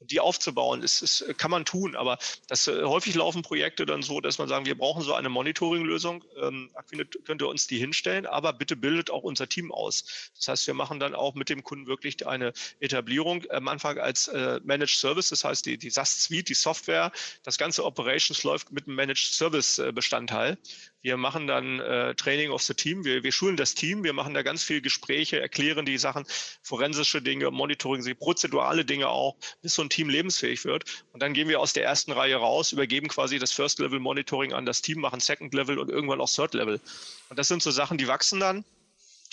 die 0.00 0.20
aufzubauen, 0.20 0.82
ist, 0.82 1.02
ist, 1.02 1.24
kann 1.38 1.50
man 1.50 1.64
tun. 1.64 1.96
Aber 1.96 2.18
das, 2.48 2.66
äh, 2.66 2.84
häufig 2.84 3.14
laufen 3.14 3.42
Projekte 3.42 3.86
dann 3.86 4.02
so, 4.02 4.20
dass 4.20 4.38
man 4.38 4.48
sagen, 4.48 4.66
wir 4.66 4.76
brauchen 4.76 5.02
so 5.02 5.14
eine 5.14 5.28
Monitoring-Lösung. 5.28 6.24
Ähm, 6.40 6.70
Aquinet 6.74 7.18
könnte 7.24 7.46
uns 7.46 7.66
die 7.66 7.78
hinstellen, 7.78 8.26
aber 8.26 8.52
bitte 8.52 8.76
bildet 8.76 9.10
auch 9.10 9.22
unser 9.22 9.48
Team 9.48 9.72
aus. 9.72 10.30
Das 10.36 10.48
heißt, 10.48 10.66
wir 10.66 10.74
machen 10.74 11.00
dann 11.00 11.14
auch 11.14 11.34
mit 11.34 11.48
dem 11.48 11.64
Kunden 11.64 11.86
wirklich 11.86 12.26
eine 12.26 12.52
Etablierung 12.80 13.44
am 13.50 13.68
Anfang 13.68 13.98
als 13.98 14.28
äh, 14.28 14.60
Managed 14.64 14.98
Service. 14.98 15.28
Das 15.28 15.44
heißt, 15.44 15.66
die, 15.66 15.78
die 15.78 15.90
SaaS-Suite, 15.90 16.48
die 16.48 16.54
Software, 16.54 17.12
das 17.42 17.58
ganze 17.58 17.84
Operations 17.84 18.42
läuft 18.44 18.72
mit 18.72 18.86
einem 18.86 18.96
Managed 18.96 19.32
Service-Bestandteil. 19.32 20.58
Wir 21.00 21.16
machen 21.16 21.46
dann 21.46 21.78
äh, 21.78 22.14
Training 22.16 22.50
of 22.50 22.62
the 22.62 22.74
Team, 22.74 23.04
wir, 23.04 23.22
wir 23.22 23.30
schulen 23.30 23.56
das 23.56 23.74
Team, 23.74 24.02
wir 24.02 24.12
machen 24.12 24.34
da 24.34 24.42
ganz 24.42 24.64
viele 24.64 24.80
Gespräche, 24.80 25.40
erklären 25.40 25.86
die 25.86 25.96
Sachen, 25.96 26.26
forensische 26.62 27.22
Dinge, 27.22 27.50
Monitoring, 27.52 28.02
prozedurale 28.16 28.84
Dinge 28.84 29.08
auch, 29.08 29.36
bis 29.62 29.74
so 29.74 29.82
ein 29.82 29.90
Team 29.90 30.08
lebensfähig 30.08 30.64
wird. 30.64 31.04
Und 31.12 31.22
dann 31.22 31.34
gehen 31.34 31.48
wir 31.48 31.60
aus 31.60 31.72
der 31.72 31.84
ersten 31.84 32.10
Reihe 32.10 32.36
raus, 32.36 32.72
übergeben 32.72 33.06
quasi 33.08 33.38
das 33.38 33.52
First 33.52 33.78
Level 33.78 34.00
Monitoring 34.00 34.52
an 34.52 34.66
das 34.66 34.82
Team, 34.82 35.00
machen 35.00 35.20
Second 35.20 35.54
Level 35.54 35.78
und 35.78 35.88
irgendwann 35.88 36.20
auch 36.20 36.30
Third 36.30 36.54
Level. 36.54 36.80
Und 37.28 37.38
das 37.38 37.46
sind 37.46 37.62
so 37.62 37.70
Sachen, 37.70 37.96
die 37.96 38.08
wachsen 38.08 38.40
dann. 38.40 38.64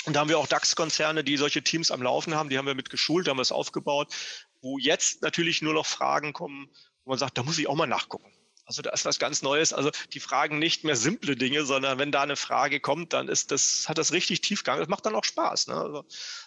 Und 0.06 0.13
da 0.13 0.19
haben 0.19 0.30
wir 0.30 0.38
auch 0.38 0.47
DAX-Konzerne, 0.47 1.23
die 1.23 1.36
solche 1.36 1.63
Teams 1.63 1.89
am 1.89 2.04
Laufen 2.04 2.36
haben, 2.36 2.49
die 2.49 2.60
haben 2.60 2.67
wir 2.67 2.75
mit 2.75 2.91
geschult, 2.91 3.28
haben 3.28 3.38
wir 3.38 3.41
es 3.41 3.51
aufgebaut, 3.51 4.13
wo 4.62 4.78
jetzt 4.78 5.23
natürlich 5.23 5.63
nur 5.63 5.73
noch 5.73 5.88
Fragen 5.88 6.32
kommen, 6.32 6.69
wo 7.06 7.10
man 7.12 7.17
sagt, 7.17 7.39
da 7.39 7.43
muss 7.43 7.58
ich 7.58 7.67
auch 7.67 7.75
mal 7.75 7.88
nachgucken. 7.88 8.35
Also 8.65 8.82
da 8.82 8.89
ist 8.91 9.06
was 9.06 9.19
ganz 9.19 9.41
Neues. 9.41 9.73
Also 9.73 9.91
die 10.13 10.19
fragen 10.19 10.60
nicht 10.60 10.84
mehr 10.84 10.95
simple 10.95 11.36
Dinge, 11.36 11.65
sondern 11.65 11.99
wenn 11.99 12.12
da 12.12 12.23
eine 12.23 12.36
Frage 12.36 12.80
kommt, 12.80 13.13
dann 13.13 13.28
ist 13.28 13.51
das, 13.51 13.88
hat 13.88 13.97
das 13.97 14.12
richtig 14.12 14.41
Tiefgang. 14.41 14.80
Das 14.80 14.88
macht 14.88 15.06
dann 15.06 15.15
auch 15.15 15.23
Spaß. 15.23 15.67
Ne? 15.67 15.75
Also, 15.75 16.06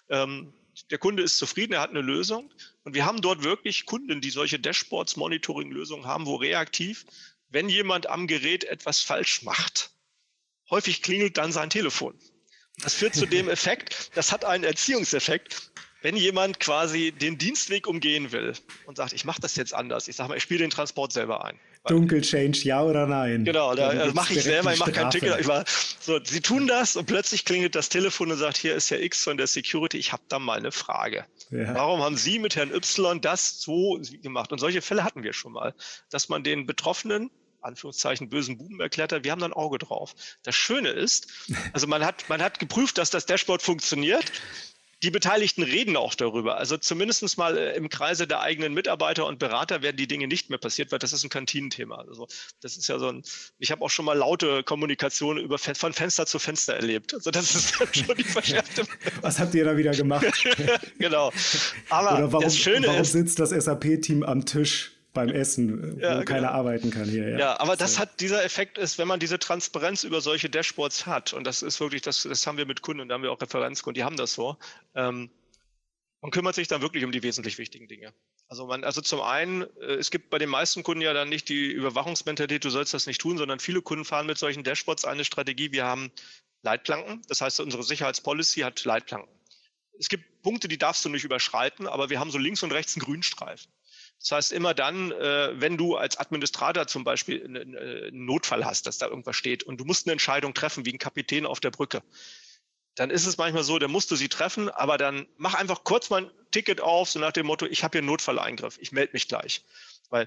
ähm, 0.09 0.53
der 0.91 0.99
Kunde 0.99 1.23
ist 1.23 1.39
zufrieden, 1.39 1.73
er 1.73 1.81
hat 1.81 1.91
eine 1.91 2.01
Lösung. 2.01 2.53
Und 2.85 2.95
wir 2.95 3.05
haben 3.05 3.21
dort 3.21 3.43
wirklich 3.43 3.87
Kunden, 3.87 4.21
die 4.21 4.31
solche 4.31 4.59
Dashboards, 4.59 5.17
Monitoring-Lösungen 5.17 6.07
haben, 6.07 6.27
wo 6.27 6.37
reaktiv, 6.37 7.05
wenn 7.51 7.69
jemand 7.69 8.09
am 8.09 8.27
Gerät 8.27 8.65
etwas 8.65 9.01
falsch 9.01 9.43
macht, 9.43 9.91
häufig 10.71 11.03
klingelt 11.03 11.37
dann 11.37 11.53
sein 11.53 11.71
Telefon. 11.71 12.19
Das 12.79 12.95
führt 12.95 13.15
zu 13.15 13.27
dem 13.27 13.49
Effekt, 13.49 14.11
das 14.15 14.33
hat 14.33 14.45
einen 14.45 14.65
Erziehungseffekt. 14.65 15.73
Wenn 16.01 16.17
jemand 16.17 16.61
quasi 16.61 17.11
den 17.11 17.39
Dienstweg 17.39 17.89
umgehen 17.89 18.31
will 18.31 18.53
und 18.87 18.97
sagt, 18.97 19.13
ich 19.13 19.25
mache 19.25 19.41
das 19.41 19.57
jetzt 19.57 19.75
anders, 19.75 20.07
ich 20.07 20.15
sage 20.15 20.29
mal, 20.29 20.37
ich 20.37 20.45
spiele 20.45 20.61
den 20.61 20.71
Transport 20.71 21.13
selber 21.13 21.45
ein, 21.45 21.59
Dunkelchange, 21.89 22.57
ja 22.63 22.83
oder 22.83 23.07
nein? 23.07 23.45
Genau, 23.45 23.75
da 23.75 23.89
also 23.89 24.15
mache 24.15 24.35
ich 24.35 24.43
selber, 24.43 24.73
ich 24.73 24.79
mache 24.79 24.93
kein 24.93 25.11
Ticket. 25.11 25.41
Ich 25.41 25.47
war, 25.47 25.65
so, 26.01 26.19
sie 26.23 26.41
tun 26.41 26.67
das 26.67 26.97
und 26.97 27.07
plötzlich 27.07 27.45
klingelt 27.45 27.75
das 27.75 27.89
Telefon 27.89 28.31
und 28.31 28.39
sagt, 28.39 28.57
hier 28.57 28.75
ist 28.75 28.91
ja 28.91 28.99
X 28.99 29.25
von 29.25 29.37
der 29.37 29.47
Security, 29.47 29.99
ich 29.99 30.13
habe 30.13 30.23
da 30.29 30.39
mal 30.39 30.59
eine 30.59 30.73
Frage. 30.73 31.25
Ja. 31.51 31.75
Warum 31.75 32.03
haben 32.03 32.17
Sie 32.17 32.39
mit 32.39 32.57
Herrn 32.57 32.73
Y 32.73 33.21
das 33.21 33.61
so 33.61 34.01
gemacht? 34.23 34.53
Und 34.53 34.59
solche 34.59 34.83
Fälle 34.83 35.05
hatten 35.05 35.23
wir 35.23 35.33
schon 35.33 35.53
mal, 35.53 35.75
dass 36.11 36.29
man 36.29 36.43
den 36.43 36.67
Betroffenen 36.67 37.31
Anführungszeichen 37.61 38.29
bösen 38.29 38.57
Buben 38.57 38.81
erklärt 38.81 39.13
hat, 39.13 39.25
wir 39.25 39.33
haben 39.33 39.41
da 39.41 39.47
ein 39.47 39.53
Auge 39.53 39.79
drauf. 39.79 40.15
Das 40.43 40.55
Schöne 40.55 40.91
ist, 40.91 41.27
also 41.73 41.87
man 41.87 42.05
hat, 42.05 42.29
man 42.29 42.41
hat 42.43 42.59
geprüft, 42.59 42.99
dass 42.99 43.11
das 43.11 43.27
Dashboard 43.27 43.63
funktioniert 43.63 44.25
die 45.03 45.11
Beteiligten 45.11 45.63
reden 45.63 45.97
auch 45.97 46.15
darüber. 46.15 46.57
Also 46.57 46.77
zumindest 46.77 47.39
mal 47.39 47.57
äh, 47.57 47.77
im 47.77 47.89
Kreise 47.89 48.27
der 48.27 48.41
eigenen 48.41 48.75
Mitarbeiter 48.75 49.27
und 49.27 49.39
Berater 49.39 49.83
werden 49.83 49.97
die 49.97 50.09
Dinge 50.09 50.27
nicht 50.27 50.51
mehr 50.51 50.59
passiert, 50.59 50.91
weil 50.91 50.99
das 50.99 51.13
ist 51.13 51.25
ein 51.25 51.29
Kantinenthema. 51.29 51.97
Also 51.97 52.27
das 52.61 52.77
ist 52.77 52.89
ja 52.89 52.99
so 52.99 53.09
ein, 53.09 53.23
ich 53.59 53.71
habe 53.71 53.85
auch 53.85 53.91
schon 53.91 54.05
mal 54.05 54.17
laute 54.17 54.65
Kommunikation 54.65 55.39
über, 55.39 55.59
von 55.59 55.93
Fenster 55.93 56.27
zu 56.27 56.39
Fenster 56.39 56.75
erlebt. 56.75 57.15
Also 57.15 57.31
das 57.31 57.55
ist 57.55 57.77
schon 57.77 58.17
die 58.17 58.25
verschärfte. 58.25 58.83
Was 59.21 59.39
habt 59.39 59.55
ihr 59.55 59.65
da 59.65 59.77
wieder 59.77 59.93
gemacht? 59.93 60.27
genau. 60.99 61.33
Aber 61.91 62.19
Oder 62.19 62.33
warum, 62.33 62.45
das 62.45 62.57
Schöne 62.57 62.89
warum 62.89 63.03
ist, 63.03 63.13
sitzt 63.13 63.39
das 63.39 63.51
SAP-Team 63.51 64.25
am 64.25 64.45
Tisch? 64.47 64.98
Beim 65.19 65.31
Essen, 65.31 65.97
wo 65.97 66.01
ja, 66.01 66.23
keiner 66.23 66.49
genau. 66.49 66.53
arbeiten 66.53 66.91
kann 66.91 67.09
hier. 67.09 67.29
Ja, 67.31 67.39
ja 67.39 67.61
aber 67.61 67.73
so. 67.73 67.79
das 67.79 67.99
hat, 67.99 68.21
dieser 68.21 68.45
Effekt 68.45 68.79
ist, 68.79 68.99
wenn 68.99 69.09
man 69.09 69.19
diese 69.19 69.39
Transparenz 69.41 70.05
über 70.05 70.21
solche 70.21 70.49
Dashboards 70.49 71.07
hat, 71.07 71.33
und 71.33 71.45
das 71.45 71.63
ist 71.63 71.81
wirklich, 71.81 72.03
das, 72.03 72.23
das 72.23 72.47
haben 72.47 72.57
wir 72.57 72.67
mit 72.67 72.83
Kunden 72.83 73.01
und 73.01 73.09
da 73.09 73.15
haben 73.15 73.23
wir 73.23 73.33
auch 73.33 73.41
Referenzkunden, 73.41 73.99
die 73.99 74.05
haben 74.05 74.17
das 74.17 74.35
so, 74.35 74.57
ähm, 74.95 75.29
man 76.21 76.31
kümmert 76.31 76.55
sich 76.55 76.69
dann 76.69 76.83
wirklich 76.83 77.05
um 77.05 77.11
die 77.11 77.23
wesentlich 77.23 77.59
wichtigen 77.59 77.89
Dinge. 77.89 78.13
Also 78.49 78.67
man, 78.67 78.85
also 78.85 79.01
zum 79.01 79.21
einen, 79.21 79.63
äh, 79.81 79.95
es 79.95 80.11
gibt 80.11 80.31
bei 80.31 80.39
den 80.39 80.49
meisten 80.49 80.85
Kunden 80.85 81.03
ja 81.03 81.13
dann 81.13 81.29
nicht 81.29 81.49
die 81.49 81.67
Überwachungsmentalität, 81.67 82.65
du 82.65 82.71
sollst 82.71 82.95
das 82.95 83.07
nicht 83.07 83.21
tun, 83.21 83.39
sondern 83.39 83.59
viele 83.59 83.83
Kunden 83.83 84.05
fahren 84.05 84.27
mit 84.27 84.39
solchen 84.39 84.63
Dashboards 84.63 85.05
eine 85.05 85.25
Strategie. 85.25 85.73
Wir 85.73 85.85
haben 85.85 86.13
Leitplanken, 86.63 87.23
das 87.29 87.41
heißt, 87.41 87.59
unsere 87.61 87.83
Sicherheitspolicy 87.83 88.61
hat 88.61 88.85
Leitplanken. 88.85 89.33
Es 89.99 90.09
gibt 90.09 90.43
Punkte, 90.43 90.69
die 90.69 90.79
darfst 90.79 91.05
du 91.05 91.09
nicht 91.09 91.25
überschreiten, 91.25 91.89
aber 91.89 92.09
wir 92.09 92.21
haben 92.21 92.31
so 92.31 92.39
links 92.39 92.63
und 92.63 92.73
rechts 92.73 92.97
einen 92.97 93.05
Grünstreifen. 93.05 93.71
Das 94.21 94.33
heißt, 94.33 94.53
immer 94.53 94.75
dann, 94.75 95.13
äh, 95.13 95.61
wenn 95.61 95.77
du 95.77 95.97
als 95.97 96.19
Administrator 96.19 96.87
zum 96.87 97.05
Beispiel 97.05 97.45
einen, 97.45 97.77
einen 97.77 98.25
Notfall 98.27 98.65
hast, 98.65 98.87
dass 98.87 98.99
da 98.99 99.07
irgendwas 99.07 99.37
steht 99.37 99.63
und 99.63 99.79
du 99.79 99.85
musst 99.85 100.07
eine 100.07 100.13
Entscheidung 100.13 100.55
treffen, 100.55 100.85
wie 100.85 100.93
ein 100.93 100.99
Kapitän 100.99 101.47
auf 101.47 101.61
der 101.61 101.71
Brücke, 101.71 102.03
dann 102.97 103.11
ist 103.11 103.27
es 103.27 103.39
manchmal 103.39 103.63
so, 103.63 103.79
dann 103.79 103.93
musst 103.93 104.11
du 104.11 104.17
sie 104.17 104.29
treffen, 104.29 104.69
aber 104.71 104.99
dann 104.99 105.27
mach 105.37 105.55
einfach 105.55 105.85
kurz 105.85 106.11
mal 106.11 106.25
ein 106.25 106.31
Ticket 106.51 106.81
auf, 106.81 107.09
so 107.09 107.21
nach 107.21 107.31
dem 107.31 107.47
Motto, 107.47 107.65
ich 107.67 107.85
habe 107.85 107.93
hier 107.93 108.01
einen 108.01 108.09
Notfalleingriff, 108.09 108.77
ich 108.81 108.91
melde 108.91 109.13
mich 109.13 109.29
gleich. 109.29 109.63
Weil 110.11 110.27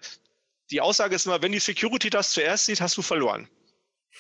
die 0.70 0.80
Aussage 0.80 1.16
ist 1.16 1.26
immer, 1.26 1.42
wenn 1.42 1.52
die 1.52 1.60
Security 1.60 2.10
das 2.10 2.32
zuerst 2.32 2.68
sieht, 2.68 2.80
hast 2.80 2.96
du 2.96 3.02
verloren. 3.02 3.50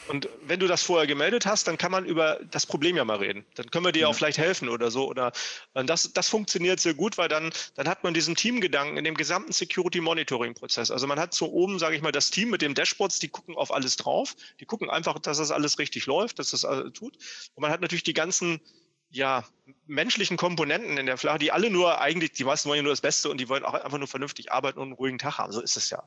Und 0.07 0.29
wenn 0.43 0.59
du 0.59 0.67
das 0.67 0.81
vorher 0.81 1.05
gemeldet 1.05 1.45
hast, 1.45 1.67
dann 1.67 1.77
kann 1.77 1.91
man 1.91 2.05
über 2.05 2.39
das 2.49 2.65
Problem 2.65 2.95
ja 2.95 3.05
mal 3.05 3.17
reden. 3.17 3.45
Dann 3.55 3.69
können 3.69 3.85
wir 3.85 3.91
dir 3.91 4.01
ja. 4.01 4.07
auch 4.07 4.15
vielleicht 4.15 4.37
helfen 4.37 4.69
oder 4.69 4.89
so. 4.89 5.07
Oder 5.07 5.31
das, 5.73 6.13
das 6.13 6.29
funktioniert 6.29 6.79
sehr 6.79 6.93
gut, 6.93 7.17
weil 7.17 7.27
dann, 7.27 7.51
dann 7.75 7.87
hat 7.87 8.03
man 8.03 8.13
diesen 8.13 8.35
Teamgedanken 8.35 8.97
in 8.97 9.03
dem 9.03 9.15
gesamten 9.15 9.51
Security-Monitoring-Prozess. 9.51 10.91
Also 10.91 11.07
man 11.07 11.19
hat 11.19 11.33
so 11.33 11.51
oben, 11.51 11.77
sage 11.77 11.95
ich 11.95 12.01
mal, 12.01 12.11
das 12.11 12.31
Team 12.31 12.49
mit 12.49 12.61
den 12.61 12.73
Dashboards, 12.73 13.19
die 13.19 13.27
gucken 13.27 13.55
auf 13.55 13.73
alles 13.73 13.97
drauf. 13.97 14.35
Die 14.59 14.65
gucken 14.65 14.89
einfach, 14.89 15.19
dass 15.19 15.37
das 15.37 15.51
alles 15.51 15.77
richtig 15.77 16.05
läuft, 16.05 16.39
dass 16.39 16.51
das 16.51 16.65
alles 16.65 16.93
tut. 16.93 17.17
Und 17.53 17.61
man 17.61 17.71
hat 17.71 17.81
natürlich 17.81 18.03
die 18.03 18.13
ganzen 18.13 18.61
ja, 19.09 19.43
menschlichen 19.87 20.37
Komponenten 20.37 20.97
in 20.97 21.05
der 21.05 21.17
Flache, 21.17 21.39
die 21.39 21.51
alle 21.51 21.69
nur 21.69 21.99
eigentlich, 21.99 22.31
die 22.31 22.45
meisten 22.45 22.69
wollen 22.69 22.77
ja 22.77 22.83
nur 22.83 22.93
das 22.93 23.01
Beste 23.01 23.29
und 23.29 23.39
die 23.39 23.49
wollen 23.49 23.65
auch 23.65 23.73
einfach 23.73 23.97
nur 23.97 24.07
vernünftig 24.07 24.51
arbeiten 24.51 24.79
und 24.79 24.87
einen 24.87 24.93
ruhigen 24.93 25.17
Tag 25.17 25.37
haben. 25.37 25.51
So 25.51 25.61
ist 25.61 25.75
es 25.75 25.89
ja. 25.89 26.01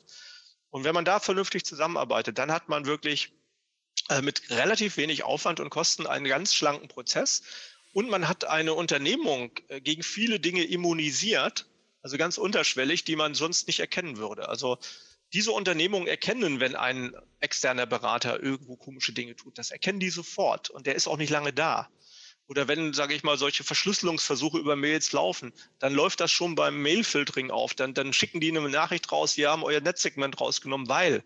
Und 0.70 0.84
wenn 0.84 0.94
man 0.94 1.04
da 1.04 1.20
vernünftig 1.20 1.64
zusammenarbeitet, 1.64 2.38
dann 2.38 2.50
hat 2.50 2.68
man 2.68 2.86
wirklich 2.86 3.32
äh, 4.08 4.22
mit 4.22 4.50
relativ 4.50 4.96
wenig 4.96 5.24
Aufwand 5.24 5.60
und 5.60 5.70
Kosten 5.70 6.06
einen 6.06 6.26
ganz 6.26 6.54
schlanken 6.54 6.88
Prozess. 6.88 7.42
Und 7.92 8.10
man 8.10 8.28
hat 8.28 8.44
eine 8.44 8.74
Unternehmung 8.74 9.52
äh, 9.68 9.80
gegen 9.80 10.02
viele 10.02 10.40
Dinge 10.40 10.64
immunisiert, 10.64 11.66
also 12.02 12.16
ganz 12.18 12.36
unterschwellig, 12.36 13.04
die 13.04 13.16
man 13.16 13.34
sonst 13.34 13.66
nicht 13.66 13.80
erkennen 13.80 14.16
würde. 14.18 14.48
Also 14.48 14.78
diese 15.32 15.52
Unternehmungen 15.52 16.06
erkennen, 16.06 16.60
wenn 16.60 16.76
ein 16.76 17.14
externer 17.40 17.86
Berater 17.86 18.42
irgendwo 18.42 18.76
komische 18.76 19.12
Dinge 19.12 19.36
tut. 19.36 19.58
Das 19.58 19.70
erkennen 19.70 20.00
die 20.00 20.10
sofort 20.10 20.70
und 20.70 20.86
der 20.86 20.94
ist 20.94 21.08
auch 21.08 21.16
nicht 21.16 21.30
lange 21.30 21.52
da. 21.52 21.88
Oder 22.46 22.68
wenn, 22.68 22.92
sage 22.92 23.14
ich 23.14 23.22
mal, 23.22 23.38
solche 23.38 23.64
Verschlüsselungsversuche 23.64 24.58
über 24.58 24.76
Mails 24.76 25.12
laufen, 25.12 25.52
dann 25.78 25.94
läuft 25.94 26.20
das 26.20 26.30
schon 26.30 26.54
beim 26.54 26.82
Mailfiltering 26.82 27.50
auf. 27.50 27.74
Dann, 27.74 27.94
dann 27.94 28.12
schicken 28.12 28.40
die 28.40 28.50
eine 28.50 28.68
Nachricht 28.68 29.10
raus, 29.10 29.36
wir 29.36 29.50
haben 29.50 29.64
euer 29.64 29.80
Netzsegment 29.80 30.40
rausgenommen, 30.40 30.88
weil 30.88 31.24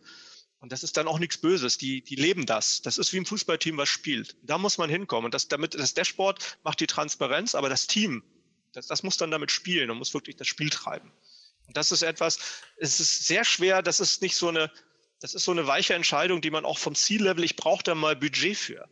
und 0.60 0.72
das 0.72 0.82
ist 0.82 0.96
dann 0.96 1.06
auch 1.06 1.18
nichts 1.18 1.38
Böses. 1.38 1.78
Die, 1.78 2.02
die 2.02 2.16
leben 2.16 2.44
das. 2.44 2.82
Das 2.82 2.98
ist 2.98 3.12
wie 3.12 3.18
ein 3.18 3.26
Fußballteam, 3.26 3.76
was 3.76 3.88
spielt. 3.88 4.36
Da 4.42 4.58
muss 4.58 4.78
man 4.78 4.90
hinkommen. 4.90 5.26
Und 5.26 5.34
das, 5.34 5.48
damit, 5.48 5.74
das 5.74 5.94
Dashboard 5.94 6.58
macht 6.64 6.80
die 6.80 6.86
Transparenz, 6.86 7.54
aber 7.54 7.68
das 7.68 7.86
Team, 7.86 8.24
das, 8.72 8.88
das 8.88 9.02
muss 9.02 9.16
dann 9.16 9.30
damit 9.30 9.52
spielen 9.52 9.90
und 9.90 9.98
muss 9.98 10.14
wirklich 10.14 10.36
das 10.36 10.48
Spiel 10.48 10.70
treiben. 10.70 11.12
Und 11.66 11.76
das 11.76 11.92
ist 11.92 12.02
etwas, 12.02 12.38
es 12.76 12.98
ist 12.98 13.26
sehr 13.26 13.44
schwer, 13.44 13.82
das 13.82 14.00
ist 14.00 14.20
nicht 14.20 14.36
so 14.36 14.48
eine, 14.48 14.72
das 15.20 15.34
ist 15.34 15.44
so 15.44 15.52
eine 15.52 15.66
weiche 15.66 15.94
Entscheidung, 15.94 16.40
die 16.40 16.50
man 16.50 16.64
auch 16.64 16.78
vom 16.78 16.94
Ziellevel, 16.94 17.44
ich 17.44 17.56
brauche 17.56 17.82
da 17.82 17.94
mal 17.94 18.16
Budget 18.16 18.56
für. 18.56 18.88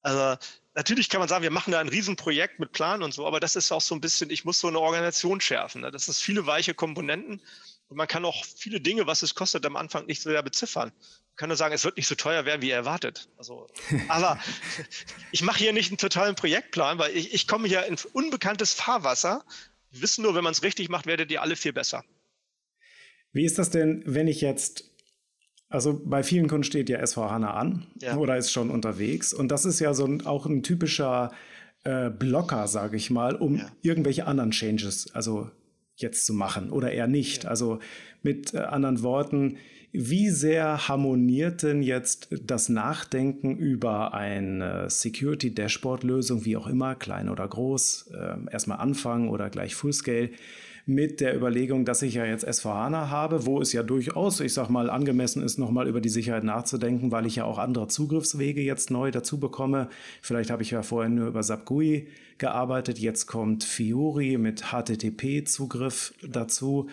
Also 0.00 0.38
natürlich 0.74 1.08
kann 1.10 1.18
man 1.18 1.28
sagen, 1.28 1.42
wir 1.42 1.50
machen 1.50 1.72
da 1.72 1.80
ein 1.80 1.88
Riesenprojekt 1.88 2.60
mit 2.60 2.72
Plan 2.72 3.02
und 3.02 3.12
so, 3.12 3.26
aber 3.26 3.40
das 3.40 3.56
ist 3.56 3.72
auch 3.72 3.80
so 3.80 3.94
ein 3.94 4.00
bisschen, 4.00 4.30
ich 4.30 4.44
muss 4.44 4.60
so 4.60 4.68
eine 4.68 4.78
Organisation 4.78 5.40
schärfen. 5.40 5.82
Ne? 5.82 5.90
Das 5.90 6.08
ist 6.08 6.22
viele 6.22 6.46
weiche 6.46 6.72
Komponenten 6.72 7.42
und 7.88 7.96
man 7.96 8.06
kann 8.06 8.24
auch 8.24 8.44
viele 8.44 8.80
Dinge, 8.80 9.06
was 9.06 9.22
es 9.22 9.34
kostet, 9.34 9.64
am 9.64 9.76
Anfang 9.76 10.06
nicht 10.06 10.20
so 10.20 10.30
sehr 10.30 10.42
beziffern. 10.42 10.90
Man 10.90 11.36
kann 11.36 11.48
nur 11.48 11.56
sagen, 11.56 11.74
es 11.74 11.84
wird 11.84 11.96
nicht 11.96 12.06
so 12.06 12.14
teuer 12.14 12.44
werden, 12.44 12.62
wie 12.62 12.70
erwartet. 12.70 13.28
Also, 13.36 13.66
aber 14.08 14.38
ich 15.32 15.42
mache 15.42 15.58
hier 15.58 15.72
nicht 15.72 15.90
einen 15.90 15.98
totalen 15.98 16.34
Projektplan, 16.34 16.98
weil 16.98 17.16
ich, 17.16 17.32
ich 17.32 17.48
komme 17.48 17.66
hier 17.66 17.86
in 17.86 17.96
unbekanntes 18.12 18.74
Fahrwasser. 18.74 19.44
Wir 19.90 20.02
wissen 20.02 20.22
nur, 20.22 20.34
wenn 20.34 20.44
man 20.44 20.52
es 20.52 20.62
richtig 20.62 20.88
macht, 20.90 21.06
werdet 21.06 21.30
ihr 21.30 21.40
alle 21.42 21.56
viel 21.56 21.72
besser. 21.72 22.04
Wie 23.32 23.44
ist 23.44 23.58
das 23.58 23.70
denn, 23.70 24.02
wenn 24.06 24.28
ich 24.28 24.40
jetzt 24.40 24.84
also 25.70 26.00
bei 26.02 26.22
vielen 26.22 26.48
Kunden 26.48 26.64
steht 26.64 26.88
ja 26.88 26.98
SV 26.98 27.30
HANA 27.30 27.52
an 27.52 27.86
ja. 28.00 28.16
oder 28.16 28.38
ist 28.38 28.50
schon 28.50 28.70
unterwegs. 28.70 29.34
Und 29.34 29.48
das 29.48 29.66
ist 29.66 29.80
ja 29.80 29.92
so 29.92 30.06
ein, 30.06 30.24
auch 30.24 30.46
ein 30.46 30.62
typischer 30.62 31.30
äh, 31.84 32.08
Blocker, 32.08 32.66
sage 32.68 32.96
ich 32.96 33.10
mal, 33.10 33.36
um 33.36 33.58
ja. 33.58 33.70
irgendwelche 33.82 34.26
anderen 34.26 34.50
Changes, 34.50 35.14
also 35.14 35.50
jetzt 36.00 36.26
zu 36.26 36.34
machen 36.34 36.70
oder 36.70 36.92
eher 36.92 37.06
nicht. 37.06 37.46
Also 37.46 37.78
mit 38.22 38.54
äh, 38.54 38.58
anderen 38.58 39.02
Worten, 39.02 39.56
wie 39.92 40.28
sehr 40.30 40.88
harmoniert 40.88 41.62
denn 41.62 41.82
jetzt 41.82 42.28
das 42.30 42.68
Nachdenken 42.68 43.56
über 43.56 44.12
eine 44.12 44.90
Security-Dashboard-Lösung, 44.90 46.44
wie 46.44 46.56
auch 46.56 46.66
immer, 46.66 46.94
klein 46.94 47.28
oder 47.28 47.48
groß, 47.48 48.10
äh, 48.12 48.52
erstmal 48.52 48.78
anfangen 48.78 49.28
oder 49.28 49.48
gleich 49.48 49.74
Fullscale, 49.74 50.30
mit 50.88 51.20
der 51.20 51.36
Überlegung, 51.36 51.84
dass 51.84 52.00
ich 52.00 52.14
ja 52.14 52.24
jetzt 52.24 52.48
S4HANA 52.48 53.10
habe, 53.10 53.44
wo 53.44 53.60
es 53.60 53.74
ja 53.74 53.82
durchaus, 53.82 54.40
ich 54.40 54.54
sag 54.54 54.70
mal, 54.70 54.88
angemessen 54.88 55.42
ist, 55.42 55.58
nochmal 55.58 55.86
über 55.86 56.00
die 56.00 56.08
Sicherheit 56.08 56.44
nachzudenken, 56.44 57.12
weil 57.12 57.26
ich 57.26 57.36
ja 57.36 57.44
auch 57.44 57.58
andere 57.58 57.88
Zugriffswege 57.88 58.62
jetzt 58.62 58.90
neu 58.90 59.10
dazu 59.10 59.38
bekomme. 59.38 59.90
Vielleicht 60.22 60.50
habe 60.50 60.62
ich 60.62 60.70
ja 60.70 60.82
vorher 60.82 61.10
nur 61.10 61.28
über 61.28 61.42
SAP 61.42 61.66
GUI 61.66 62.08
gearbeitet, 62.38 62.98
jetzt 62.98 63.26
kommt 63.26 63.64
Fiori 63.64 64.38
mit 64.38 64.72
HTTP-Zugriff 64.72 66.14
dazu. 66.26 66.88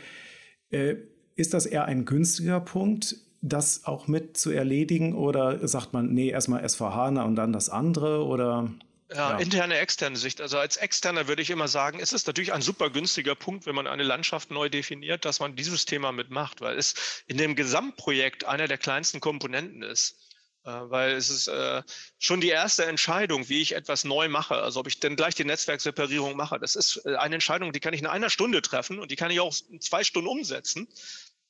Äh, 0.71 0.95
ist 1.37 1.53
das 1.53 1.65
eher 1.65 1.85
ein 1.85 2.03
günstiger 2.03 2.59
Punkt, 2.59 3.15
das 3.41 3.85
auch 3.85 4.09
mit 4.09 4.35
zu 4.35 4.51
erledigen 4.51 5.15
oder 5.15 5.65
sagt 5.69 5.93
man, 5.93 6.13
nee, 6.13 6.29
erstmal 6.29 6.65
S4HANA 6.65 7.23
und 7.23 7.37
dann 7.37 7.53
das 7.53 7.69
andere 7.69 8.25
oder? 8.25 8.73
Ja, 9.15 9.31
ja, 9.31 9.37
interne, 9.37 9.77
externe 9.77 10.17
Sicht. 10.17 10.41
Also 10.41 10.57
als 10.57 10.77
Externer 10.77 11.27
würde 11.27 11.41
ich 11.41 11.49
immer 11.49 11.67
sagen, 11.67 11.99
es 11.99 12.11
ist 12.11 12.27
natürlich 12.27 12.51
ein 12.51 12.61
super 12.61 12.89
günstiger 12.89 13.35
Punkt, 13.35 13.65
wenn 13.65 13.75
man 13.75 13.87
eine 13.87 14.03
Landschaft 14.03 14.51
neu 14.51 14.67
definiert, 14.67 15.23
dass 15.23 15.39
man 15.39 15.55
dieses 15.55 15.85
Thema 15.85 16.11
mitmacht, 16.11 16.59
weil 16.59 16.77
es 16.77 17.23
in 17.27 17.37
dem 17.37 17.55
Gesamtprojekt 17.55 18.45
einer 18.45 18.67
der 18.67 18.77
kleinsten 18.77 19.21
Komponenten 19.21 19.83
ist. 19.83 20.17
Äh, 20.65 20.71
weil 20.89 21.11
es 21.11 21.29
ist 21.29 21.47
äh, 21.47 21.83
schon 22.17 22.41
die 22.41 22.49
erste 22.49 22.85
Entscheidung, 22.85 23.47
wie 23.49 23.61
ich 23.61 23.73
etwas 23.73 24.03
neu 24.03 24.27
mache. 24.27 24.55
Also 24.55 24.79
ob 24.79 24.87
ich 24.87 24.99
denn 24.99 25.15
gleich 25.15 25.35
die 25.35 25.45
Netzwerkseparierung 25.45 26.35
mache. 26.35 26.59
Das 26.59 26.75
ist 26.75 27.01
äh, 27.05 27.15
eine 27.15 27.35
Entscheidung, 27.35 27.71
die 27.71 27.79
kann 27.79 27.93
ich 27.93 28.01
in 28.01 28.07
einer 28.07 28.29
Stunde 28.29 28.61
treffen 28.61 28.99
und 28.99 29.11
die 29.11 29.15
kann 29.15 29.31
ich 29.31 29.39
auch 29.39 29.55
in 29.69 29.79
zwei 29.79 30.03
Stunden 30.03 30.27
umsetzen 30.27 30.87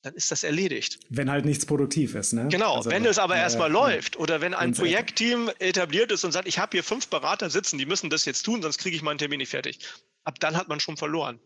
dann 0.06 0.14
ist 0.14 0.32
das 0.32 0.43
erledigt. 0.43 0.99
Wenn 1.10 1.32
halt 1.32 1.45
nichts 1.45 1.66
produktiv 1.66 2.14
ist, 2.14 2.34
ne? 2.34 2.47
Genau, 2.51 2.76
also, 2.76 2.91
wenn 2.91 3.06
es 3.06 3.18
aber 3.18 3.38
äh, 3.38 3.39
erstmal 3.39 3.70
äh, 3.70 3.74
läuft 3.74 4.18
oder 4.18 4.39
wenn 4.39 4.53
ein 4.53 4.74
Projektteam 4.74 5.49
etabliert 5.58 6.12
ist 6.12 6.24
und 6.24 6.32
sagt, 6.32 6.47
ich 6.47 6.60
habe 6.60 6.74
hier 6.74 6.84
fünf 6.84 7.08
Berater 7.08 7.49
sitzen, 7.49 7.80
die 7.80 7.88
müssen 7.88 8.12
das 8.12 8.24
jetzt 8.26 8.43
tun, 8.43 8.62
sonst 8.62 8.78
kriege 8.78 8.95
ich 8.95 9.01
meinen 9.01 9.18
Termin 9.18 9.39
nicht 9.39 9.49
fertig. 9.49 9.80
Ab 10.24 10.39
dann 10.39 10.58
hat 10.58 10.68
man 10.68 10.80
schon 10.80 10.95
verloren. 10.95 11.39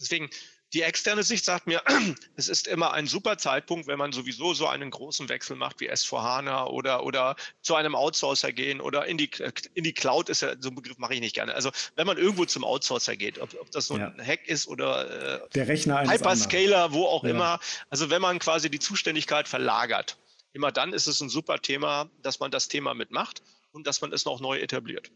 Deswegen, 0.00 0.30
die 0.74 0.82
externe 0.82 1.22
Sicht 1.22 1.44
sagt 1.44 1.66
mir, 1.66 1.82
es 2.36 2.48
ist 2.48 2.66
immer 2.66 2.92
ein 2.92 3.06
super 3.06 3.38
Zeitpunkt, 3.38 3.86
wenn 3.86 3.98
man 3.98 4.12
sowieso 4.12 4.54
so 4.54 4.66
einen 4.66 4.90
großen 4.90 5.28
Wechsel 5.28 5.56
macht 5.56 5.80
wie 5.80 5.90
S4HANA 5.90 6.66
oder, 6.66 7.04
oder 7.04 7.36
zu 7.62 7.76
einem 7.76 7.94
Outsourcer 7.94 8.52
gehen 8.52 8.80
oder 8.80 9.06
in 9.06 9.16
die, 9.16 9.30
in 9.74 9.84
die 9.84 9.92
Cloud 9.92 10.28
ist 10.28 10.42
ja 10.42 10.54
so 10.58 10.70
ein 10.70 10.74
Begriff, 10.74 10.98
mache 10.98 11.14
ich 11.14 11.20
nicht 11.20 11.34
gerne. 11.34 11.54
Also 11.54 11.70
wenn 11.94 12.06
man 12.06 12.18
irgendwo 12.18 12.44
zum 12.44 12.64
Outsourcer 12.64 13.16
geht, 13.16 13.38
ob, 13.38 13.54
ob 13.60 13.70
das 13.70 13.86
so 13.86 13.94
ein 13.94 14.14
ja. 14.18 14.24
Hack 14.24 14.48
ist 14.48 14.66
oder 14.66 15.44
äh, 15.44 15.48
der 15.54 15.68
Rechner 15.68 16.10
Hyperscaler, 16.10 16.92
wo 16.92 17.06
auch 17.06 17.22
ja. 17.22 17.30
immer, 17.30 17.60
also 17.88 18.10
wenn 18.10 18.20
man 18.20 18.40
quasi 18.40 18.68
die 18.68 18.80
Zuständigkeit 18.80 19.46
verlagert, 19.46 20.16
immer 20.52 20.72
dann 20.72 20.92
ist 20.92 21.06
es 21.06 21.20
ein 21.20 21.28
super 21.28 21.60
Thema, 21.60 22.10
dass 22.22 22.40
man 22.40 22.50
das 22.50 22.66
Thema 22.68 22.94
mitmacht 22.94 23.42
und 23.70 23.86
dass 23.86 24.00
man 24.00 24.12
es 24.12 24.24
noch 24.24 24.40
neu 24.40 24.58
etabliert. 24.58 25.12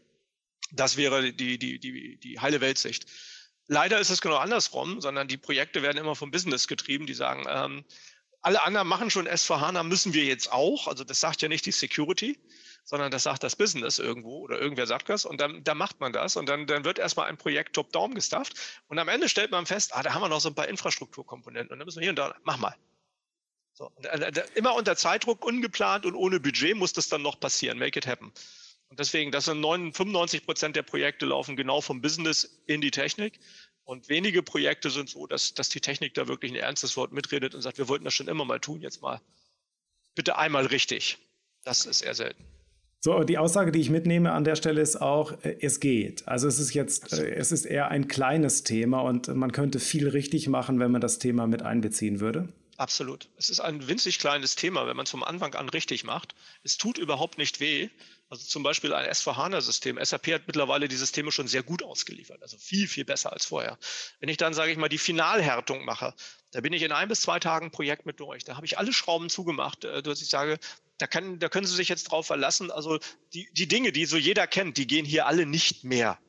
Das 0.71 0.95
wäre 0.95 1.33
die, 1.33 1.57
die, 1.57 1.79
die, 1.79 2.17
die 2.17 2.39
heile 2.39 2.61
Weltsicht. 2.61 3.07
Leider 3.71 3.99
ist 3.99 4.09
es 4.09 4.19
genau 4.19 4.37
andersrum, 4.37 4.99
sondern 4.99 5.27
die 5.27 5.37
Projekte 5.37 5.83
werden 5.83 5.99
immer 5.99 6.15
vom 6.15 6.31
Business 6.31 6.67
getrieben, 6.67 7.05
die 7.05 7.13
sagen, 7.13 7.45
ähm, 7.47 7.85
alle 8.41 8.63
anderen 8.63 8.87
machen 8.87 9.11
schon 9.11 9.27
S4HANA, 9.27 9.83
müssen 9.83 10.13
wir 10.15 10.23
jetzt 10.23 10.51
auch. 10.51 10.87
Also 10.87 11.03
das 11.03 11.19
sagt 11.19 11.43
ja 11.43 11.49
nicht 11.49 11.67
die 11.67 11.71
Security, 11.71 12.39
sondern 12.83 13.11
das 13.11 13.23
sagt 13.23 13.43
das 13.43 13.55
Business 13.55 13.99
irgendwo 13.99 14.39
oder 14.39 14.59
irgendwer 14.59 14.87
sagt 14.87 15.09
das 15.09 15.23
und 15.23 15.39
dann, 15.39 15.63
dann 15.63 15.77
macht 15.77 15.99
man 15.99 16.11
das 16.11 16.35
und 16.35 16.49
dann, 16.49 16.65
dann 16.65 16.83
wird 16.83 16.97
erstmal 16.97 17.27
ein 17.27 17.37
Projekt 17.37 17.75
top-down 17.75 18.15
gestafft 18.15 18.55
und 18.87 18.97
am 18.97 19.07
Ende 19.07 19.29
stellt 19.29 19.51
man 19.51 19.67
fest, 19.67 19.93
ah, 19.93 20.01
da 20.01 20.15
haben 20.15 20.21
wir 20.21 20.29
noch 20.29 20.41
so 20.41 20.49
ein 20.49 20.55
paar 20.55 20.67
Infrastrukturkomponenten 20.67 21.71
und 21.71 21.77
dann 21.77 21.85
müssen 21.85 21.99
wir 21.99 22.05
hier 22.05 22.11
und 22.11 22.19
da, 22.19 22.35
mach 22.41 22.57
mal. 22.57 22.75
So, 23.73 23.91
und, 23.95 24.05
äh, 24.07 24.45
immer 24.55 24.73
unter 24.73 24.95
Zeitdruck, 24.95 25.45
ungeplant 25.45 26.07
und 26.07 26.15
ohne 26.15 26.39
Budget 26.39 26.75
muss 26.75 26.93
das 26.93 27.07
dann 27.07 27.21
noch 27.21 27.39
passieren, 27.39 27.77
make 27.77 27.99
it 27.99 28.07
happen. 28.07 28.33
Und 28.89 28.99
deswegen, 28.99 29.31
das 29.31 29.45
sind 29.45 29.61
95 29.61 30.45
Prozent 30.45 30.75
der 30.75 30.83
Projekte 30.83 31.25
laufen 31.25 31.55
genau 31.55 31.81
vom 31.81 32.01
Business 32.01 32.61
in 32.65 32.81
die 32.81 32.91
Technik. 32.91 33.39
Und 33.83 34.09
wenige 34.09 34.43
Projekte 34.43 34.89
sind 34.89 35.09
so, 35.09 35.25
dass, 35.25 35.53
dass 35.53 35.69
die 35.69 35.79
Technik 35.79 36.13
da 36.13 36.27
wirklich 36.27 36.51
ein 36.51 36.55
ernstes 36.55 36.97
Wort 36.97 37.11
mitredet 37.11 37.55
und 37.55 37.61
sagt, 37.61 37.77
wir 37.77 37.87
wollten 37.87 38.05
das 38.05 38.13
schon 38.13 38.27
immer 38.27 38.45
mal 38.45 38.59
tun, 38.59 38.81
jetzt 38.81 39.01
mal 39.01 39.21
bitte 40.15 40.37
einmal 40.37 40.65
richtig. 40.65 41.17
Das 41.63 41.85
ist 41.85 42.01
eher 42.01 42.13
selten. 42.13 42.43
So, 43.01 43.23
die 43.23 43.37
Aussage, 43.37 43.71
die 43.71 43.79
ich 43.79 43.89
mitnehme 43.89 44.33
an 44.33 44.43
der 44.43 44.57
Stelle 44.57 44.81
ist 44.81 44.97
auch, 44.97 45.31
äh, 45.43 45.57
es 45.61 45.79
geht. 45.79 46.27
Also 46.27 46.47
es 46.49 46.59
ist 46.59 46.73
jetzt, 46.73 47.13
äh, 47.13 47.33
es 47.35 47.53
ist 47.53 47.65
eher 47.65 47.87
ein 47.87 48.09
kleines 48.09 48.63
Thema 48.63 48.99
und 48.99 49.29
man 49.29 49.53
könnte 49.53 49.79
viel 49.79 50.09
richtig 50.09 50.49
machen, 50.49 50.79
wenn 50.79 50.91
man 50.91 50.99
das 50.99 51.19
Thema 51.19 51.47
mit 51.47 51.61
einbeziehen 51.61 52.19
würde. 52.19 52.49
Absolut. 52.75 53.29
Es 53.37 53.49
ist 53.49 53.61
ein 53.61 53.87
winzig 53.87 54.19
kleines 54.19 54.55
Thema, 54.55 54.87
wenn 54.87 54.97
man 54.97 55.05
es 55.05 55.11
vom 55.11 55.23
Anfang 55.23 55.53
an 55.55 55.69
richtig 55.69 56.03
macht. 56.03 56.35
Es 56.63 56.77
tut 56.77 56.97
überhaupt 56.97 57.37
nicht 57.37 57.61
weh. 57.61 57.89
Also 58.29 58.45
zum 58.45 58.61
Beispiel 58.61 58.93
ein 58.93 59.09
S4HANA-System. 59.09 59.97
SAP 60.03 60.27
hat 60.27 60.43
mittlerweile 60.45 60.87
die 60.87 60.95
Systeme 60.95 61.31
schon 61.31 61.47
sehr 61.47 61.63
gut 61.63 61.81
ausgeliefert, 61.81 62.41
also 62.43 62.57
viel, 62.57 62.87
viel 62.87 63.03
besser 63.03 63.33
als 63.33 63.45
vorher. 63.45 63.79
Wenn 64.19 64.29
ich 64.29 64.37
dann, 64.37 64.53
sage 64.53 64.71
ich 64.71 64.77
mal, 64.77 64.87
die 64.87 64.99
Finalhärtung 64.99 65.83
mache, 65.83 66.13
da 66.51 66.61
bin 66.61 66.71
ich 66.73 66.83
in 66.83 66.91
ein 66.91 67.07
bis 67.07 67.21
zwei 67.21 67.39
Tagen 67.39 67.71
Projekt 67.71 68.05
mit 68.05 68.19
durch. 68.19 68.43
Da 68.43 68.55
habe 68.55 68.67
ich 68.67 68.77
alle 68.77 68.93
Schrauben 68.93 69.29
zugemacht, 69.29 69.83
äh, 69.83 70.03
dass 70.03 70.21
ich 70.21 70.29
sage, 70.29 70.59
da, 70.99 71.07
kann, 71.07 71.39
da 71.39 71.49
können 71.49 71.65
Sie 71.65 71.75
sich 71.75 71.89
jetzt 71.89 72.05
drauf 72.05 72.27
verlassen. 72.27 72.69
Also 72.69 72.99
die, 73.33 73.49
die 73.53 73.67
Dinge, 73.67 73.91
die 73.91 74.05
so 74.05 74.17
jeder 74.17 74.45
kennt, 74.45 74.77
die 74.77 74.85
gehen 74.85 75.05
hier 75.05 75.25
alle 75.25 75.47
nicht 75.47 75.83
mehr. 75.83 76.19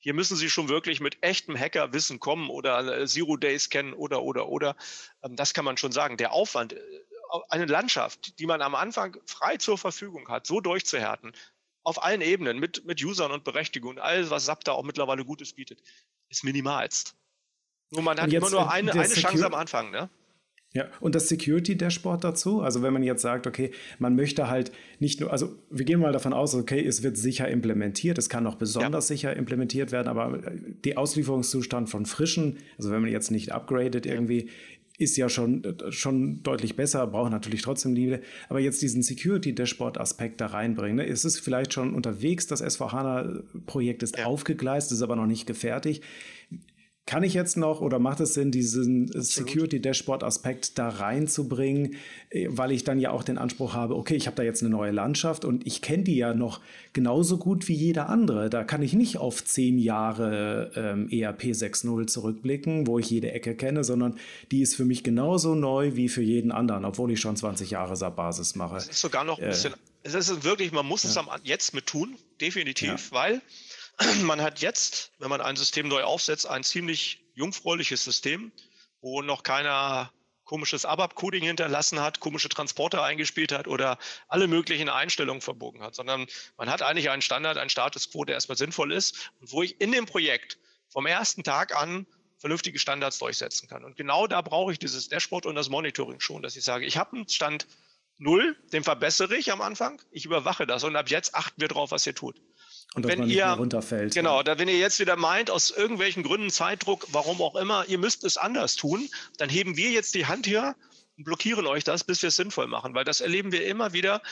Hier 0.00 0.14
müssen 0.14 0.36
Sie 0.36 0.48
schon 0.48 0.68
wirklich 0.68 1.00
mit 1.00 1.18
echtem 1.22 1.58
Hackerwissen 1.58 2.20
kommen 2.20 2.50
oder 2.50 3.00
äh, 3.00 3.06
Zero 3.06 3.36
Days 3.36 3.68
kennen 3.68 3.94
oder, 3.94 4.22
oder, 4.22 4.48
oder. 4.48 4.76
Ähm, 5.24 5.34
das 5.34 5.54
kann 5.54 5.64
man 5.64 5.76
schon 5.76 5.90
sagen. 5.90 6.16
Der 6.16 6.32
Aufwand, 6.32 6.74
äh, 6.74 6.80
eine 7.48 7.66
Landschaft, 7.66 8.38
die 8.38 8.46
man 8.46 8.62
am 8.62 8.74
Anfang 8.74 9.16
frei 9.26 9.56
zur 9.56 9.78
Verfügung 9.78 10.28
hat, 10.28 10.46
so 10.46 10.60
durchzuhärten, 10.60 11.32
auf 11.82 12.02
allen 12.02 12.20
Ebenen, 12.20 12.58
mit, 12.58 12.84
mit 12.84 13.02
Usern 13.02 13.32
und 13.32 13.44
Berechtigungen, 13.44 13.98
alles, 13.98 14.30
was 14.30 14.46
SAP 14.46 14.64
da 14.64 14.72
auch 14.72 14.84
mittlerweile 14.84 15.24
Gutes 15.24 15.54
bietet, 15.54 15.82
ist 16.28 16.44
minimalst. 16.44 17.16
Nur 17.90 18.02
man 18.02 18.20
hat 18.20 18.32
immer 18.32 18.50
nur 18.50 18.60
äh, 18.60 18.68
eine, 18.68 18.92
eine 18.92 19.08
Chance 19.08 19.46
am 19.46 19.54
Anfang, 19.54 19.90
ne? 19.90 20.10
Ja, 20.74 20.86
und 21.00 21.14
das 21.14 21.28
Security-Dashboard 21.28 22.22
dazu, 22.22 22.60
also 22.60 22.82
wenn 22.82 22.92
man 22.92 23.02
jetzt 23.02 23.22
sagt, 23.22 23.46
okay, 23.46 23.70
man 23.98 24.14
möchte 24.14 24.48
halt 24.48 24.70
nicht 24.98 25.18
nur, 25.18 25.32
also 25.32 25.56
wir 25.70 25.86
gehen 25.86 25.98
mal 25.98 26.12
davon 26.12 26.34
aus, 26.34 26.54
okay, 26.54 26.84
es 26.84 27.02
wird 27.02 27.16
sicher 27.16 27.48
implementiert, 27.48 28.18
es 28.18 28.28
kann 28.28 28.46
auch 28.46 28.56
besonders 28.56 29.08
ja. 29.08 29.14
sicher 29.14 29.34
implementiert 29.34 29.92
werden, 29.92 30.08
aber 30.08 30.42
der 30.84 30.98
Auslieferungszustand 30.98 31.88
von 31.88 32.04
frischen, 32.04 32.58
also 32.76 32.90
wenn 32.90 33.00
man 33.00 33.10
jetzt 33.10 33.30
nicht 33.30 33.50
upgradet 33.52 34.04
irgendwie, 34.04 34.50
ist 34.98 35.16
ja 35.16 35.28
schon, 35.28 35.62
schon 35.90 36.42
deutlich 36.42 36.74
besser, 36.74 37.06
braucht 37.06 37.30
natürlich 37.30 37.62
trotzdem 37.62 37.94
Liebe. 37.94 38.20
Aber 38.48 38.58
jetzt 38.58 38.82
diesen 38.82 39.02
Security-Dashboard-Aspekt 39.02 40.40
da 40.40 40.46
reinbringen, 40.46 40.96
ne? 40.96 41.04
ist 41.04 41.24
es 41.24 41.38
vielleicht 41.38 41.72
schon 41.72 41.94
unterwegs, 41.94 42.48
das 42.48 42.60
SVHANA-Projekt 42.60 44.02
ist 44.02 44.18
ja. 44.18 44.26
aufgegleist, 44.26 44.90
ist 44.90 45.02
aber 45.02 45.16
noch 45.16 45.26
nicht 45.26 45.46
gefertigt. 45.46 46.02
Kann 47.08 47.22
ich 47.22 47.32
jetzt 47.32 47.56
noch 47.56 47.80
oder 47.80 47.98
macht 47.98 48.20
es 48.20 48.34
Sinn, 48.34 48.50
diesen 48.50 49.10
Security-Dashboard-Aspekt 49.10 50.76
da 50.76 50.90
reinzubringen, 50.90 51.96
äh, 52.28 52.48
weil 52.50 52.70
ich 52.70 52.84
dann 52.84 53.00
ja 53.00 53.12
auch 53.12 53.22
den 53.22 53.38
Anspruch 53.38 53.72
habe, 53.72 53.96
okay, 53.96 54.14
ich 54.14 54.26
habe 54.26 54.36
da 54.36 54.42
jetzt 54.42 54.60
eine 54.62 54.68
neue 54.68 54.90
Landschaft 54.90 55.46
und 55.46 55.66
ich 55.66 55.80
kenne 55.80 56.04
die 56.04 56.18
ja 56.18 56.34
noch 56.34 56.60
genauso 56.92 57.38
gut 57.38 57.66
wie 57.66 57.72
jeder 57.72 58.10
andere. 58.10 58.50
Da 58.50 58.62
kann 58.62 58.82
ich 58.82 58.92
nicht 58.92 59.16
auf 59.16 59.42
zehn 59.42 59.78
Jahre 59.78 60.70
ähm, 60.76 61.08
ERP 61.10 61.44
6.0 61.44 62.08
zurückblicken, 62.08 62.86
wo 62.86 62.98
ich 62.98 63.08
jede 63.08 63.32
Ecke 63.32 63.54
kenne, 63.54 63.84
sondern 63.84 64.18
die 64.50 64.60
ist 64.60 64.74
für 64.74 64.84
mich 64.84 65.02
genauso 65.02 65.54
neu 65.54 65.96
wie 65.96 66.10
für 66.10 66.20
jeden 66.20 66.52
anderen, 66.52 66.84
obwohl 66.84 67.10
ich 67.10 67.20
schon 67.20 67.36
20 67.36 67.70
Jahre 67.70 67.96
SAP-Basis 67.96 68.54
mache. 68.54 68.74
Das 68.74 68.86
ist 68.86 69.00
sogar 69.00 69.24
noch 69.24 69.38
ein 69.38 69.48
bisschen, 69.48 69.72
äh, 69.72 69.76
es 70.02 70.14
ist 70.14 70.44
wirklich, 70.44 70.72
man 70.72 70.84
muss 70.84 71.04
ja. 71.04 71.08
es 71.08 71.16
am, 71.16 71.28
jetzt 71.42 71.72
mit 71.72 71.86
tun, 71.86 72.16
definitiv, 72.38 73.12
ja. 73.12 73.12
weil 73.12 73.42
man 74.22 74.40
hat 74.40 74.60
jetzt, 74.60 75.12
wenn 75.18 75.30
man 75.30 75.40
ein 75.40 75.56
System 75.56 75.88
neu 75.88 76.02
aufsetzt, 76.02 76.46
ein 76.46 76.64
ziemlich 76.64 77.24
jungfräuliches 77.34 78.04
System, 78.04 78.52
wo 79.00 79.22
noch 79.22 79.42
keiner 79.42 80.12
komisches 80.44 80.86
ABAP-Coding 80.86 81.44
hinterlassen 81.44 82.00
hat, 82.00 82.20
komische 82.20 82.48
Transporter 82.48 83.02
eingespielt 83.02 83.52
hat 83.52 83.68
oder 83.68 83.98
alle 84.28 84.48
möglichen 84.48 84.88
Einstellungen 84.88 85.42
verbogen 85.42 85.82
hat, 85.82 85.94
sondern 85.94 86.26
man 86.56 86.70
hat 86.70 86.80
eigentlich 86.80 87.10
einen 87.10 87.20
Standard, 87.20 87.58
einen 87.58 87.68
Status 87.68 88.10
quo, 88.10 88.24
der 88.24 88.34
erstmal 88.34 88.56
sinnvoll 88.56 88.92
ist 88.92 89.30
und 89.40 89.52
wo 89.52 89.62
ich 89.62 89.78
in 89.80 89.92
dem 89.92 90.06
Projekt 90.06 90.58
vom 90.88 91.04
ersten 91.04 91.44
Tag 91.44 91.76
an 91.76 92.06
vernünftige 92.38 92.78
Standards 92.78 93.18
durchsetzen 93.18 93.68
kann. 93.68 93.84
Und 93.84 93.96
genau 93.96 94.26
da 94.26 94.40
brauche 94.40 94.72
ich 94.72 94.78
dieses 94.78 95.08
Dashboard 95.08 95.44
und 95.44 95.54
das 95.54 95.68
Monitoring 95.68 96.20
schon, 96.20 96.42
dass 96.42 96.56
ich 96.56 96.64
sage, 96.64 96.86
ich 96.86 96.96
habe 96.96 97.14
einen 97.14 97.28
Stand 97.28 97.66
null, 98.16 98.56
den 98.72 98.84
verbessere 98.84 99.36
ich 99.36 99.52
am 99.52 99.60
Anfang, 99.60 100.00
ich 100.10 100.24
überwache 100.24 100.66
das 100.66 100.82
und 100.82 100.96
ab 100.96 101.10
jetzt 101.10 101.34
achten 101.34 101.60
wir 101.60 101.68
drauf, 101.68 101.90
was 101.90 102.06
ihr 102.06 102.14
tut. 102.14 102.40
Und 102.94 103.06
wenn 103.06 103.28
ihr, 103.28 103.46
runterfällt. 103.46 104.14
Genau, 104.14 104.42
da, 104.42 104.58
wenn 104.58 104.68
ihr 104.68 104.78
jetzt 104.78 104.98
wieder 104.98 105.16
meint, 105.16 105.50
aus 105.50 105.70
irgendwelchen 105.70 106.22
Gründen, 106.22 106.50
Zeitdruck, 106.50 107.06
warum 107.12 107.40
auch 107.42 107.54
immer, 107.56 107.84
ihr 107.86 107.98
müsst 107.98 108.24
es 108.24 108.36
anders 108.36 108.76
tun, 108.76 109.08
dann 109.36 109.48
heben 109.48 109.76
wir 109.76 109.90
jetzt 109.90 110.14
die 110.14 110.26
Hand 110.26 110.46
hier 110.46 110.74
und 111.16 111.24
blockieren 111.24 111.66
euch 111.66 111.84
das, 111.84 112.04
bis 112.04 112.22
wir 112.22 112.28
es 112.28 112.36
sinnvoll 112.36 112.66
machen, 112.66 112.94
weil 112.94 113.04
das 113.04 113.20
erleben 113.20 113.52
wir 113.52 113.66
immer 113.66 113.92
wieder. 113.92 114.22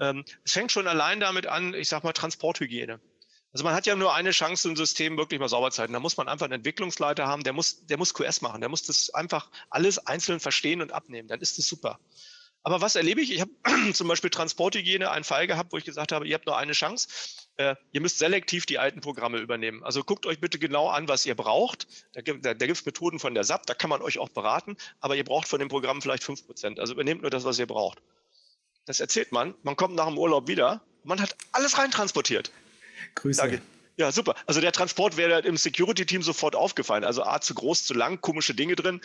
Ähm, 0.00 0.24
es 0.44 0.52
fängt 0.52 0.72
schon 0.72 0.86
allein 0.86 1.20
damit 1.20 1.46
an, 1.46 1.74
ich 1.74 1.88
sag 1.88 2.04
mal, 2.04 2.12
Transporthygiene. 2.12 3.00
Also 3.52 3.64
man 3.64 3.74
hat 3.74 3.86
ja 3.86 3.96
nur 3.96 4.14
eine 4.14 4.32
Chance, 4.32 4.68
ein 4.68 4.76
System 4.76 5.16
wirklich 5.16 5.40
mal 5.40 5.48
sauber 5.48 5.70
zu 5.70 5.80
halten. 5.80 5.94
Da 5.94 6.00
muss 6.00 6.16
man 6.16 6.28
einfach 6.28 6.44
einen 6.44 6.54
Entwicklungsleiter 6.54 7.26
haben, 7.26 7.42
der 7.42 7.52
muss, 7.52 7.86
der 7.86 7.96
muss 7.96 8.12
QS 8.12 8.42
machen, 8.42 8.60
der 8.60 8.68
muss 8.68 8.82
das 8.82 9.10
einfach 9.10 9.48
alles 9.70 9.98
einzeln 10.06 10.40
verstehen 10.40 10.82
und 10.82 10.92
abnehmen. 10.92 11.28
Dann 11.28 11.40
ist 11.40 11.58
das 11.58 11.66
super. 11.66 11.98
Aber 12.62 12.80
was 12.80 12.96
erlebe 12.96 13.20
ich? 13.20 13.32
Ich 13.32 13.40
habe 13.40 13.52
zum 13.94 14.08
Beispiel 14.08 14.28
Transporthygiene 14.28 15.10
einen 15.10 15.24
Fall 15.24 15.46
gehabt, 15.46 15.72
wo 15.72 15.78
ich 15.78 15.84
gesagt 15.84 16.12
habe, 16.12 16.26
ihr 16.26 16.34
habt 16.34 16.46
nur 16.46 16.58
eine 16.58 16.72
Chance. 16.72 17.08
Äh, 17.58 17.74
ihr 17.92 18.00
müsst 18.00 18.18
selektiv 18.18 18.66
die 18.66 18.78
alten 18.78 19.00
Programme 19.00 19.38
übernehmen. 19.38 19.82
Also 19.82 20.04
guckt 20.04 20.26
euch 20.26 20.40
bitte 20.40 20.58
genau 20.58 20.88
an, 20.88 21.08
was 21.08 21.24
ihr 21.24 21.34
braucht. 21.34 21.86
Da 22.12 22.20
gibt 22.20 22.44
da, 22.44 22.52
da 22.52 22.66
es 22.66 22.84
Methoden 22.84 23.18
von 23.18 23.34
der 23.34 23.44
SAP, 23.44 23.66
da 23.66 23.74
kann 23.74 23.88
man 23.88 24.02
euch 24.02 24.18
auch 24.18 24.28
beraten, 24.28 24.76
aber 25.00 25.16
ihr 25.16 25.24
braucht 25.24 25.48
von 25.48 25.58
dem 25.58 25.68
Programm 25.68 26.02
vielleicht 26.02 26.24
fünf 26.24 26.46
Prozent. 26.46 26.78
Also 26.78 26.92
übernehmt 26.92 27.22
nur 27.22 27.30
das, 27.30 27.44
was 27.44 27.58
ihr 27.58 27.66
braucht. 27.66 28.02
Das 28.84 29.00
erzählt 29.00 29.32
man. 29.32 29.54
Man 29.62 29.76
kommt 29.76 29.94
nach 29.94 30.06
dem 30.06 30.18
Urlaub 30.18 30.48
wieder. 30.48 30.82
Man 31.02 31.20
hat 31.20 31.34
alles 31.52 31.78
reintransportiert. 31.78 32.52
Grüße. 33.14 33.40
Danke. 33.40 33.62
Ja, 33.96 34.12
super. 34.12 34.34
Also 34.46 34.60
der 34.60 34.72
Transport 34.72 35.16
wäre 35.16 35.40
im 35.40 35.56
Security-Team 35.56 36.22
sofort 36.22 36.54
aufgefallen. 36.54 37.04
Also 37.04 37.22
A, 37.22 37.40
zu 37.40 37.54
groß, 37.54 37.84
zu 37.84 37.94
lang, 37.94 38.20
komische 38.20 38.54
Dinge 38.54 38.76
drin 38.76 39.00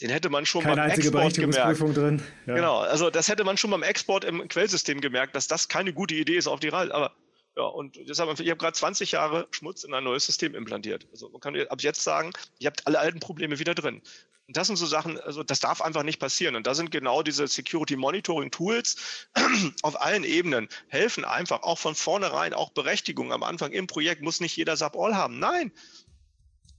den 0.00 0.10
hätte 0.10 0.28
man 0.28 0.44
schon 0.44 0.62
keine 0.62 0.76
beim 0.76 0.90
Export 0.90 1.34
gemerkt. 1.34 1.80
Drin. 1.80 2.22
Ja. 2.46 2.54
Genau, 2.54 2.78
also 2.80 3.10
das 3.10 3.28
hätte 3.28 3.44
man 3.44 3.56
schon 3.56 3.70
beim 3.70 3.82
Export 3.82 4.24
im 4.24 4.46
Quellsystem 4.48 5.00
gemerkt, 5.00 5.36
dass 5.36 5.46
das 5.46 5.68
keine 5.68 5.92
gute 5.92 6.14
Idee 6.14 6.36
ist 6.36 6.48
auf 6.48 6.58
die 6.58 6.68
Reise. 6.68 6.92
Aber 6.92 7.12
ja, 7.56 7.62
und 7.62 7.96
deshalb, 8.08 8.40
ich 8.40 8.50
habe 8.50 8.58
gerade 8.58 8.76
20 8.76 9.12
Jahre 9.12 9.46
Schmutz 9.52 9.84
in 9.84 9.94
ein 9.94 10.02
neues 10.02 10.26
System 10.26 10.54
implantiert. 10.54 11.06
Also 11.12 11.28
man 11.28 11.40
kann 11.40 11.54
ab 11.68 11.82
jetzt 11.82 12.02
sagen, 12.02 12.32
ihr 12.58 12.66
habt 12.66 12.86
alle 12.86 12.98
alten 12.98 13.20
Probleme 13.20 13.58
wieder 13.58 13.74
drin. 13.74 14.02
Und 14.46 14.56
das 14.56 14.66
sind 14.66 14.76
so 14.76 14.86
Sachen, 14.86 15.18
also 15.20 15.42
das 15.42 15.60
darf 15.60 15.80
einfach 15.80 16.02
nicht 16.02 16.18
passieren. 16.18 16.56
Und 16.56 16.66
da 16.66 16.74
sind 16.74 16.90
genau 16.90 17.22
diese 17.22 17.46
Security 17.46 17.96
Monitoring 17.96 18.50
Tools 18.50 19.28
auf 19.82 20.00
allen 20.00 20.24
Ebenen 20.24 20.68
helfen 20.88 21.24
einfach 21.24 21.62
auch 21.62 21.78
von 21.78 21.94
vornherein, 21.94 22.52
auch 22.52 22.70
Berechtigung 22.70 23.32
am 23.32 23.42
Anfang 23.42 23.72
im 23.72 23.86
Projekt 23.86 24.22
muss 24.22 24.40
nicht 24.40 24.56
jeder 24.56 24.76
SAP 24.76 24.96
All 24.96 25.14
haben. 25.14 25.38
Nein, 25.38 25.72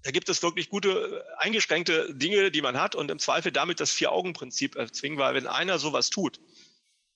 da 0.05 0.11
gibt 0.11 0.29
es 0.29 0.43
wirklich 0.43 0.69
gute 0.69 0.89
äh, 0.89 1.43
eingeschränkte 1.43 2.13
Dinge, 2.13 2.51
die 2.51 2.61
man 2.61 2.79
hat 2.79 2.93
und 2.93 3.09
im 3.09 3.17
Zweifel 3.17 3.51
damit 3.51 3.79
das 3.79 3.91
Vier-Augen-Prinzip 3.91 4.75
erzwingen, 4.75 5.17
weil 5.17 5.33
wenn 5.33 5.47
einer 5.47 5.79
sowas 5.79 6.11
tut, 6.11 6.39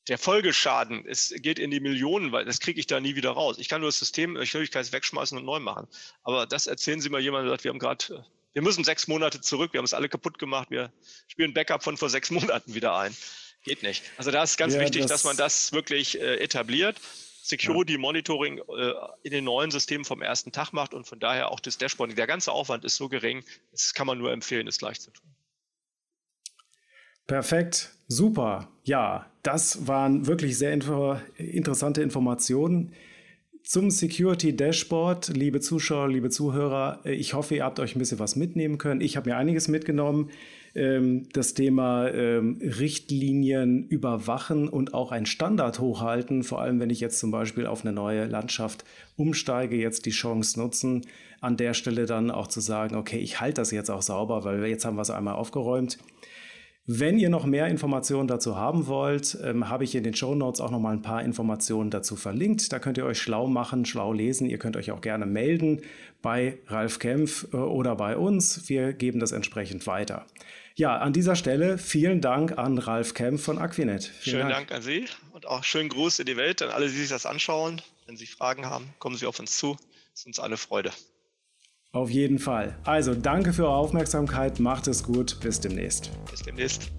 der 0.10 0.18
Folgeschaden 0.18 1.06
ist, 1.06 1.42
geht 1.42 1.60
in 1.60 1.70
die 1.70 1.80
Millionen, 1.80 2.32
weil 2.32 2.44
das 2.44 2.60
kriege 2.60 2.80
ich 2.80 2.88
da 2.88 3.00
nie 3.00 3.16
wieder 3.16 3.32
raus. 3.32 3.58
Ich 3.60 3.70
kann 3.70 3.82
nur 3.82 3.90
das 3.90 4.00
System, 4.00 4.36
ich 4.42 4.52
kann 4.52 4.82
es 4.82 4.92
wegschmeißen 4.92 5.38
und 5.38 5.46
neu 5.46 5.60
machen. 5.60 5.88
Aber 6.24 6.48
das 6.48 6.68
erzählen 6.68 7.00
Sie 7.00 7.10
mal 7.10 7.22
jemandem, 7.22 7.46
der 7.46 7.54
sagt, 7.54 7.64
wir 7.64 7.70
haben 7.70 7.80
gerade, 7.80 8.06
äh, 8.14 8.22
wir 8.54 8.64
müssen 8.64 8.84
sechs 8.84 9.08
Monate 9.08 9.40
zurück, 9.40 9.72
wir 9.74 9.78
haben 9.78 9.86
es 9.86 9.94
alle 9.94 10.10
kaputt 10.10 10.40
gemacht, 10.40 10.72
wir 10.72 10.92
spielen 11.28 11.54
Backup 11.54 11.84
von 11.84 11.96
vor 11.96 12.10
sechs 12.10 12.32
Monaten 12.32 12.74
wieder 12.74 12.98
ein. 12.98 13.16
Geht 13.64 13.84
nicht. 13.84 14.04
Also 14.18 14.32
da 14.32 14.42
ist 14.42 14.58
ganz 14.58 14.74
ja, 14.74 14.82
wichtig, 14.82 15.04
das 15.04 15.12
dass 15.12 15.24
man 15.26 15.38
das 15.38 15.74
wirklich 15.74 16.20
äh, 16.20 16.38
etabliert. 16.38 16.98
Security 17.44 17.98
Monitoring 17.98 18.60
äh, 18.60 18.94
in 19.24 19.32
den 19.32 19.44
neuen 19.44 19.70
Systemen 19.70 20.06
vom 20.06 20.22
ersten 20.22 20.52
Tag 20.52 20.72
macht 20.72 20.94
und 20.94 21.06
von 21.06 21.20
daher 21.20 21.52
auch 21.52 21.60
das 21.60 21.78
Dashboarding. 21.78 22.16
Der 22.16 22.28
ganze 22.28 22.52
Aufwand 22.52 22.84
ist 22.84 22.96
so 22.96 23.10
gering, 23.10 23.44
das 23.72 23.94
kann 23.94 24.08
man 24.08 24.18
nur 24.18 24.32
empfehlen, 24.32 24.68
es 24.68 24.80
gleich 24.80 25.00
zu 25.00 25.12
tun. 25.12 25.30
Perfekt, 27.30 27.92
super. 28.08 28.70
Ja, 28.86 29.28
das 29.44 29.86
waren 29.86 30.26
wirklich 30.26 30.58
sehr 30.58 30.74
info 30.74 31.16
interessante 31.38 32.02
Informationen 32.02 32.92
zum 33.62 33.92
Security 33.92 34.56
Dashboard. 34.56 35.38
Liebe 35.38 35.60
Zuschauer, 35.60 36.08
liebe 36.10 36.32
Zuhörer, 36.32 37.02
ich 37.04 37.36
hoffe, 37.36 37.54
ihr 37.54 37.66
habt 37.66 37.80
euch 37.80 37.96
ein 37.96 38.00
bisschen 38.00 38.18
was 38.18 38.36
mitnehmen 38.36 38.80
können. 38.80 39.00
Ich 39.00 39.16
habe 39.16 39.30
mir 39.30 39.38
einiges 39.38 39.68
mitgenommen 39.68 40.32
ähm, 40.74 41.30
das 41.32 41.54
Thema 41.54 42.10
ähm, 42.10 42.58
Richtlinien 42.64 43.88
überwachen 43.88 44.68
und 44.68 44.96
auch 44.96 45.12
ein 45.12 45.28
Standard 45.28 45.80
hochhalten, 45.80 46.42
vor 46.42 46.62
allem 46.62 46.80
wenn 46.80 46.90
ich 46.90 47.00
jetzt 47.00 47.20
zum 47.20 47.30
Beispiel 47.30 47.68
auf 47.68 47.86
eine 47.86 47.94
neue 47.94 48.26
Landschaft 48.26 48.86
umsteige, 49.18 49.76
jetzt 49.76 50.08
die 50.08 50.12
Chance 50.12 50.60
nutzen, 50.60 51.06
an 51.42 51.58
der 51.58 51.76
Stelle 51.76 52.08
dann 52.08 52.32
auch 52.32 52.48
zu 52.48 52.60
sagen, 52.60 52.96
okay, 52.96 53.20
ich 53.20 53.40
halte 53.40 53.62
das 53.62 53.70
jetzt 53.70 53.92
auch 53.92 54.02
sauber, 54.02 54.44
weil 54.46 54.66
jetzt 54.66 54.84
haben 54.84 54.98
wir 54.98 55.04
es 55.04 55.12
einmal 55.12 55.36
aufgeräumt. 55.36 56.00
Wenn 56.92 57.20
ihr 57.20 57.30
noch 57.30 57.46
mehr 57.46 57.68
Informationen 57.68 58.28
dazu 58.28 58.56
haben 58.56 58.88
wollt, 58.88 59.38
ähm, 59.44 59.70
habe 59.70 59.84
ich 59.84 59.94
in 59.94 60.04
den 60.04 60.16
Show 60.16 60.34
Notes 60.34 60.60
auch 60.60 60.72
noch 60.72 60.80
mal 60.80 60.92
ein 60.92 61.04
paar 61.04 61.24
Informationen 61.24 61.92
dazu 61.92 62.16
verlinkt. 62.16 62.74
Da 62.74 62.80
könnt 62.80 62.98
ihr 62.98 63.06
euch 63.06 63.22
schlau 63.22 63.46
machen, 63.46 63.86
schlau 63.86 64.12
lesen. 64.12 64.50
Ihr 64.50 64.58
könnt 64.58 64.76
euch 64.76 64.90
auch 64.90 65.00
gerne 65.00 65.28
melden 65.28 65.84
bei 66.24 66.58
Ralf 66.66 66.98
Kempf 66.98 67.46
äh, 67.54 67.58
oder 67.58 67.96
bei 67.96 68.18
uns. 68.18 68.68
Wir 68.70 68.94
geben 68.94 69.20
das 69.20 69.34
entsprechend 69.34 69.86
weiter. 69.86 70.26
Ja, 70.74 70.98
an 70.98 71.14
dieser 71.14 71.36
Stelle 71.36 71.78
vielen 71.78 72.22
Dank 72.22 72.58
an 72.58 72.80
Ralf 72.80 73.14
Kempf 73.14 73.44
von 73.44 73.60
Aquinet. 73.60 74.06
Vielen 74.06 74.38
schönen 74.38 74.50
Dank. 74.50 74.70
Dank 74.70 74.80
an 74.80 74.82
Sie 74.82 75.06
und 75.34 75.46
auch 75.46 75.64
schönen 75.64 75.90
Gruß 75.90 76.18
in 76.18 76.26
die 76.26 76.38
Welt 76.38 76.64
an 76.64 76.70
alle, 76.70 76.88
die 76.88 76.96
sich 76.96 77.10
das 77.10 77.28
anschauen. 77.28 77.84
Wenn 78.08 78.18
Sie 78.18 78.26
Fragen 78.26 78.66
haben, 78.66 78.90
kommen 78.98 79.16
Sie 79.16 79.28
auf 79.28 79.40
uns 79.40 79.60
zu. 79.60 79.78
Es 80.16 80.22
ist 80.22 80.26
uns 80.26 80.40
eine 80.40 80.58
Freude. 80.58 80.90
Auf 81.92 82.12
jeden 82.12 82.38
Fall. 82.38 82.78
Also 82.84 83.16
danke 83.16 83.52
für 83.52 83.64
eure 83.64 83.76
Aufmerksamkeit, 83.76 84.60
macht 84.60 84.88
es 84.88 85.04
gut, 85.04 85.40
bis 85.42 85.60
demnächst. 85.60 86.12
Bis 86.30 86.44
demnächst. 86.44 86.92